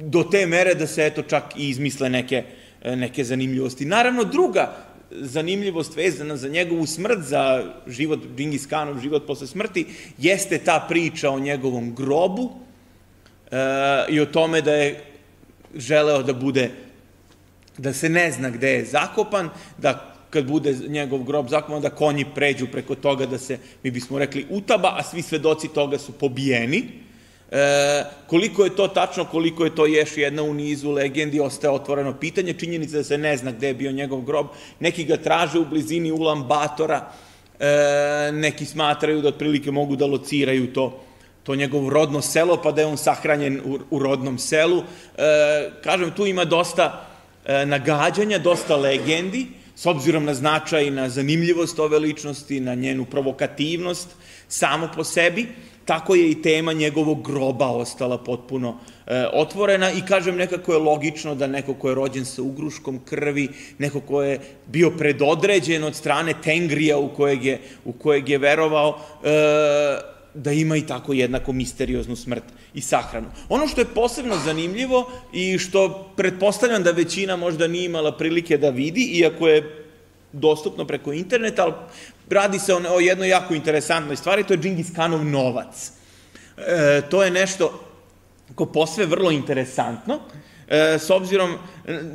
do 0.00 0.22
te 0.22 0.46
mere 0.46 0.74
da 0.74 0.86
se 0.86 1.06
eto 1.06 1.22
čak 1.22 1.44
i 1.56 1.68
izmisle 1.68 2.10
neke, 2.10 2.44
neke 2.84 3.24
zanimljivosti. 3.24 3.84
Naravno, 3.84 4.24
druga 4.24 4.76
zanimljivost 5.10 5.96
vezana 5.96 6.36
za 6.36 6.48
njegovu 6.48 6.86
smrt, 6.86 7.22
za 7.22 7.64
život 7.86 8.20
Džingis 8.36 8.66
Kanov, 8.66 9.00
život 9.00 9.26
posle 9.26 9.46
smrti, 9.46 9.86
jeste 10.18 10.58
ta 10.58 10.86
priča 10.88 11.30
o 11.30 11.38
njegovom 11.38 11.94
grobu 11.94 12.50
e, 13.50 13.56
i 14.08 14.20
o 14.20 14.26
tome 14.26 14.60
da 14.60 14.72
je 14.72 15.04
želeo 15.74 16.22
da 16.22 16.32
bude, 16.32 16.70
da 17.78 17.92
se 17.92 18.08
ne 18.08 18.30
zna 18.32 18.50
gde 18.50 18.70
je 18.70 18.84
zakopan, 18.84 19.50
da 19.78 20.15
kad 20.36 20.46
bude 20.46 20.74
njegov 20.88 21.22
grob 21.24 21.48
zakopan, 21.48 21.82
da 21.82 21.90
konji 21.90 22.24
pređu 22.34 22.66
preko 22.72 22.94
toga 22.94 23.26
da 23.26 23.38
se, 23.38 23.58
mi 23.82 23.90
bismo 23.90 24.18
rekli, 24.18 24.46
utaba, 24.50 24.92
a 24.98 25.02
svi 25.02 25.22
svedoci 25.22 25.68
toga 25.68 25.98
su 25.98 26.12
pobijeni. 26.12 26.82
E, 27.50 28.04
koliko 28.26 28.64
je 28.64 28.76
to 28.76 28.88
tačno, 28.88 29.24
koliko 29.24 29.64
je 29.64 29.74
to 29.74 29.86
još 29.86 30.16
jedna 30.16 30.42
u 30.42 30.54
nizu 30.54 30.90
legendi, 30.90 31.40
ostaje 31.40 31.72
otvoreno 31.72 32.12
pitanje. 32.20 32.52
Činjenica 32.52 32.96
da 32.96 33.04
se 33.04 33.18
ne 33.18 33.36
zna 33.36 33.52
gde 33.52 33.66
je 33.66 33.74
bio 33.74 33.92
njegov 33.92 34.20
grob. 34.20 34.46
Neki 34.80 35.04
ga 35.04 35.16
traže 35.16 35.58
u 35.58 35.64
blizini 35.64 36.12
Ulan 36.12 36.44
Batora, 36.44 37.00
e, 37.58 38.32
neki 38.32 38.64
smatraju 38.64 39.22
da 39.22 39.28
otprilike 39.28 39.70
mogu 39.70 39.96
da 39.96 40.06
lociraju 40.06 40.72
to 40.72 41.02
to 41.46 41.54
njegovo 41.54 41.90
rodno 41.90 42.22
selo, 42.22 42.56
pa 42.62 42.72
da 42.72 42.80
je 42.80 42.86
on 42.86 42.96
sahranjen 42.98 43.60
u, 43.64 43.78
u 43.90 43.98
rodnom 43.98 44.38
selu. 44.38 44.82
E, 44.82 45.70
kažem, 45.84 46.10
tu 46.10 46.26
ima 46.26 46.44
dosta 46.44 47.06
e, 47.44 47.66
nagađanja, 47.66 48.38
dosta 48.38 48.76
legendi, 48.76 49.46
s 49.76 49.86
obzirom 49.86 50.24
na 50.24 50.34
značaj 50.34 50.90
na 50.90 51.08
zanimljivost 51.08 51.78
ove 51.78 51.98
ličnosti, 51.98 52.60
na 52.60 52.74
njenu 52.74 53.04
provokativnost 53.04 54.08
samo 54.48 54.88
po 54.96 55.04
sebi, 55.04 55.46
tako 55.84 56.14
je 56.14 56.30
i 56.30 56.42
tema 56.42 56.72
njegovog 56.72 57.22
groba 57.22 57.66
ostala 57.66 58.18
potpuno 58.18 58.78
e, 59.06 59.26
otvorena 59.32 59.92
i 59.92 60.02
kažem 60.08 60.36
nekako 60.36 60.72
je 60.72 60.78
logično 60.78 61.34
da 61.34 61.46
neko 61.46 61.74
ko 61.74 61.88
je 61.88 61.94
rođen 61.94 62.24
sa 62.24 62.42
ugruškom 62.42 63.00
krvi, 63.04 63.48
neko 63.78 64.00
ko 64.00 64.22
je 64.22 64.40
bio 64.66 64.90
predodređen 64.90 65.84
od 65.84 65.94
strane 65.94 66.34
Tengrija 66.42 66.98
u 66.98 67.08
kojeg 67.14 67.44
je, 67.44 67.60
u 67.84 67.92
kojeg 67.92 68.28
je 68.28 68.38
verovao, 68.38 68.98
e, 69.24 70.15
da 70.36 70.52
ima 70.52 70.76
i 70.76 70.86
tako 70.86 71.12
jednako 71.12 71.52
misterioznu 71.52 72.16
smrt 72.16 72.44
i 72.74 72.80
sahranu. 72.80 73.26
Ono 73.48 73.68
što 73.68 73.80
je 73.80 73.94
posebno 73.94 74.36
zanimljivo 74.44 75.10
i 75.32 75.58
što 75.58 76.12
pretpostavljam 76.16 76.82
da 76.82 76.90
većina 76.90 77.36
možda 77.36 77.66
nije 77.66 77.84
imala 77.84 78.16
prilike 78.16 78.58
da 78.58 78.70
vidi, 78.70 79.00
iako 79.00 79.48
je 79.48 79.84
dostupno 80.32 80.84
preko 80.84 81.12
interneta, 81.12 81.62
ali 81.62 81.72
radi 82.30 82.58
se 82.58 82.74
o, 82.74 83.00
jednoj 83.00 83.28
jako 83.28 83.54
interesantnoj 83.54 84.16
stvari, 84.16 84.44
to 84.44 84.54
je 84.54 84.58
Džingis 84.58 84.90
Kanov 84.96 85.24
novac. 85.24 85.92
E, 86.56 87.02
to 87.10 87.22
je 87.22 87.30
nešto 87.30 87.82
ko 88.54 88.66
posve 88.66 89.06
vrlo 89.06 89.30
interesantno, 89.30 90.18
e, 90.68 90.98
s 90.98 91.10
obzirom, 91.10 91.54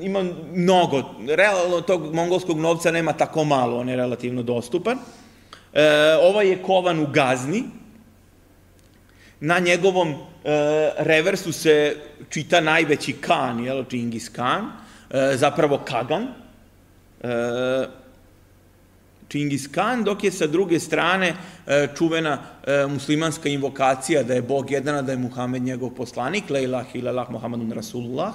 ima 0.01 0.24
mnogo, 0.53 1.03
realno 1.28 1.82
tog 1.82 2.13
mongolskog 2.13 2.59
novca 2.59 2.91
nema 2.91 3.13
tako 3.13 3.43
malo, 3.43 3.80
on 3.80 3.89
je 3.89 3.95
relativno 3.95 4.43
dostupan. 4.43 4.97
E, 5.74 6.15
ovaj 6.22 6.47
je 6.47 6.63
kovan 6.63 6.99
u 6.99 7.07
Gazni, 7.07 7.63
na 9.42 9.60
njegovom 9.60 10.10
e, 10.10 10.16
reversu 10.98 11.52
se 11.52 11.96
čita 12.30 12.62
najveći 12.62 13.14
kan, 13.14 13.60
jel, 13.60 13.84
Džingis 13.89 14.30
Khan, 14.30 14.66
e, 15.10 15.38
zapravo 15.38 15.78
Kagan, 15.78 16.28
e, 17.22 17.88
Čingis 19.28 19.68
Khan, 19.72 20.04
dok 20.04 20.24
je 20.24 20.32
sa 20.32 20.48
druge 20.48 20.80
strane 20.80 21.34
e, 21.34 21.88
čuvena 21.98 22.38
e, 22.38 22.86
muslimanska 22.88 23.50
invokacija 23.50 24.24
da 24.24 24.34
je 24.34 24.42
Bog 24.42 24.72
jedan, 24.72 25.06
da 25.06 25.12
je 25.12 25.18
Muhammed 25.18 25.64
njegov 25.64 25.89
poslanik, 25.96 26.50
la 26.50 26.60
ilah 26.60 26.96
ilallah 26.96 27.30
Muhammedun 27.32 27.72
Rasulullah, 27.72 28.34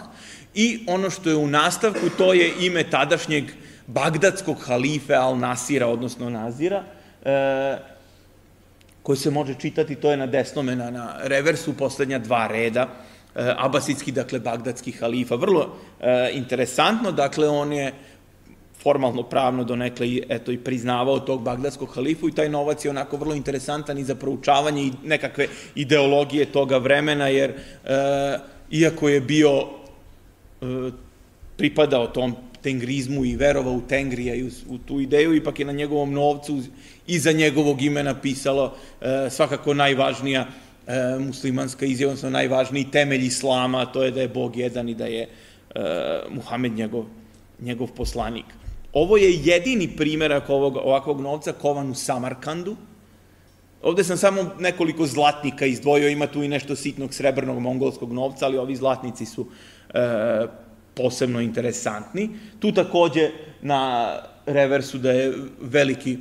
i 0.55 0.85
ono 0.87 1.11
što 1.11 1.31
je 1.31 1.37
u 1.37 1.47
nastavku, 1.47 2.09
to 2.19 2.33
je 2.35 2.53
ime 2.61 2.91
tadašnjeg 2.91 3.45
bagdadskog 3.87 4.57
halife 4.67 5.15
Al-Nasira, 5.15 5.85
odnosno 5.85 6.31
Nazira, 6.31 6.83
e, 7.25 7.96
koji 9.07 9.17
se 9.17 9.31
može 9.31 9.55
čitati, 9.55 9.95
to 9.95 10.11
je 10.11 10.17
na 10.17 10.27
desnome, 10.27 10.77
na, 10.77 10.91
na 10.91 11.15
reversu, 11.23 11.77
poslednja 11.79 12.19
dva 12.19 12.47
reda, 12.47 12.89
e, 13.35 13.55
dakle, 14.13 14.41
bagdadski 14.41 14.93
halifa. 14.93 15.35
Vrlo 15.35 15.77
e, 16.01 16.31
interesantno, 16.35 17.13
dakle, 17.13 17.49
on 17.49 17.73
je 17.73 17.93
formalno 18.83 19.23
pravno 19.23 19.65
donekle 19.65 20.09
i, 20.09 20.23
eto, 20.29 20.53
i 20.53 20.59
priznavao 20.59 21.21
tog 21.21 21.43
bagdadskog 21.43 21.95
halifu 21.95 22.29
i 22.29 22.33
taj 22.33 22.49
novac 22.49 22.85
je 22.85 22.91
onako 22.91 23.17
vrlo 23.17 23.35
interesantan 23.35 23.99
i 23.99 24.05
za 24.05 24.15
proučavanje 24.15 24.83
i 24.83 24.93
nekakve 25.05 25.47
ideologije 25.75 26.51
toga 26.53 26.79
vremena, 26.79 27.29
jer 27.29 27.51
e, 27.51 28.39
iako 28.71 29.09
je 29.09 29.21
bio 29.21 29.51
e, 29.61 30.91
pripadao 31.57 32.07
tom 32.07 32.37
tengrizmu 32.67 33.25
i 33.25 33.37
verovao 33.37 33.73
u 33.79 33.83
Tengrija 33.89 34.35
i 34.35 34.43
u, 34.43 34.51
u 34.69 34.79
tu 34.79 35.01
ideju, 35.01 35.35
ipak 35.35 35.59
je 35.59 35.67
na 35.67 35.73
njegovom 35.73 36.13
novcu 36.13 36.63
iza 37.07 37.33
njegovog 37.33 37.83
imena 37.83 38.15
pisalo 38.21 38.75
e, 39.01 39.31
svakako 39.31 39.75
najvažnija 39.75 40.47
e, 40.87 41.19
muslimanska 41.19 41.87
izjava, 41.87 42.11
odnosno 42.11 42.31
najvažniji 42.31 42.91
temelj 42.91 43.27
islama, 43.27 43.87
to 43.87 44.03
je 44.03 44.11
da 44.11 44.21
je 44.21 44.29
Bog 44.29 44.57
jedan 44.57 44.89
i 44.89 44.95
da 44.95 45.07
je 45.07 45.23
e, 45.23 45.29
Muhammed 46.31 46.73
njegov, 46.73 47.05
njegov 47.61 47.95
poslanik. 47.95 48.51
Ovo 48.93 49.17
je 49.17 49.39
jedini 49.45 49.89
primjerak 49.97 50.51
ovog, 50.51 50.77
ovakvog 50.77 51.21
novca 51.21 51.53
kovan 51.53 51.91
u 51.91 51.95
Samarkandu. 51.95 52.77
Ovde 53.83 54.05
sam 54.05 54.17
samo 54.17 54.51
nekoliko 54.59 55.07
zlatnika 55.07 55.67
izdvojio, 55.67 56.09
ima 56.09 56.27
tu 56.27 56.43
i 56.43 56.49
nešto 56.49 56.77
sitnog 56.77 57.15
srebrnog 57.15 57.61
mongolskog 57.61 58.13
novca, 58.13 58.47
ali 58.47 58.59
ovi 58.59 58.77
zlatnici 58.77 59.27
su 59.27 59.47
e, 59.95 60.66
posebno 60.97 61.41
interesantni. 61.41 62.31
Tu 62.59 62.73
takođe 62.73 63.31
na 63.63 64.13
reversu 64.47 64.99
da 64.99 65.11
je 65.11 65.33
veliki 65.61 66.19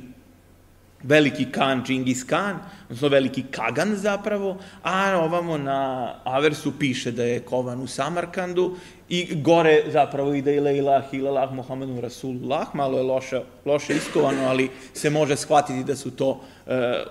veliki 1.02 1.46
Kan 1.52 1.84
Džingis 1.84 2.24
Khan, 2.24 2.58
odnosno 2.84 3.08
veliki 3.08 3.44
Kagan 3.50 3.96
zapravo, 3.96 4.56
a 4.82 5.18
ovamo 5.18 5.58
na 5.58 6.14
Aversu 6.24 6.72
piše 6.78 7.12
da 7.12 7.24
je 7.24 7.40
kovan 7.40 7.80
u 7.80 7.86
Samarkandu 7.86 8.76
i 9.08 9.34
gore 9.34 9.82
zapravo 9.92 10.34
ide 10.34 10.56
ila 10.56 10.70
ilah 10.70 11.14
ilallah 11.14 11.52
Muhammedu 11.52 12.00
Rasulullah, 12.00 12.74
malo 12.74 12.98
je 12.98 13.04
loše, 13.04 13.40
loše 13.64 13.96
iskovano, 13.96 14.48
ali 14.48 14.70
se 14.94 15.10
može 15.10 15.36
shvatiti 15.36 15.84
da 15.84 15.96
su 15.96 16.10
to 16.10 16.30
uh, 16.30 16.40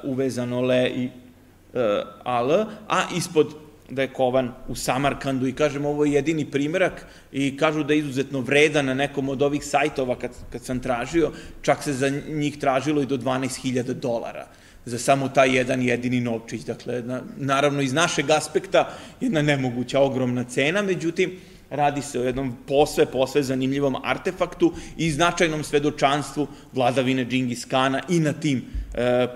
uvezano 0.03 0.61
le 0.61 0.89
i 0.89 1.05
uh, 1.05 1.82
al, 2.24 2.51
a 2.88 3.03
ispod 3.16 3.64
da 3.89 4.01
je 4.01 4.13
kovan 4.13 4.51
u 4.67 4.75
Samarkandu 4.75 5.47
i 5.47 5.53
kažem 5.53 5.86
ovo 5.86 6.05
je 6.05 6.13
jedini 6.13 6.45
primerak 6.51 7.05
i 7.31 7.57
kažu 7.57 7.83
da 7.83 7.93
je 7.93 7.99
izuzetno 7.99 8.39
vredan 8.39 8.86
na 8.86 8.93
nekom 8.93 9.29
od 9.29 9.41
ovih 9.41 9.65
sajtova 9.65 10.15
kad, 10.19 10.31
kad 10.51 10.63
sam 10.63 10.79
tražio, 10.79 11.31
čak 11.61 11.83
se 11.83 11.93
za 11.93 12.09
njih 12.29 12.57
tražilo 12.57 13.01
i 13.01 13.05
do 13.05 13.17
12.000 13.17 13.93
dolara 13.93 14.47
za 14.86 14.97
samo 14.99 15.29
taj 15.29 15.55
jedan 15.57 15.81
jedini 15.81 16.21
novčić. 16.21 16.61
Dakle, 16.61 17.01
na, 17.01 17.21
naravno 17.38 17.81
iz 17.81 17.93
našeg 17.93 18.29
aspekta 18.29 18.89
jedna 19.21 19.41
nemoguća 19.41 19.99
ogromna 19.99 20.43
cena, 20.43 20.81
međutim, 20.81 21.39
radi 21.69 22.01
se 22.01 22.19
o 22.19 22.23
jednom 22.23 22.57
posve, 22.67 23.05
posve 23.05 23.43
zanimljivom 23.43 23.95
artefaktu 24.03 24.73
i 24.97 25.11
značajnom 25.11 25.63
svedočanstvu 25.63 26.47
vladavine 26.73 27.25
Džingis 27.25 27.65
Kana 27.65 28.01
i 28.09 28.19
na 28.19 28.33
tim 28.33 28.65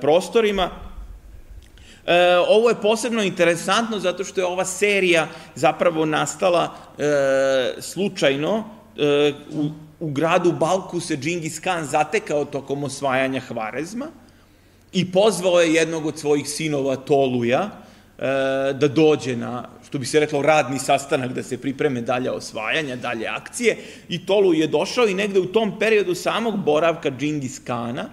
prostorima. 0.02 0.89
E, 2.06 2.38
ovo 2.48 2.70
je 2.70 2.82
posebno 2.82 3.24
interesantno 3.24 4.00
zato 4.00 4.24
što 4.24 4.42
je 4.42 4.46
ova 4.46 4.66
serija 4.66 5.28
zapravo 5.56 6.06
nastala 6.06 6.76
e, 6.98 7.82
slučajno 7.82 8.64
e, 8.98 9.34
u, 9.52 9.70
u 10.00 10.12
gradu 10.12 10.52
Balku 10.52 11.00
se 11.00 11.18
Džingis 11.18 11.60
Khan 11.60 11.86
zatekao 11.86 12.46
tokom 12.46 12.84
osvajanja 12.84 13.40
Hvarezma 13.40 14.08
i 14.94 15.12
pozvao 15.12 15.60
je 15.60 15.74
jednog 15.74 16.06
od 16.06 16.20
svojih 16.20 16.50
sinova 16.50 16.96
Toluja 16.96 17.70
e, 18.18 18.24
da 18.74 18.88
dođe 18.88 19.36
na, 19.36 19.70
što 19.88 20.00
bi 20.00 20.06
se 20.06 20.20
reklo, 20.20 20.42
radni 20.42 20.80
sastanak 20.80 21.34
da 21.34 21.44
se 21.44 21.62
pripreme 21.62 22.02
dalje 22.02 22.32
osvajanja, 22.32 22.96
dalje 22.96 23.28
akcije 23.28 23.78
i 24.10 24.26
Tolu 24.26 24.54
je 24.54 24.68
došao 24.68 25.08
i 25.08 25.14
negde 25.14 25.40
u 25.40 25.46
tom 25.46 25.80
periodu 25.80 26.16
samog 26.16 26.58
boravka 26.64 27.12
Džingis 27.12 27.60
Kana 27.60 28.06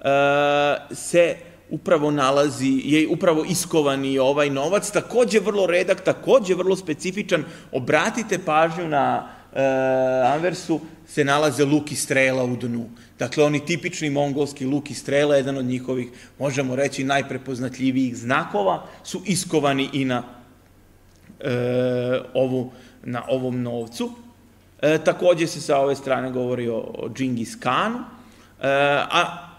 e, 0.00 0.94
se 0.94 1.36
upravo 1.74 2.10
nalazi, 2.10 2.80
je 2.84 3.08
upravo 3.08 3.44
iskovani 3.44 4.18
ovaj 4.18 4.50
novac, 4.50 4.90
takođe 4.90 5.40
vrlo 5.40 5.66
redak, 5.66 6.04
takođe 6.04 6.54
vrlo 6.54 6.76
specifičan. 6.76 7.44
Obratite 7.72 8.38
pažnju 8.38 8.88
na 8.88 9.28
e, 9.54 9.62
Anversu, 10.34 10.80
se 11.06 11.24
nalaze 11.24 11.64
luk 11.64 11.92
i 11.92 11.96
strela 11.96 12.44
u 12.44 12.56
dnu. 12.56 12.86
Dakle, 13.18 13.44
oni 13.44 13.66
tipični 13.66 14.10
mongolski 14.10 14.66
luk 14.66 14.90
i 14.90 14.94
strela, 14.94 15.36
jedan 15.36 15.58
od 15.58 15.64
njihovih, 15.64 16.08
možemo 16.38 16.76
reći, 16.76 17.04
najprepoznatljivijih 17.04 18.16
znakova, 18.16 18.86
su 19.04 19.22
iskovani 19.26 19.88
i 19.92 20.04
na, 20.04 20.22
e, 21.40 22.20
ovu, 22.34 22.72
na 23.02 23.22
ovom 23.28 23.62
novcu. 23.62 24.12
E, 24.82 24.98
takođe 24.98 25.46
se 25.46 25.60
sa 25.60 25.78
ove 25.78 25.96
strane 25.96 26.30
govori 26.30 26.68
o, 26.68 26.78
o 26.78 27.08
Džingis 27.08 27.56
Kanu, 27.56 27.98
e, 27.98 28.04
a 29.10 29.53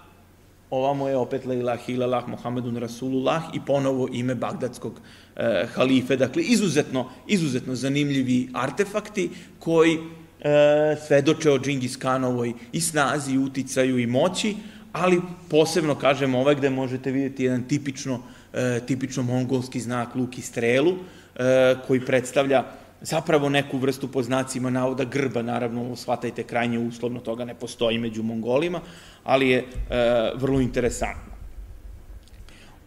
ovamo 0.76 1.08
je 1.08 1.18
opet 1.18 1.46
la 1.46 1.54
ilaha 1.54 1.84
illallah 1.88 2.28
Muhammedun 2.28 2.78
Rasulullah 2.78 3.44
i 3.54 3.60
ponovo 3.66 4.08
ime 4.12 4.36
bagdadskog 4.36 5.00
e, 5.36 5.66
halife. 5.76 6.16
Dakle, 6.16 6.44
izuzetno, 6.44 7.10
izuzetno 7.28 7.76
zanimljivi 7.76 8.50
artefakti 8.54 9.30
koji 9.60 9.98
e, 9.98 10.96
svedoče 11.08 11.52
o 11.52 11.60
Džingis 11.60 11.98
Kanovoj 11.98 12.54
i 12.72 12.82
snazi, 12.82 13.34
i 13.34 13.38
uticaju 13.38 14.00
i 14.00 14.08
moći, 14.08 14.56
ali 14.92 15.22
posebno, 15.50 15.96
kažem, 15.96 16.36
ovaj 16.36 16.56
gde 16.56 16.70
možete 16.70 17.12
vidjeti 17.12 17.44
jedan 17.44 17.64
tipično, 17.64 18.20
e, 18.54 18.80
tipično 18.88 19.24
mongolski 19.24 19.80
znak 19.80 20.16
luk 20.16 20.38
i 20.38 20.42
strelu, 20.42 20.96
e, 21.36 21.76
koji 21.88 22.06
predstavlja 22.06 22.64
zapravo 23.06 23.50
neku 23.50 23.78
vrstu 23.78 24.08
po 24.08 24.24
znacima 24.24 24.70
navoda 24.70 25.04
grba, 25.04 25.42
naravno, 25.42 25.96
shvatajte 25.96 26.44
krajnje 26.44 26.80
uslovno, 26.80 27.20
toga 27.20 27.46
ne 27.46 27.54
postoji 27.54 27.98
među 27.98 28.24
Mongolima, 28.24 28.82
ali 29.24 29.50
je 29.50 29.60
e, 29.60 29.66
vrlo 30.36 30.60
interesantno. 30.60 31.34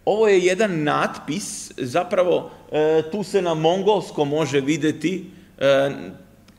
Ovo 0.05 0.29
je 0.29 0.45
jedan 0.45 0.83
natpis, 0.83 1.73
zapravo 1.77 2.51
e, 2.73 3.03
tu 3.13 3.23
se 3.23 3.43
na 3.43 3.55
mongolskom 3.55 4.29
može 4.29 4.61
videti 4.61 5.31
e, 5.59 5.91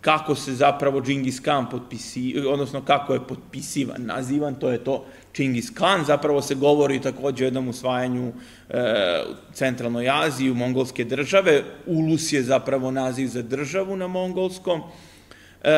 kako 0.02 0.36
se 0.36 0.54
zapravo 0.54 1.02
Džingis 1.02 1.40
Khan 1.40 1.70
potpisi, 1.70 2.44
odnosno 2.48 2.82
kako 2.82 3.14
je 3.14 3.28
potpisivan, 3.28 4.06
nazivan, 4.06 4.56
to 4.56 4.70
je 4.70 4.84
to 4.84 5.06
Čingis 5.34 5.70
Khan, 5.70 6.06
zapravo 6.06 6.42
se 6.42 6.56
govori 6.56 7.02
takođe 7.02 7.44
o 7.44 7.48
jednom 7.48 7.68
usvajanju 7.68 8.34
e, 8.70 9.24
centralnoj 9.54 10.10
Aziji, 10.10 10.52
u 10.52 10.56
mongolske 10.56 11.04
države, 11.04 11.64
Ulus 11.86 12.34
je 12.34 12.44
zapravo 12.44 12.92
naziv 12.92 13.28
za 13.28 13.42
državu 13.42 13.96
na 13.96 14.08
mongolskom, 14.08 14.82
e, 15.64 15.72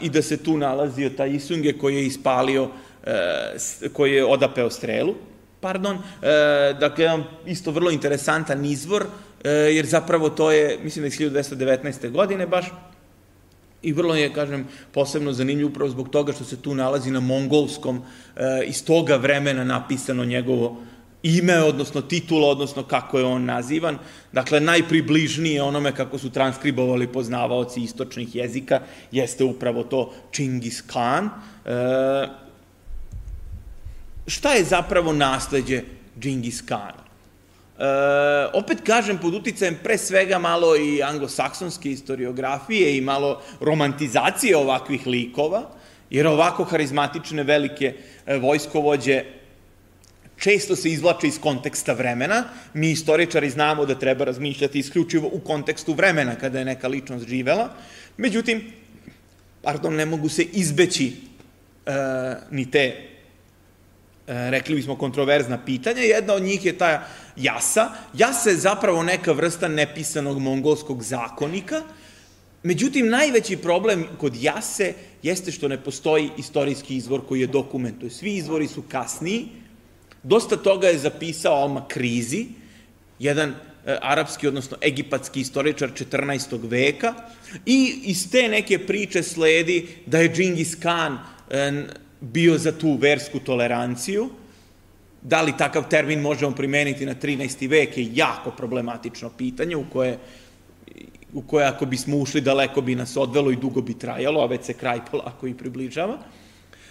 i 0.00 0.08
da 0.08 0.22
se 0.22 0.42
tu 0.42 0.56
nalazio 0.56 1.10
taj 1.10 1.30
Isunge 1.30 1.72
koji 1.72 1.96
je 1.96 2.06
ispalio, 2.06 2.68
e, 3.04 3.88
koji 3.92 4.12
je 4.12 4.24
odapeo 4.24 4.70
strelu, 4.70 5.14
pardon, 5.60 5.96
e, 5.96 6.00
dakle, 6.80 7.04
jedan 7.04 7.24
isto 7.46 7.70
vrlo 7.70 7.90
interesantan 7.90 8.64
izvor, 8.64 9.06
e, 9.44 9.50
jer 9.50 9.86
zapravo 9.86 10.30
to 10.30 10.50
je, 10.50 10.78
mislim 10.82 11.02
da 11.02 11.06
je 11.06 11.30
1219. 11.30 12.10
godine 12.10 12.46
baš, 12.46 12.66
I 13.82 13.92
vrlo 13.92 14.14
je, 14.14 14.32
kažem, 14.32 14.66
posebno 14.92 15.32
zanimljiv 15.32 15.66
upravo 15.66 15.90
zbog 15.90 16.08
toga 16.08 16.32
što 16.32 16.44
se 16.44 16.62
tu 16.62 16.74
nalazi 16.74 17.10
na 17.10 17.20
mongolskom 17.20 18.02
e, 18.36 18.64
iz 18.66 18.84
toga 18.84 19.16
vremena 19.16 19.64
napisano 19.64 20.24
njegovo 20.24 20.76
ime, 21.22 21.62
odnosno 21.62 22.00
titula, 22.00 22.48
odnosno 22.48 22.82
kako 22.82 23.18
je 23.18 23.24
on 23.24 23.44
nazivan. 23.44 23.98
Dakle, 24.32 24.60
najpribližnije 24.60 25.62
onome 25.62 25.94
kako 25.94 26.18
su 26.18 26.30
transkribovali 26.30 27.06
poznavaoci 27.06 27.80
istočnih 27.80 28.36
jezika 28.36 28.80
jeste 29.12 29.44
upravo 29.44 29.84
to 29.84 30.12
Čingis 30.30 30.82
Khan. 30.82 31.24
E, 31.24 31.30
šta 34.26 34.52
je 34.52 34.64
zapravo 34.64 35.12
nasledđe 35.12 35.82
Džingis 36.20 36.62
Kana? 36.62 36.99
E, 37.80 38.50
opet 38.52 38.82
kažem, 38.84 39.16
pod 39.18 39.34
uticajem 39.34 39.78
pre 39.82 39.96
svega 39.98 40.38
malo 40.38 40.74
i 40.76 41.02
anglosaksonske 41.02 41.88
historiografije 41.88 42.96
i 42.96 43.00
malo 43.00 43.40
romantizacije 43.60 44.56
ovakvih 44.56 45.06
likova, 45.06 45.62
jer 46.10 46.26
ovako 46.26 46.64
harizmatične 46.64 47.42
velike 47.42 47.94
e, 48.26 48.36
vojskovođe 48.38 49.24
često 50.36 50.76
se 50.76 50.90
izvlače 50.90 51.26
iz 51.28 51.40
konteksta 51.40 51.92
vremena. 51.92 52.44
Mi 52.74 52.90
istoričari 52.90 53.50
znamo 53.50 53.86
da 53.86 53.94
treba 53.94 54.24
razmišljati 54.24 54.78
isključivo 54.78 55.30
u 55.32 55.40
kontekstu 55.40 55.92
vremena 55.92 56.34
kada 56.34 56.58
je 56.58 56.64
neka 56.64 56.88
ličnost 56.88 57.28
živela. 57.28 57.68
Međutim, 58.16 58.72
pardon, 59.62 59.94
ne 59.94 60.06
mogu 60.06 60.28
se 60.28 60.42
izbeći 60.42 61.12
e, 61.86 61.92
ni 62.50 62.70
te 62.70 63.10
E, 64.30 64.50
rekli 64.50 64.74
bismo, 64.74 64.96
kontroverzna 64.96 65.58
pitanja. 65.64 66.02
Jedna 66.02 66.34
od 66.34 66.42
njih 66.42 66.64
je 66.64 66.78
ta 66.78 67.06
jasa. 67.42 67.90
Jasa 68.14 68.50
je 68.50 68.56
zapravo 68.56 69.02
neka 69.02 69.32
vrsta 69.32 69.68
nepisanog 69.68 70.38
mongolskog 70.38 71.02
zakonika, 71.02 71.82
Međutim, 72.62 73.08
najveći 73.08 73.56
problem 73.56 74.06
kod 74.18 74.36
jase 74.42 74.92
jeste 75.22 75.52
što 75.52 75.68
ne 75.68 75.84
postoji 75.84 76.30
istorijski 76.38 76.96
izvor 76.96 77.20
koji 77.28 77.40
je 77.40 77.46
dokumentuje. 77.46 78.10
Svi 78.10 78.34
izvori 78.34 78.68
su 78.68 78.82
kasniji. 78.82 79.48
Dosta 80.22 80.56
toga 80.56 80.88
je 80.88 80.98
zapisao 80.98 81.54
Alma 81.54 81.88
Krizi, 81.88 82.46
jedan 83.18 83.50
e, 83.50 83.54
arapski, 84.02 84.48
odnosno 84.48 84.76
egipatski 84.82 85.40
istoričar 85.40 85.90
14. 85.92 86.58
veka 86.62 87.14
i 87.66 88.00
iz 88.04 88.30
te 88.30 88.48
neke 88.48 88.86
priče 88.86 89.22
sledi 89.22 89.88
da 90.06 90.18
je 90.18 90.32
Džingis 90.34 90.74
Khan 90.74 91.18
e, 91.50 91.84
bio 92.20 92.58
za 92.58 92.72
tu 92.72 92.96
versku 93.00 93.38
toleranciju. 93.38 94.30
Da 95.22 95.42
li 95.42 95.56
takav 95.58 95.88
termin 95.88 96.20
možemo 96.20 96.52
primeniti 96.56 97.06
na 97.06 97.14
13. 97.14 97.68
vek 97.68 97.98
je 97.98 98.08
jako 98.14 98.50
problematično 98.50 99.30
pitanje 99.38 99.76
u 99.76 99.84
koje 99.92 100.18
u 101.32 101.42
koje 101.42 101.66
ako 101.66 101.86
bismo 101.86 102.16
ušli 102.16 102.40
daleko 102.40 102.80
bi 102.80 102.94
nas 102.94 103.16
odvelo 103.16 103.50
i 103.50 103.56
dugo 103.56 103.80
bi 103.80 103.98
trajalo, 103.98 104.42
a 104.42 104.46
već 104.46 104.64
se 104.64 104.74
kraj 104.74 105.00
polako 105.10 105.46
i 105.46 105.54
približava. 105.54 106.18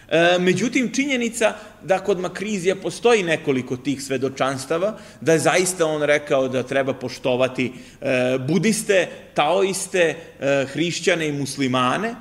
E, 0.10 0.38
međutim, 0.40 0.94
činjenica 0.94 1.54
da 1.84 2.00
kod 2.00 2.20
Makrizija 2.20 2.76
postoji 2.76 3.24
nekoliko 3.24 3.78
tih 3.78 4.04
svedočanstava, 4.04 4.98
da 5.22 5.34
je 5.34 5.40
zaista 5.40 5.86
on 5.86 6.02
rekao 6.02 6.48
da 6.48 6.64
treba 6.64 6.94
poštovati 6.94 7.72
e, 8.02 8.38
budiste, 8.48 9.08
taoiste, 9.34 10.16
e, 10.40 10.66
hrišćane 10.72 11.28
i 11.28 11.32
muslimane, 11.32 12.16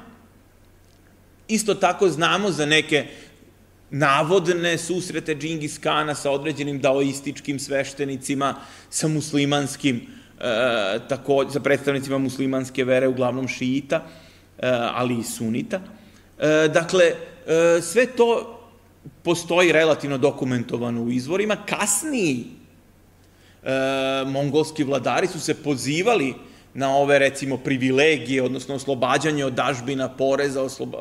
Isto 1.48 1.74
tako 1.74 2.08
znamo 2.08 2.50
za 2.50 2.66
neke 2.66 3.06
navodne 3.90 4.78
susrete 4.78 5.34
Džingis 5.34 5.78
Kana 5.78 6.14
sa 6.14 6.30
određenim 6.30 6.80
daoističkim 6.80 7.58
sveštenicima, 7.58 8.54
sa 8.90 9.08
muslimanskim, 9.08 10.06
e, 10.40 11.00
sa 11.52 11.60
predstavnicima 11.60 12.18
muslimanske 12.18 12.84
vere, 12.84 13.08
uglavnom 13.08 13.48
šiita, 13.48 13.96
e, 14.58 14.68
ali 14.70 15.18
i 15.18 15.24
sunita. 15.24 15.80
E, 16.38 16.68
dakle, 16.68 17.04
e, 17.04 17.80
sve 17.82 18.06
to 18.06 18.54
postoji 19.22 19.72
relativno 19.72 20.18
dokumentovano 20.18 21.02
u 21.02 21.10
izvorima. 21.10 21.56
Kasniji 21.66 22.44
e, 23.62 23.70
mongolski 24.26 24.84
vladari 24.84 25.26
su 25.26 25.40
se 25.40 25.54
pozivali 25.54 26.34
na 26.74 26.96
ove, 26.96 27.18
recimo, 27.18 27.56
privilegije, 27.56 28.42
odnosno 28.42 28.74
oslobađanje 28.74 29.44
od 29.44 29.52
dažbina, 29.52 30.08
poreza, 30.08 30.62
osloba, 30.62 30.98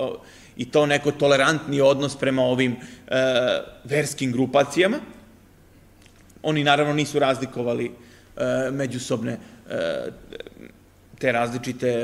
i 0.57 0.65
to 0.71 0.85
neko 0.85 1.11
tolerantni 1.11 1.81
odnos 1.81 2.15
prema 2.15 2.41
ovim 2.41 2.71
e, 2.71 2.77
verskim 3.83 4.31
grupacijama. 4.31 4.97
Oni 6.43 6.63
naravno 6.63 6.93
nisu 6.93 7.19
razlikovali 7.19 7.85
e, 7.85 8.71
međusobne 8.71 9.31
e, 9.31 10.11
te 11.19 11.31
različite 11.31 11.87
e, 11.89 12.03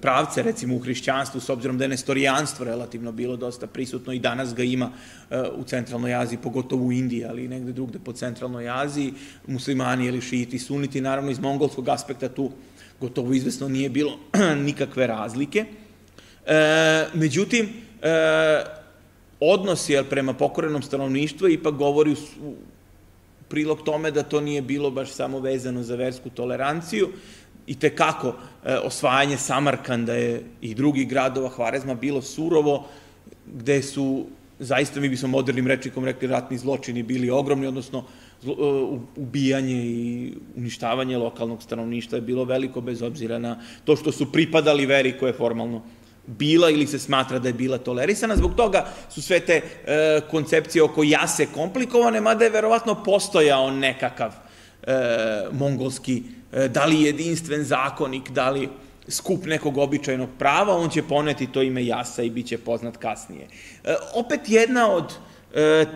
pravce, 0.00 0.42
recimo 0.42 0.76
u 0.76 0.78
hrišćanstvu, 0.78 1.40
s 1.40 1.48
obzirom 1.48 1.78
da 1.78 1.84
je 1.84 1.88
nestorijanstvo 1.88 2.64
relativno 2.64 3.12
bilo 3.12 3.36
dosta 3.36 3.66
prisutno 3.66 4.12
i 4.12 4.18
danas 4.18 4.54
ga 4.54 4.62
ima 4.62 4.90
e, 5.30 5.42
u 5.56 5.64
centralnoj 5.64 6.14
Aziji, 6.14 6.38
pogotovo 6.42 6.84
u 6.84 6.92
Indiji, 6.92 7.24
ali 7.24 7.44
i 7.44 7.48
negde 7.48 7.72
drugde 7.72 7.98
po 7.98 8.12
centralnoj 8.12 8.68
Aziji, 8.68 9.14
muslimani 9.46 10.06
ili 10.06 10.20
šiti, 10.20 10.58
suniti, 10.58 11.00
naravno 11.00 11.30
iz 11.30 11.38
mongolskog 11.38 11.88
aspekta 11.88 12.28
tu 12.28 12.50
gotovo 13.00 13.32
izvesno 13.32 13.68
nije 13.68 13.90
bilo 13.90 14.18
nikakve 14.66 15.06
razlike. 15.06 15.64
E, 16.46 17.06
međutim, 17.14 17.68
e, 18.02 18.64
odnos 19.40 19.88
je 19.88 20.04
prema 20.04 20.32
pokorenom 20.32 20.82
stanovništvu 20.82 21.48
ipak 21.48 21.74
govori 21.74 22.12
u, 22.12 22.46
u 22.48 22.54
prilog 23.48 23.82
tome 23.82 24.10
da 24.10 24.22
to 24.22 24.40
nije 24.40 24.62
bilo 24.62 24.90
baš 24.90 25.10
samo 25.10 25.38
vezano 25.40 25.82
za 25.82 25.96
versku 25.96 26.30
toleranciju, 26.30 27.08
i 27.66 27.74
te 27.78 27.96
kako 27.96 28.28
e, 28.28 28.76
osvajanje 28.76 29.36
Samarkanda 29.36 30.14
je 30.14 30.42
i 30.60 30.74
drugih 30.74 31.08
gradova 31.08 31.48
Hvarezma 31.48 31.94
bilo 31.94 32.22
surovo, 32.22 32.86
gde 33.46 33.82
su, 33.82 34.26
zaista 34.58 35.00
mi 35.00 35.08
bismo 35.08 35.28
modernim 35.28 35.66
rečnikom 35.66 36.04
rekli, 36.04 36.28
ratni 36.28 36.58
zločini 36.58 37.02
bili 37.02 37.30
ogromni, 37.30 37.66
odnosno 37.66 38.04
zlo, 38.42 38.54
e, 38.54 39.20
ubijanje 39.20 39.84
i 39.84 40.32
uništavanje 40.56 41.18
lokalnog 41.18 41.62
stanovništva 41.62 42.18
je 42.18 42.22
bilo 42.22 42.44
veliko 42.44 42.80
bez 42.80 43.02
obzira 43.02 43.38
na 43.38 43.58
to 43.84 43.96
što 43.96 44.12
su 44.12 44.32
pripadali 44.32 44.86
veri 44.86 45.18
koje 45.18 45.30
je 45.30 45.38
formalno 45.38 45.82
bila 46.26 46.70
ili 46.70 46.86
se 46.86 46.98
smatra 46.98 47.38
da 47.38 47.48
je 47.48 47.54
bila 47.54 47.78
tolerisana. 47.78 48.36
Zbog 48.36 48.54
toga 48.56 48.86
su 49.10 49.22
sve 49.22 49.40
te 49.40 49.60
e, 49.86 50.20
koncepcije 50.30 50.82
oko 50.82 51.02
jase 51.02 51.46
komplikovane, 51.46 52.20
mada 52.20 52.44
je 52.44 52.50
verovatno 52.50 53.02
postojao 53.04 53.70
nekakav 53.70 54.32
e, 54.82 54.92
mongolski 55.52 56.22
E, 56.54 56.68
da 56.68 56.84
li 56.84 57.02
jedinstven 57.02 57.64
zakonik, 57.64 58.30
da 58.30 58.50
li 58.50 58.68
skup 59.08 59.46
nekog 59.46 59.78
običajnog 59.78 60.28
prava, 60.38 60.76
on 60.76 60.90
će 60.90 61.02
poneti 61.02 61.46
to 61.46 61.62
ime 61.62 61.86
jasa 61.86 62.22
i 62.22 62.30
bit 62.30 62.46
će 62.46 62.58
poznat 62.58 62.96
kasnije. 62.96 63.48
E, 63.84 63.94
opet 64.14 64.40
jedna 64.46 64.90
od 64.90 65.12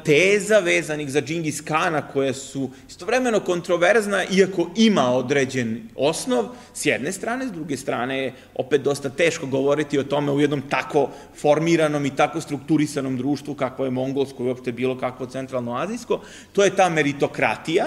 teza 0.04 0.59
vezanih 0.59 1.11
za 1.11 1.22
Džingis 1.22 1.61
Kana 1.61 2.02
koje 2.02 2.34
su 2.34 2.70
istovremeno 2.88 3.40
kontroverzna, 3.40 4.24
iako 4.30 4.70
ima 4.76 5.11
određen 5.11 5.88
osnov, 5.96 6.44
s 6.74 6.86
jedne 6.86 7.12
strane, 7.12 7.46
s 7.46 7.52
druge 7.52 7.76
strane 7.76 8.18
je 8.18 8.32
opet 8.54 8.82
dosta 8.82 9.09
teško 9.09 9.46
govoriti 9.46 9.98
o 9.98 10.04
tome 10.04 10.32
u 10.32 10.40
jednom 10.40 10.62
tako 10.68 11.11
formiranom 11.40 12.06
i 12.06 12.16
tako 12.16 12.40
strukturisanom 12.40 13.16
društvu 13.16 13.54
kakvo 13.54 13.84
je 13.84 13.90
mongolsko 13.90 14.42
i 14.42 14.46
uopšte 14.46 14.72
bilo 14.72 14.98
kakvo 14.98 15.26
centralno-azijsko, 15.26 16.20
to 16.52 16.64
je 16.64 16.76
ta 16.76 16.88
meritokratija, 16.88 17.86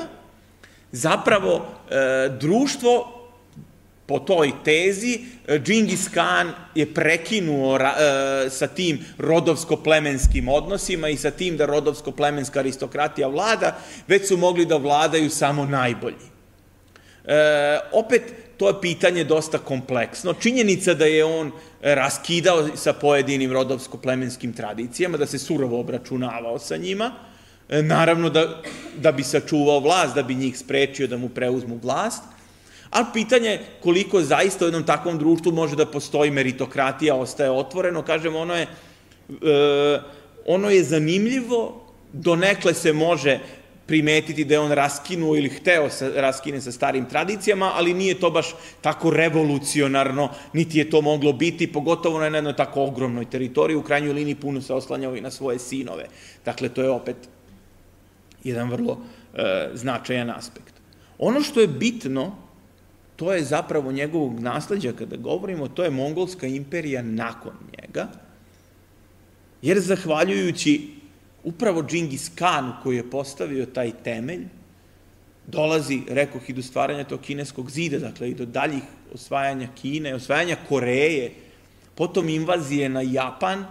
zapravo 0.92 1.66
e, 1.90 2.30
društvo 2.40 3.21
po 4.12 4.20
toj 4.20 4.52
tezi, 4.64 5.24
e, 5.48 5.60
Džingis 5.60 6.10
Khan 6.12 6.52
je 6.76 6.84
prekinuo 6.94 7.78
e, 7.80 8.50
sa 8.50 8.68
tim 8.68 9.00
rodovsko-plemenskim 9.18 10.50
odnosima 10.52 11.10
i 11.10 11.18
sa 11.18 11.32
tim 11.32 11.56
da 11.58 11.66
rodovsko-plemenska 11.66 12.60
aristokratija 12.60 13.28
vlada, 13.28 13.78
već 14.08 14.28
su 14.28 14.38
mogli 14.38 14.66
da 14.66 14.78
vladaju 14.78 15.30
samo 15.30 15.66
najbolji. 15.66 16.28
E, 17.26 17.80
opet, 17.92 18.22
to 18.58 18.68
je 18.68 18.82
pitanje 18.82 19.24
dosta 19.24 19.58
kompleksno. 19.58 20.34
Činjenica 20.34 20.94
da 20.94 21.06
je 21.06 21.24
on 21.26 21.52
raskidao 21.82 22.76
sa 22.76 22.94
pojedinim 22.94 23.52
rodovsko-plemenskim 23.52 24.54
tradicijama, 24.54 25.18
da 25.18 25.26
se 25.26 25.40
surovo 25.40 25.80
obračunavao 25.80 26.60
sa 26.60 26.78
njima, 26.78 27.12
E, 27.72 27.82
naravno 27.82 28.30
da, 28.30 28.62
da 28.98 29.12
bi 29.12 29.24
sačuvao 29.24 29.80
vlast, 29.80 30.16
da 30.16 30.24
bi 30.24 30.36
njih 30.36 30.58
sprečio 30.58 31.08
da 31.08 31.18
mu 31.18 31.30
preuzmu 31.30 31.80
vlast, 31.84 32.24
ali 32.92 33.06
pitanje 33.14 33.60
koliko 33.84 34.22
zaista 34.22 34.66
u 34.66 34.68
jednom 34.68 34.84
takvom 34.84 35.18
društvu 35.18 35.52
može 35.52 35.76
da 35.76 35.86
postoji 35.86 36.32
meritokratija, 36.32 37.16
ostaje 37.16 37.52
otvoreno, 37.52 38.02
kažem, 38.02 38.36
ono 38.36 38.56
je, 38.56 38.68
e, 39.30 40.00
ono 40.46 40.70
je 40.70 40.84
zanimljivo, 40.84 41.82
donekle 42.14 42.74
se 42.74 42.94
može 42.94 43.40
primetiti 43.86 44.46
da 44.46 44.54
je 44.54 44.60
on 44.60 44.72
raskinuo 44.72 45.36
ili 45.36 45.50
hteo 45.50 45.90
sa, 45.90 46.10
raskine 46.16 46.62
sa 46.62 46.72
starim 46.72 47.06
tradicijama, 47.10 47.72
ali 47.76 47.94
nije 47.94 48.20
to 48.20 48.30
baš 48.30 48.54
tako 48.82 49.10
revolucionarno, 49.10 50.30
niti 50.54 50.80
je 50.80 50.90
to 50.90 51.02
moglo 51.02 51.34
biti, 51.34 51.72
pogotovo 51.72 52.20
na 52.20 52.26
jednoj 52.26 52.56
tako 52.56 52.84
ogromnoj 52.84 53.26
teritoriji, 53.30 53.76
u 53.76 53.84
krajnjoj 53.84 54.14
liniji 54.14 54.36
puno 54.36 54.62
se 54.62 54.74
oslanjao 54.74 55.16
i 55.16 55.22
na 55.22 55.32
svoje 55.32 55.60
sinove. 55.60 56.06
Dakle, 56.46 56.70
to 56.70 56.82
je 56.82 56.90
opet 56.90 57.16
jedan 58.44 58.70
vrlo 58.72 58.98
e, 59.34 59.70
značajan 59.74 60.30
aspekt. 60.30 60.74
Ono 61.20 61.42
što 61.42 61.60
je 61.60 61.68
bitno, 61.68 62.36
to 63.22 63.34
je 63.34 63.44
zapravo 63.44 63.92
njegovog 63.92 64.40
nasledđa, 64.40 64.94
kada 64.98 65.18
govorimo, 65.18 65.68
to 65.68 65.84
je 65.84 65.90
mongolska 65.90 66.48
imperija 66.48 67.02
nakon 67.02 67.54
njega, 67.78 68.08
jer 69.62 69.80
zahvaljujući 69.80 70.90
upravo 71.44 71.84
Džingis 71.84 72.32
Kanu 72.36 72.74
koji 72.84 72.96
je 72.96 73.10
postavio 73.10 73.66
taj 73.66 73.92
temelj, 74.04 74.48
dolazi, 75.48 76.02
rekoh, 76.10 76.50
i 76.50 76.54
do 76.54 76.62
stvaranja 76.62 77.04
tog 77.04 77.22
kineskog 77.22 77.72
zida, 77.72 78.00
dakle 78.00 78.30
i 78.30 78.34
do 78.34 78.46
daljih 78.46 78.84
osvajanja 79.14 79.68
Kine, 79.82 80.16
osvajanja 80.16 80.58
Koreje, 80.70 81.34
potom 81.96 82.30
invazije 82.30 82.90
na 82.90 83.02
Japan 83.02 83.66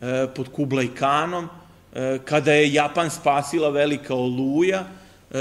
e, 0.00 0.26
pod 0.34 0.52
Kublai 0.52 0.88
Kanom, 0.88 1.48
E, 1.94 2.18
kada 2.24 2.52
je 2.52 2.72
Japan 2.72 3.10
spasila 3.10 3.68
velika 3.68 4.14
oluja, 4.14 4.84
e, 5.30 5.38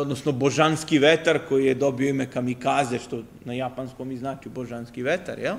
odnosno 0.00 0.32
božanski 0.32 0.98
vetar 0.98 1.38
koji 1.48 1.66
je 1.66 1.74
dobio 1.74 2.08
ime 2.08 2.30
kamikaze, 2.30 2.98
što 2.98 3.22
na 3.44 3.54
japanskom 3.54 4.12
i 4.12 4.16
znači 4.16 4.48
božanski 4.48 5.02
vetar, 5.02 5.38
jel? 5.38 5.56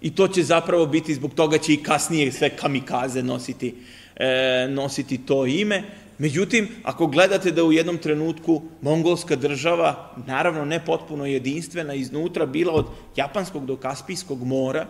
I 0.00 0.14
to 0.14 0.28
će 0.28 0.42
zapravo 0.42 0.86
biti, 0.86 1.14
zbog 1.14 1.34
toga 1.34 1.58
će 1.58 1.72
i 1.72 1.82
kasnije 1.82 2.32
sve 2.32 2.50
kamikaze 2.50 3.22
nositi, 3.22 3.74
e, 4.16 4.66
nositi 4.70 5.18
to 5.18 5.46
ime. 5.46 5.82
Međutim, 6.18 6.68
ako 6.82 7.06
gledate 7.06 7.50
da 7.50 7.64
u 7.64 7.72
jednom 7.72 7.98
trenutku 7.98 8.62
mongolska 8.82 9.36
država, 9.36 10.14
naravno 10.26 10.64
ne 10.64 10.84
potpuno 10.84 11.26
jedinstvena, 11.26 11.94
iznutra 11.94 12.46
bila 12.46 12.72
od 12.72 12.86
Japanskog 13.16 13.66
do 13.66 13.76
Kaspijskog 13.76 14.42
mora, 14.42 14.86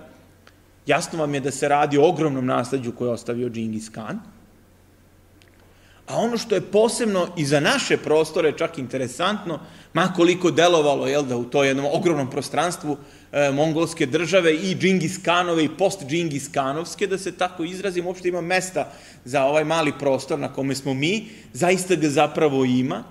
jasno 0.87 1.19
vam 1.19 1.35
je 1.35 1.41
da 1.41 1.51
se 1.51 1.69
radi 1.69 1.99
o 1.99 2.09
ogromnom 2.09 2.47
nasledđu 2.47 2.93
koje 2.93 3.09
je 3.09 3.13
ostavio 3.13 3.49
Džingis 3.49 3.89
Khan, 3.89 4.21
A 6.07 6.17
ono 6.17 6.39
što 6.39 6.55
je 6.55 6.61
posebno 6.61 7.29
i 7.37 7.45
za 7.45 7.61
naše 7.61 7.97
prostore 7.97 8.53
čak 8.53 8.79
interesantno, 8.79 9.59
makoliko 9.93 10.51
delovalo 10.51 11.07
jel, 11.07 11.23
da 11.23 11.37
u 11.37 11.45
to 11.45 11.65
jednom 11.65 11.87
ogromnom 11.93 12.31
prostranstvu 12.31 12.97
e, 13.33 13.51
mongolske 13.51 14.07
države 14.07 14.55
i 14.55 14.75
Džingis 14.75 15.19
Kanove 15.25 15.65
i 15.65 15.77
post 15.79 16.07
Džingis 16.07 16.49
Kanovske, 16.49 17.07
da 17.07 17.19
se 17.19 17.33
tako 17.33 17.65
izrazim, 17.65 18.07
uopšte 18.07 18.29
ima 18.29 18.41
mesta 18.41 18.93
za 19.25 19.45
ovaj 19.45 19.65
mali 19.65 19.93
prostor 19.99 20.39
na 20.39 20.53
kome 20.53 20.75
smo 20.75 20.95
mi, 20.95 21.29
zaista 21.53 21.95
ga 21.95 22.09
zapravo 22.09 22.65
ima. 22.65 23.05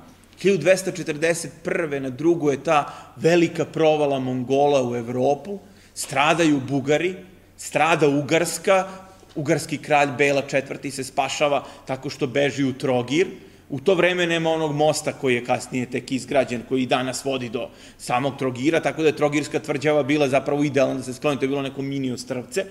1241. 0.44 2.00
na 2.00 2.10
drugu 2.10 2.52
je 2.52 2.64
ta 2.64 2.94
velika 3.16 3.66
provala 3.66 4.20
Mongola 4.20 4.90
u 4.90 4.96
Evropu, 4.96 5.60
stradaju 5.94 6.62
Bugari, 6.70 7.16
strada 7.58 8.08
Ugarska, 8.08 8.88
ugarski 9.36 9.78
kralj 9.78 10.10
Bela 10.18 10.44
IV. 10.44 10.92
se 10.92 11.04
spašava 11.04 11.64
tako 11.86 12.10
što 12.10 12.28
beži 12.28 12.64
u 12.64 12.74
Trogir. 12.74 13.28
U 13.70 13.80
to 13.80 13.96
vreme 13.96 14.28
nema 14.28 14.50
onog 14.50 14.76
mosta 14.76 15.14
koji 15.14 15.36
je 15.36 15.46
kasnije 15.46 15.86
tek 15.86 16.12
izgrađen, 16.12 16.62
koji 16.70 16.86
danas 16.86 17.26
vodi 17.26 17.50
do 17.50 17.70
samog 17.98 18.38
Trogira, 18.38 18.80
tako 18.80 19.02
da 19.02 19.08
je 19.08 19.16
Trogirska 19.16 19.60
tvrđava 19.60 20.04
bila 20.04 20.30
zapravo 20.30 20.64
idealna 20.64 20.96
da 20.96 21.04
se 21.04 21.14
skloni, 21.14 21.40
to 21.40 21.46
je 21.46 21.50
bilo 21.50 21.62
neko 21.62 21.82
mini 21.82 22.12
ostrvce. 22.12 22.66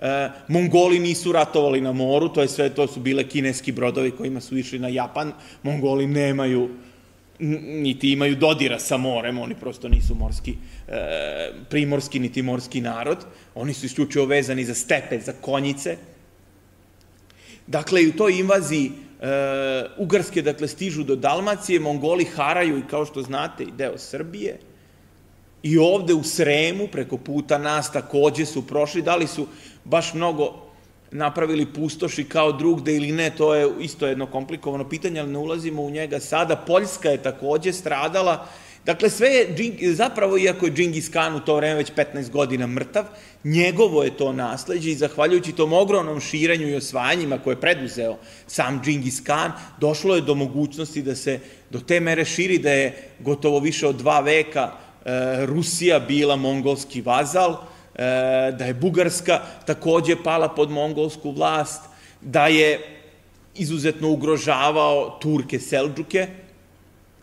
E, 0.00 0.30
Mongoli 0.48 0.98
nisu 0.98 1.32
ratovali 1.32 1.80
na 1.80 1.92
moru, 1.92 2.28
to 2.28 2.42
je 2.42 2.48
sve, 2.48 2.70
to 2.70 2.86
su 2.86 3.00
bile 3.00 3.28
kineski 3.28 3.72
brodovi 3.72 4.10
kojima 4.10 4.40
su 4.40 4.58
išli 4.58 4.78
na 4.78 4.88
Japan. 4.88 5.32
Mongoli 5.62 6.06
nemaju 6.06 6.68
niti 7.38 8.12
imaju 8.12 8.36
dodira 8.36 8.78
sa 8.78 8.96
morem, 8.96 9.38
oni 9.38 9.54
prosto 9.54 9.88
nisu 9.88 10.14
morski, 10.14 10.54
e, 10.88 11.52
primorski 11.70 12.18
niti 12.18 12.42
morski 12.42 12.80
narod, 12.80 13.18
oni 13.54 13.74
su 13.74 13.86
isključivo 13.86 14.26
vezani 14.26 14.64
za 14.64 14.74
stepe, 14.74 15.20
za 15.20 15.32
konjice. 15.32 15.96
Dakle, 17.66 18.02
i 18.02 18.08
u 18.08 18.16
toj 18.16 18.38
invaziji 18.38 18.90
e, 19.20 19.84
Ugarske, 19.98 20.42
dakle, 20.42 20.68
stižu 20.68 21.04
do 21.04 21.16
Dalmacije, 21.16 21.80
Mongoli 21.80 22.24
haraju 22.24 22.78
i, 22.78 22.86
kao 22.90 23.06
što 23.06 23.22
znate, 23.22 23.64
i 23.64 23.72
deo 23.76 23.98
Srbije, 23.98 24.58
i 25.62 25.78
ovde 25.78 26.14
u 26.14 26.22
Sremu, 26.22 26.88
preko 26.88 27.16
puta 27.16 27.58
nas, 27.58 27.92
takođe 27.92 28.46
su 28.46 28.66
prošli, 28.66 29.02
da 29.02 29.16
li 29.16 29.26
su 29.26 29.46
baš 29.84 30.14
mnogo 30.14 30.67
napravili 31.10 31.66
pustoši 31.66 32.24
kao 32.24 32.52
drugde 32.52 32.96
ili 32.96 33.12
ne, 33.12 33.30
to 33.30 33.54
je 33.54 33.70
isto 33.80 34.06
jedno 34.06 34.26
komplikovano 34.26 34.88
pitanje, 34.88 35.20
ali 35.20 35.32
ne 35.32 35.38
ulazimo 35.38 35.82
u 35.82 35.90
njega 35.90 36.20
sada. 36.20 36.56
Poljska 36.56 37.08
je 37.08 37.22
takođe 37.22 37.72
stradala. 37.72 38.46
Dakle, 38.88 39.10
sve 39.10 39.28
je, 39.28 39.94
zapravo, 39.94 40.38
iako 40.38 40.66
je 40.66 40.72
Džingis 40.72 41.08
Khan 41.08 41.34
u 41.34 41.40
to 41.40 41.56
vreme 41.56 41.74
već 41.74 41.92
15 41.92 42.30
godina 42.30 42.66
mrtav, 42.66 43.04
njegovo 43.44 44.02
je 44.02 44.16
to 44.16 44.32
nasledđe 44.32 44.90
i 44.90 44.94
zahvaljujući 44.94 45.52
tom 45.52 45.72
ogromnom 45.72 46.20
širanju 46.20 46.68
i 46.68 46.76
osvajanjima 46.76 47.38
koje 47.38 47.52
je 47.52 47.60
preduzeo 47.60 48.16
sam 48.46 48.80
Džingis 48.84 49.20
Khan, 49.20 49.52
došlo 49.80 50.14
je 50.14 50.20
do 50.20 50.34
mogućnosti 50.34 51.02
da 51.02 51.14
se 51.14 51.40
do 51.70 51.80
te 51.80 52.00
mere 52.00 52.24
širi 52.24 52.58
da 52.58 52.70
je 52.70 53.10
gotovo 53.18 53.60
više 53.60 53.86
od 53.86 53.96
dva 53.96 54.20
veka 54.20 54.70
e, 55.04 55.46
Rusija 55.46 55.98
bila 55.98 56.36
mongolski 56.36 57.00
vazal, 57.00 57.56
da 58.58 58.64
je 58.64 58.74
Bugarska 58.74 59.40
takođe 59.66 60.16
pala 60.24 60.48
pod 60.48 60.70
mongolsku 60.70 61.30
vlast, 61.30 61.82
da 62.20 62.46
je 62.46 62.80
izuzetno 63.54 64.10
ugrožavao 64.10 65.18
Turke 65.20 65.58
Selđuke 65.58 66.26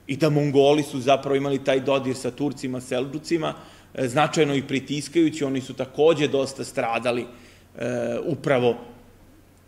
i 0.08 0.18
da 0.18 0.30
Mongoli 0.30 0.84
su 0.84 1.00
zapravo 1.00 1.36
imali 1.36 1.64
taj 1.64 1.80
dodir 1.80 2.16
sa 2.16 2.32
Turcima 2.32 2.82
Selđucima, 2.82 3.54
e, 3.94 4.08
značajno 4.08 4.56
ih 4.56 4.64
pritiskajući, 4.64 5.44
oni 5.44 5.62
su 5.62 5.74
takođe 5.74 6.28
dosta 6.28 6.64
stradali 6.64 7.22
e, 7.22 7.28
upravo 8.26 8.76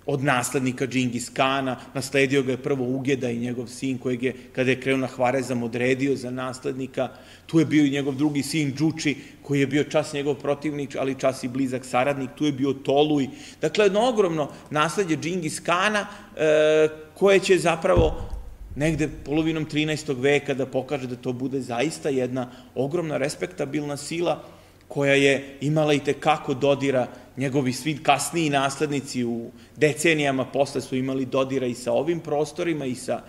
od 0.07 0.23
naslednika 0.23 0.87
Džingis 0.87 1.29
Kana, 1.29 1.75
nasledio 1.93 2.43
ga 2.43 2.51
je 2.51 2.57
prvo 2.57 2.85
Ugeda 2.85 3.29
i 3.29 3.39
njegov 3.39 3.67
sin 3.67 3.97
kojeg 3.97 4.23
je, 4.23 4.33
kada 4.55 4.71
je 4.71 4.79
krenuo 4.81 5.01
na 5.01 5.07
Hvarezam, 5.07 5.63
odredio 5.63 6.15
za 6.15 6.31
naslednika. 6.31 7.09
Tu 7.45 7.59
je 7.59 7.65
bio 7.65 7.85
i 7.85 7.89
njegov 7.89 8.15
drugi 8.15 8.43
sin 8.43 8.73
Džuči, 8.73 9.15
koji 9.41 9.59
je 9.59 9.67
bio 9.67 9.83
čas 9.83 10.13
njegov 10.13 10.35
protivnik, 10.35 10.95
ali 10.99 11.19
čas 11.19 11.43
i 11.43 11.47
blizak 11.47 11.85
saradnik. 11.85 12.29
Tu 12.35 12.45
je 12.45 12.51
bio 12.51 12.73
Toluj. 12.73 13.27
Dakle, 13.61 13.85
jedno 13.85 14.09
ogromno 14.09 14.49
nasledje 14.69 15.17
Džingis 15.17 15.59
Kana, 15.59 16.07
e, 16.37 16.87
koje 17.13 17.39
će 17.39 17.57
zapravo 17.57 18.29
negde 18.75 19.09
polovinom 19.25 19.65
13. 19.65 20.21
veka 20.21 20.53
da 20.53 20.65
pokaže 20.65 21.07
da 21.07 21.15
to 21.15 21.33
bude 21.33 21.61
zaista 21.61 22.09
jedna 22.09 22.51
ogromna 22.75 23.17
respektabilna 23.17 23.97
sila 23.97 24.43
koja 24.87 25.13
je 25.13 25.57
imala 25.61 25.93
i 25.93 25.99
tekako 25.99 26.53
dodira 26.53 27.07
njegovi 27.37 27.73
svi 27.73 27.97
kasniji 28.03 28.49
naslednici 28.49 29.23
u 29.23 29.51
decenijama 29.75 30.45
posle 30.45 30.81
su 30.81 30.95
imali 30.95 31.25
dodira 31.25 31.65
i 31.65 31.73
sa 31.73 31.91
ovim 31.93 32.19
prostorima 32.19 32.85
i 32.85 32.95
sa 32.95 33.21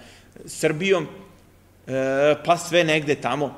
Srbijom, 0.47 1.07
e, 1.87 2.35
pa 2.45 2.57
sve 2.57 2.85
negde 2.85 3.15
tamo 3.15 3.55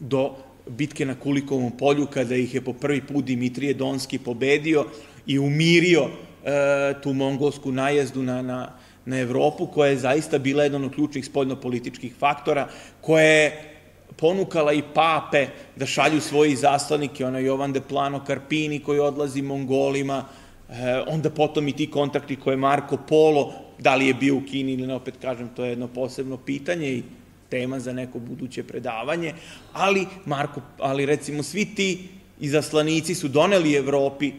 do 0.00 0.34
bitke 0.66 1.06
na 1.06 1.14
Kulikovom 1.20 1.72
polju, 1.76 2.06
kada 2.06 2.36
ih 2.36 2.54
je 2.54 2.60
po 2.60 2.72
prvi 2.72 3.06
put 3.06 3.24
Dimitrije 3.24 3.74
Donski 3.74 4.18
pobedio 4.18 4.86
i 5.26 5.38
umirio 5.38 6.08
e, 6.08 6.94
tu 7.02 7.12
mongolsku 7.12 7.72
najezdu 7.72 8.22
na, 8.22 8.42
na, 8.42 8.72
na 9.04 9.18
Evropu, 9.18 9.66
koja 9.66 9.90
je 9.90 9.98
zaista 9.98 10.38
bila 10.38 10.62
jedan 10.62 10.84
od 10.84 10.94
ključnih 10.94 11.26
spoljnopolitičkih 11.26 12.14
faktora, 12.18 12.68
koja 13.00 13.24
je 13.24 13.73
ponukala 14.16 14.72
i 14.72 14.82
pape 14.94 15.46
da 15.76 15.86
šalju 15.86 16.20
svoji 16.20 16.56
zaslanike, 16.56 17.26
ono 17.26 17.38
Jovan 17.38 17.72
de 17.72 17.80
Plano 17.80 18.24
Karpini 18.24 18.80
koji 18.80 19.00
odlazi 19.00 19.42
Mongolima, 19.42 20.24
e, 20.70 21.02
onda 21.06 21.30
potom 21.30 21.68
i 21.68 21.72
ti 21.72 21.90
kontakti 21.90 22.36
koje 22.36 22.56
Marko 22.56 22.96
Polo, 22.96 23.52
da 23.78 23.94
li 23.94 24.06
je 24.06 24.14
bio 24.14 24.36
u 24.36 24.40
Kini 24.40 24.72
ili 24.72 24.86
ne, 24.86 24.94
opet 24.94 25.14
kažem, 25.22 25.48
to 25.56 25.64
je 25.64 25.70
jedno 25.70 25.88
posebno 25.88 26.36
pitanje 26.36 26.88
i 26.88 27.02
tema 27.48 27.80
za 27.80 27.92
neko 27.92 28.18
buduće 28.18 28.62
predavanje, 28.62 29.34
ali, 29.72 30.06
Marko, 30.26 30.60
ali 30.78 31.06
recimo 31.06 31.42
svi 31.42 31.64
ti 31.74 32.08
izaslanici 32.40 33.14
su 33.14 33.28
doneli 33.28 33.74
Evropi 33.74 34.28
e, 34.28 34.32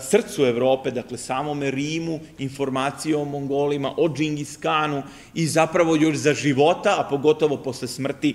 srcu 0.00 0.44
Evrope, 0.44 0.90
dakle 0.90 1.18
samome 1.18 1.70
Rimu, 1.70 2.20
informacije 2.38 3.16
o 3.16 3.24
Mongolima, 3.24 3.92
o 3.96 4.08
Džingis 4.08 4.56
Kanu 4.56 5.02
i 5.34 5.46
zapravo 5.46 5.96
još 5.96 6.16
za 6.16 6.34
života, 6.34 6.96
a 6.98 7.08
pogotovo 7.10 7.56
posle 7.56 7.88
smrti 7.88 8.34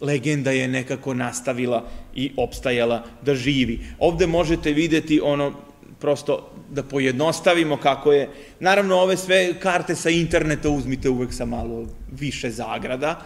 legenda 0.00 0.50
je 0.50 0.68
nekako 0.68 1.14
nastavila 1.14 1.84
i 2.14 2.32
opstajala 2.36 3.04
da 3.22 3.34
živi. 3.34 3.80
Ovde 3.98 4.26
možete 4.26 4.72
videti 4.72 5.20
ono, 5.20 5.52
prosto 6.00 6.50
da 6.70 6.82
pojednostavimo 6.82 7.76
kako 7.76 8.12
je, 8.12 8.28
naravno 8.60 8.96
ove 8.96 9.16
sve 9.16 9.54
karte 9.60 9.94
sa 9.94 10.10
interneta 10.10 10.70
uzmite 10.70 11.10
uvek 11.10 11.32
sa 11.32 11.44
malo 11.44 11.86
više 12.12 12.50
zagrada, 12.50 13.20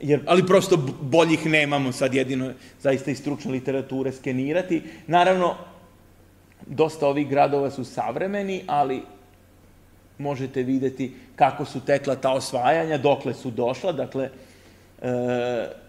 jer, 0.00 0.20
ali 0.26 0.46
prosto 0.46 0.76
boljih 1.00 1.46
nemamo 1.46 1.92
sad 1.92 2.14
jedino 2.14 2.52
zaista 2.82 3.10
i 3.10 3.14
stručne 3.14 3.52
literature 3.52 4.12
skenirati. 4.12 4.82
Naravno, 5.06 5.54
dosta 6.66 7.06
ovih 7.06 7.28
gradova 7.28 7.70
su 7.70 7.84
savremeni, 7.84 8.62
ali 8.66 9.02
možete 10.18 10.62
videti 10.62 11.12
kako 11.36 11.64
su 11.64 11.80
tekla 11.80 12.16
ta 12.16 12.32
osvajanja, 12.32 12.98
dokle 12.98 13.34
su 13.34 13.50
došla, 13.50 13.92
dakle, 13.92 14.30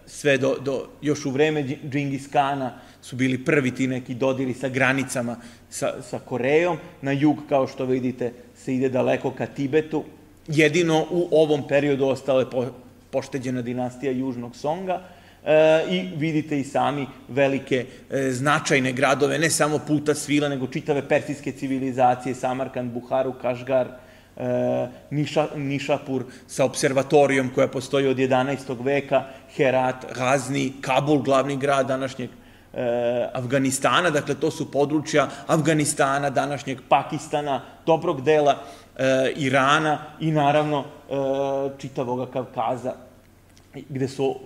sve 0.06 0.38
do, 0.38 0.56
do, 0.60 0.88
još 1.02 1.26
u 1.26 1.30
vreme 1.30 1.64
Džingis 1.90 2.26
Kana 2.32 2.72
su 3.02 3.16
bili 3.16 3.44
prvi 3.44 3.74
ti 3.74 3.86
neki 3.86 4.14
dodiri 4.14 4.54
sa 4.54 4.68
granicama 4.68 5.36
sa, 5.70 6.02
sa 6.02 6.18
Korejom. 6.18 6.78
Na 7.02 7.12
jug, 7.12 7.36
kao 7.48 7.66
što 7.66 7.84
vidite, 7.84 8.32
se 8.56 8.74
ide 8.74 8.88
daleko 8.88 9.30
ka 9.30 9.46
Tibetu. 9.46 10.04
Jedino 10.46 11.06
u 11.10 11.28
ovom 11.30 11.68
periodu 11.68 12.06
ostala 12.06 12.40
je 12.40 12.50
po, 12.50 12.66
pošteđena 13.10 13.62
dinastija 13.62 14.12
Južnog 14.12 14.56
Songa, 14.56 15.02
e, 15.44 15.84
i 15.90 16.16
vidite 16.16 16.60
i 16.60 16.64
sami 16.64 17.06
velike 17.28 17.86
e, 18.10 18.30
značajne 18.30 18.92
gradove, 18.92 19.38
ne 19.38 19.50
samo 19.50 19.78
puta 19.86 20.14
svila, 20.14 20.48
nego 20.48 20.66
čitave 20.66 21.08
persijske 21.08 21.52
civilizacije, 21.52 22.34
Samarkand, 22.34 22.92
Buharu, 22.92 23.32
Kašgar, 23.42 23.86
E, 23.86 24.09
Niša, 25.10 25.48
Nišapur 25.56 26.24
sa 26.46 26.64
observatorijom 26.64 27.50
koja 27.54 27.68
postoji 27.68 28.06
od 28.06 28.16
11. 28.16 28.84
veka, 28.84 29.24
Herat, 29.56 30.06
Ghazni, 30.14 30.72
Kabul, 30.80 31.22
glavni 31.22 31.56
grad 31.56 31.86
današnjeg 31.86 32.30
e, 32.30 33.28
Afganistana, 33.32 34.10
dakle 34.10 34.34
to 34.34 34.50
su 34.50 34.70
područja 34.70 35.28
Afganistana, 35.46 36.30
današnjeg 36.30 36.78
Pakistana, 36.88 37.60
dobrog 37.86 38.22
dela 38.22 38.56
e, 38.96 39.32
Irana 39.36 39.98
i 40.20 40.30
naravno 40.30 40.84
e, 40.84 41.14
čitavoga 41.78 42.26
Kavkaza, 42.30 42.94
gde 43.88 44.08
su 44.08 44.36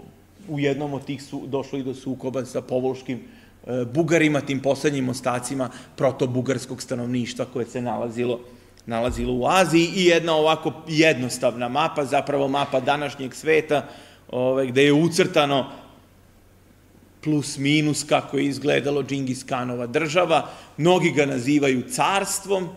u 0.49 0.59
jednom 0.61 0.95
od 0.95 1.05
tih 1.05 1.23
su 1.23 1.43
došlo 1.47 1.79
i 1.79 1.83
do 1.83 1.95
sukoba 1.95 2.45
sa 2.45 2.63
povolškim 2.63 3.21
e, 3.21 3.85
Bugarima, 3.95 4.41
tim 4.41 4.61
poslednjim 4.61 5.09
ostacima 5.09 5.71
proto-bugarskog 5.97 6.83
stanovništva 6.83 7.45
koje 7.53 7.67
se 7.67 7.83
nalazilo 7.83 8.41
nalazilo 8.87 9.33
u 9.33 9.47
Aziji 9.47 9.91
i 9.97 10.05
jedna 10.05 10.35
ovako 10.35 10.73
jednostavna 10.89 11.69
mapa, 11.69 12.05
zapravo 12.05 12.49
mapa 12.49 12.81
današnjeg 12.81 13.35
sveta, 13.35 13.89
ovaj, 14.31 14.67
gde 14.67 14.85
je 14.85 14.93
ucrtano 14.93 15.71
plus 17.23 17.59
minus 17.59 18.05
kako 18.05 18.39
je 18.39 18.45
izgledalo 18.45 19.03
Džingis 19.03 19.45
Kanova 19.45 19.87
država. 19.87 20.49
Mnogi 20.77 21.11
ga 21.11 21.27
nazivaju 21.27 21.83
carstvom, 21.91 22.69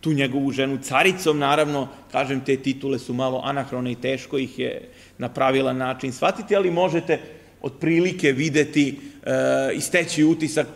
tu 0.00 0.12
njegovu 0.12 0.50
ženu 0.52 0.78
caricom, 0.82 1.38
naravno, 1.38 1.88
kažem, 2.12 2.40
te 2.40 2.56
titule 2.56 2.98
su 2.98 3.14
malo 3.14 3.40
anahrone 3.44 3.92
i 3.92 4.00
teško 4.00 4.38
ih 4.38 4.58
je 4.58 4.90
na 5.18 5.28
pravilan 5.28 5.76
način 5.76 6.12
shvatiti, 6.12 6.56
ali 6.56 6.70
možete 6.70 7.20
otprilike 7.62 8.32
videti 8.32 9.00
e, 9.22 9.74
i 9.74 9.80
steći 9.80 10.24
utisak, 10.24 10.66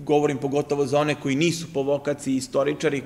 govorim 0.00 0.38
pogotovo 0.38 0.86
za 0.86 0.98
one 0.98 1.14
koji 1.14 1.36
nisu 1.36 1.66
po 1.74 1.82
vokaciji 1.82 2.36
istoričari, 2.36 3.02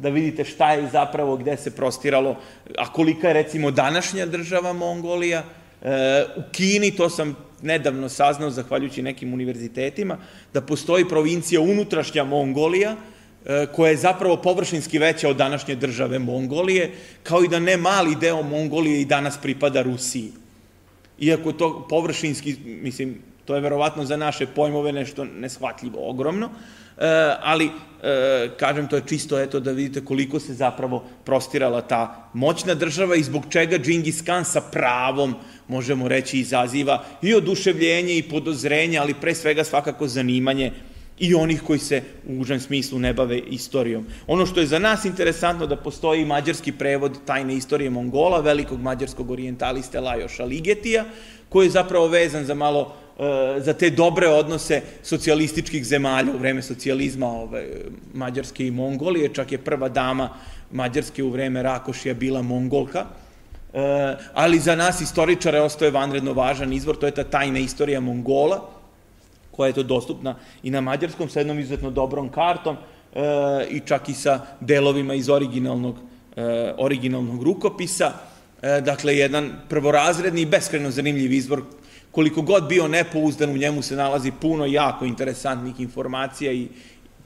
da 0.00 0.08
vidite 0.08 0.44
šta 0.44 0.72
je 0.72 0.88
zapravo, 0.92 1.36
gde 1.36 1.56
se 1.56 1.70
prostiralo, 1.70 2.36
a 2.78 2.92
kolika 2.92 3.28
je 3.28 3.34
recimo 3.34 3.70
današnja 3.70 4.26
država 4.26 4.72
Mongolija. 4.72 5.42
E, 5.82 6.24
u 6.36 6.42
Kini, 6.52 6.90
to 6.90 7.10
sam 7.10 7.36
nedavno 7.62 8.08
saznao, 8.08 8.50
zahvaljujući 8.50 9.02
nekim 9.02 9.34
univerzitetima, 9.34 10.18
da 10.52 10.60
postoji 10.60 11.08
provincija 11.08 11.60
unutrašnja 11.60 12.24
Mongolija, 12.24 12.96
e, 13.46 13.66
koja 13.72 13.90
je 13.90 13.96
zapravo 13.96 14.36
površinski 14.36 14.98
veća 14.98 15.28
od 15.28 15.36
današnje 15.36 15.74
države 15.74 16.18
Mongolije, 16.18 16.90
kao 17.22 17.44
i 17.44 17.48
da 17.48 17.58
ne 17.58 17.76
mali 17.76 18.16
deo 18.20 18.42
Mongolije 18.42 19.00
i 19.00 19.04
danas 19.04 19.38
pripada 19.42 19.82
Rusiji. 19.82 20.32
Iako 21.18 21.52
to 21.52 21.86
površinski, 21.88 22.56
mislim, 22.64 23.18
to 23.44 23.54
je 23.54 23.60
verovatno 23.60 24.04
za 24.04 24.16
naše 24.16 24.46
pojmove 24.46 24.92
nešto 24.92 25.24
neshvatljivo, 25.24 26.08
ogromno, 26.10 26.50
ali 27.40 27.70
e, 28.02 28.50
kažem 28.56 28.88
to 28.88 28.96
je 28.96 29.02
čisto 29.06 29.40
eto 29.40 29.60
da 29.60 29.72
vidite 29.72 30.04
koliko 30.04 30.40
se 30.40 30.54
zapravo 30.54 31.04
prostirala 31.24 31.80
ta 31.80 32.30
moćna 32.34 32.74
država 32.74 33.16
i 33.16 33.22
zbog 33.22 33.44
čega 33.50 33.78
Džingis 33.78 34.22
Khan 34.22 34.44
sa 34.44 34.60
pravom 34.60 35.34
možemo 35.68 36.08
reći 36.08 36.38
izaziva 36.38 37.04
i 37.22 37.34
oduševljenje 37.34 38.16
i 38.16 38.22
podozrenje, 38.22 38.98
ali 38.98 39.14
pre 39.14 39.34
svega 39.34 39.64
svakako 39.64 40.08
zanimanje 40.08 40.72
i 41.20 41.34
onih 41.34 41.62
koji 41.62 41.78
se 41.78 42.02
u 42.28 42.40
užem 42.40 42.60
smislu 42.60 42.98
ne 42.98 43.12
bave 43.14 43.38
istorijom. 43.38 44.06
Ono 44.26 44.46
što 44.46 44.60
je 44.60 44.66
za 44.66 44.78
nas 44.78 45.04
interesantno 45.04 45.66
da 45.66 45.76
postoji 45.76 46.24
mađarski 46.24 46.72
prevod 46.72 47.18
tajne 47.26 47.54
istorije 47.54 47.90
Mongola, 47.90 48.40
velikog 48.40 48.80
mađarskog 48.80 49.30
orijentaliste 49.30 50.00
Lajoša 50.00 50.44
Ligetija, 50.44 51.04
koji 51.48 51.66
je 51.66 51.70
zapravo 51.70 52.08
vezan 52.08 52.44
za 52.44 52.54
malo 52.54 52.94
E, 53.20 53.60
za 53.60 53.72
te 53.72 53.90
dobre 53.90 54.28
odnose 54.28 54.82
socijalističkih 55.02 55.84
zemalja 55.86 56.32
u 56.34 56.38
vreme 56.38 56.62
socijalizma 56.62 57.26
ove, 57.28 57.66
Mađarske 58.14 58.66
i 58.66 58.70
Mongolije, 58.70 59.28
čak 59.34 59.52
je 59.52 59.58
prva 59.58 59.88
dama 59.88 60.28
Mađarske 60.72 61.22
u 61.22 61.28
vreme 61.30 61.62
Rakošija 61.62 62.14
bila 62.14 62.42
Mongolka, 62.42 63.04
e, 63.74 64.16
ali 64.34 64.58
za 64.58 64.76
nas 64.76 65.00
istoričare 65.00 65.60
ostaje 65.60 65.90
vanredno 65.90 66.32
važan 66.32 66.72
izvor, 66.72 66.96
to 66.96 67.06
je 67.06 67.12
ta 67.12 67.24
tajna 67.24 67.58
istorija 67.58 68.00
Mongola, 68.00 68.70
koja 69.60 69.68
je 69.68 69.72
to 69.76 69.82
dostupna 69.82 70.34
i 70.62 70.70
na 70.70 70.80
mađarskom 70.80 71.28
sa 71.28 71.40
jednom 71.40 71.58
izuzetno 71.58 71.90
dobrom 71.90 72.30
kartom 72.32 72.76
e, 72.76 73.20
i 73.70 73.80
čak 73.84 74.08
i 74.08 74.14
sa 74.14 74.40
delovima 74.60 75.14
iz 75.14 75.28
originalnog, 75.28 75.98
e, 76.36 76.72
originalnog 76.78 77.42
rukopisa. 77.42 78.12
E, 78.62 78.80
dakle, 78.80 79.16
jedan 79.16 79.50
prvorazredni 79.68 80.40
i 80.40 80.46
beskreno 80.46 80.90
zanimljiv 80.90 81.32
izvor 81.32 81.62
koliko 82.10 82.42
god 82.42 82.68
bio 82.68 82.88
nepouzdan, 82.88 83.50
u 83.50 83.56
njemu 83.56 83.82
se 83.82 83.96
nalazi 83.96 84.32
puno 84.40 84.66
jako 84.66 85.04
interesantnih 85.04 85.80
informacija 85.80 86.52
i 86.52 86.68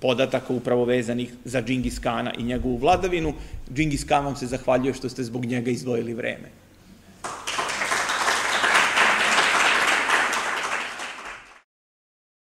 podataka 0.00 0.52
upravo 0.52 0.84
vezanih 0.84 1.34
za 1.44 1.62
Džingis 1.62 1.98
Kana 1.98 2.32
i 2.38 2.42
njegovu 2.42 2.76
vladavinu. 2.76 3.34
Džingis 3.74 4.04
Khan 4.04 4.24
vam 4.24 4.36
se 4.36 4.46
zahvaljuje 4.46 4.94
što 4.94 5.08
ste 5.08 5.22
zbog 5.22 5.44
njega 5.44 5.70
izdvojili 5.70 6.14
vreme. 6.14 6.63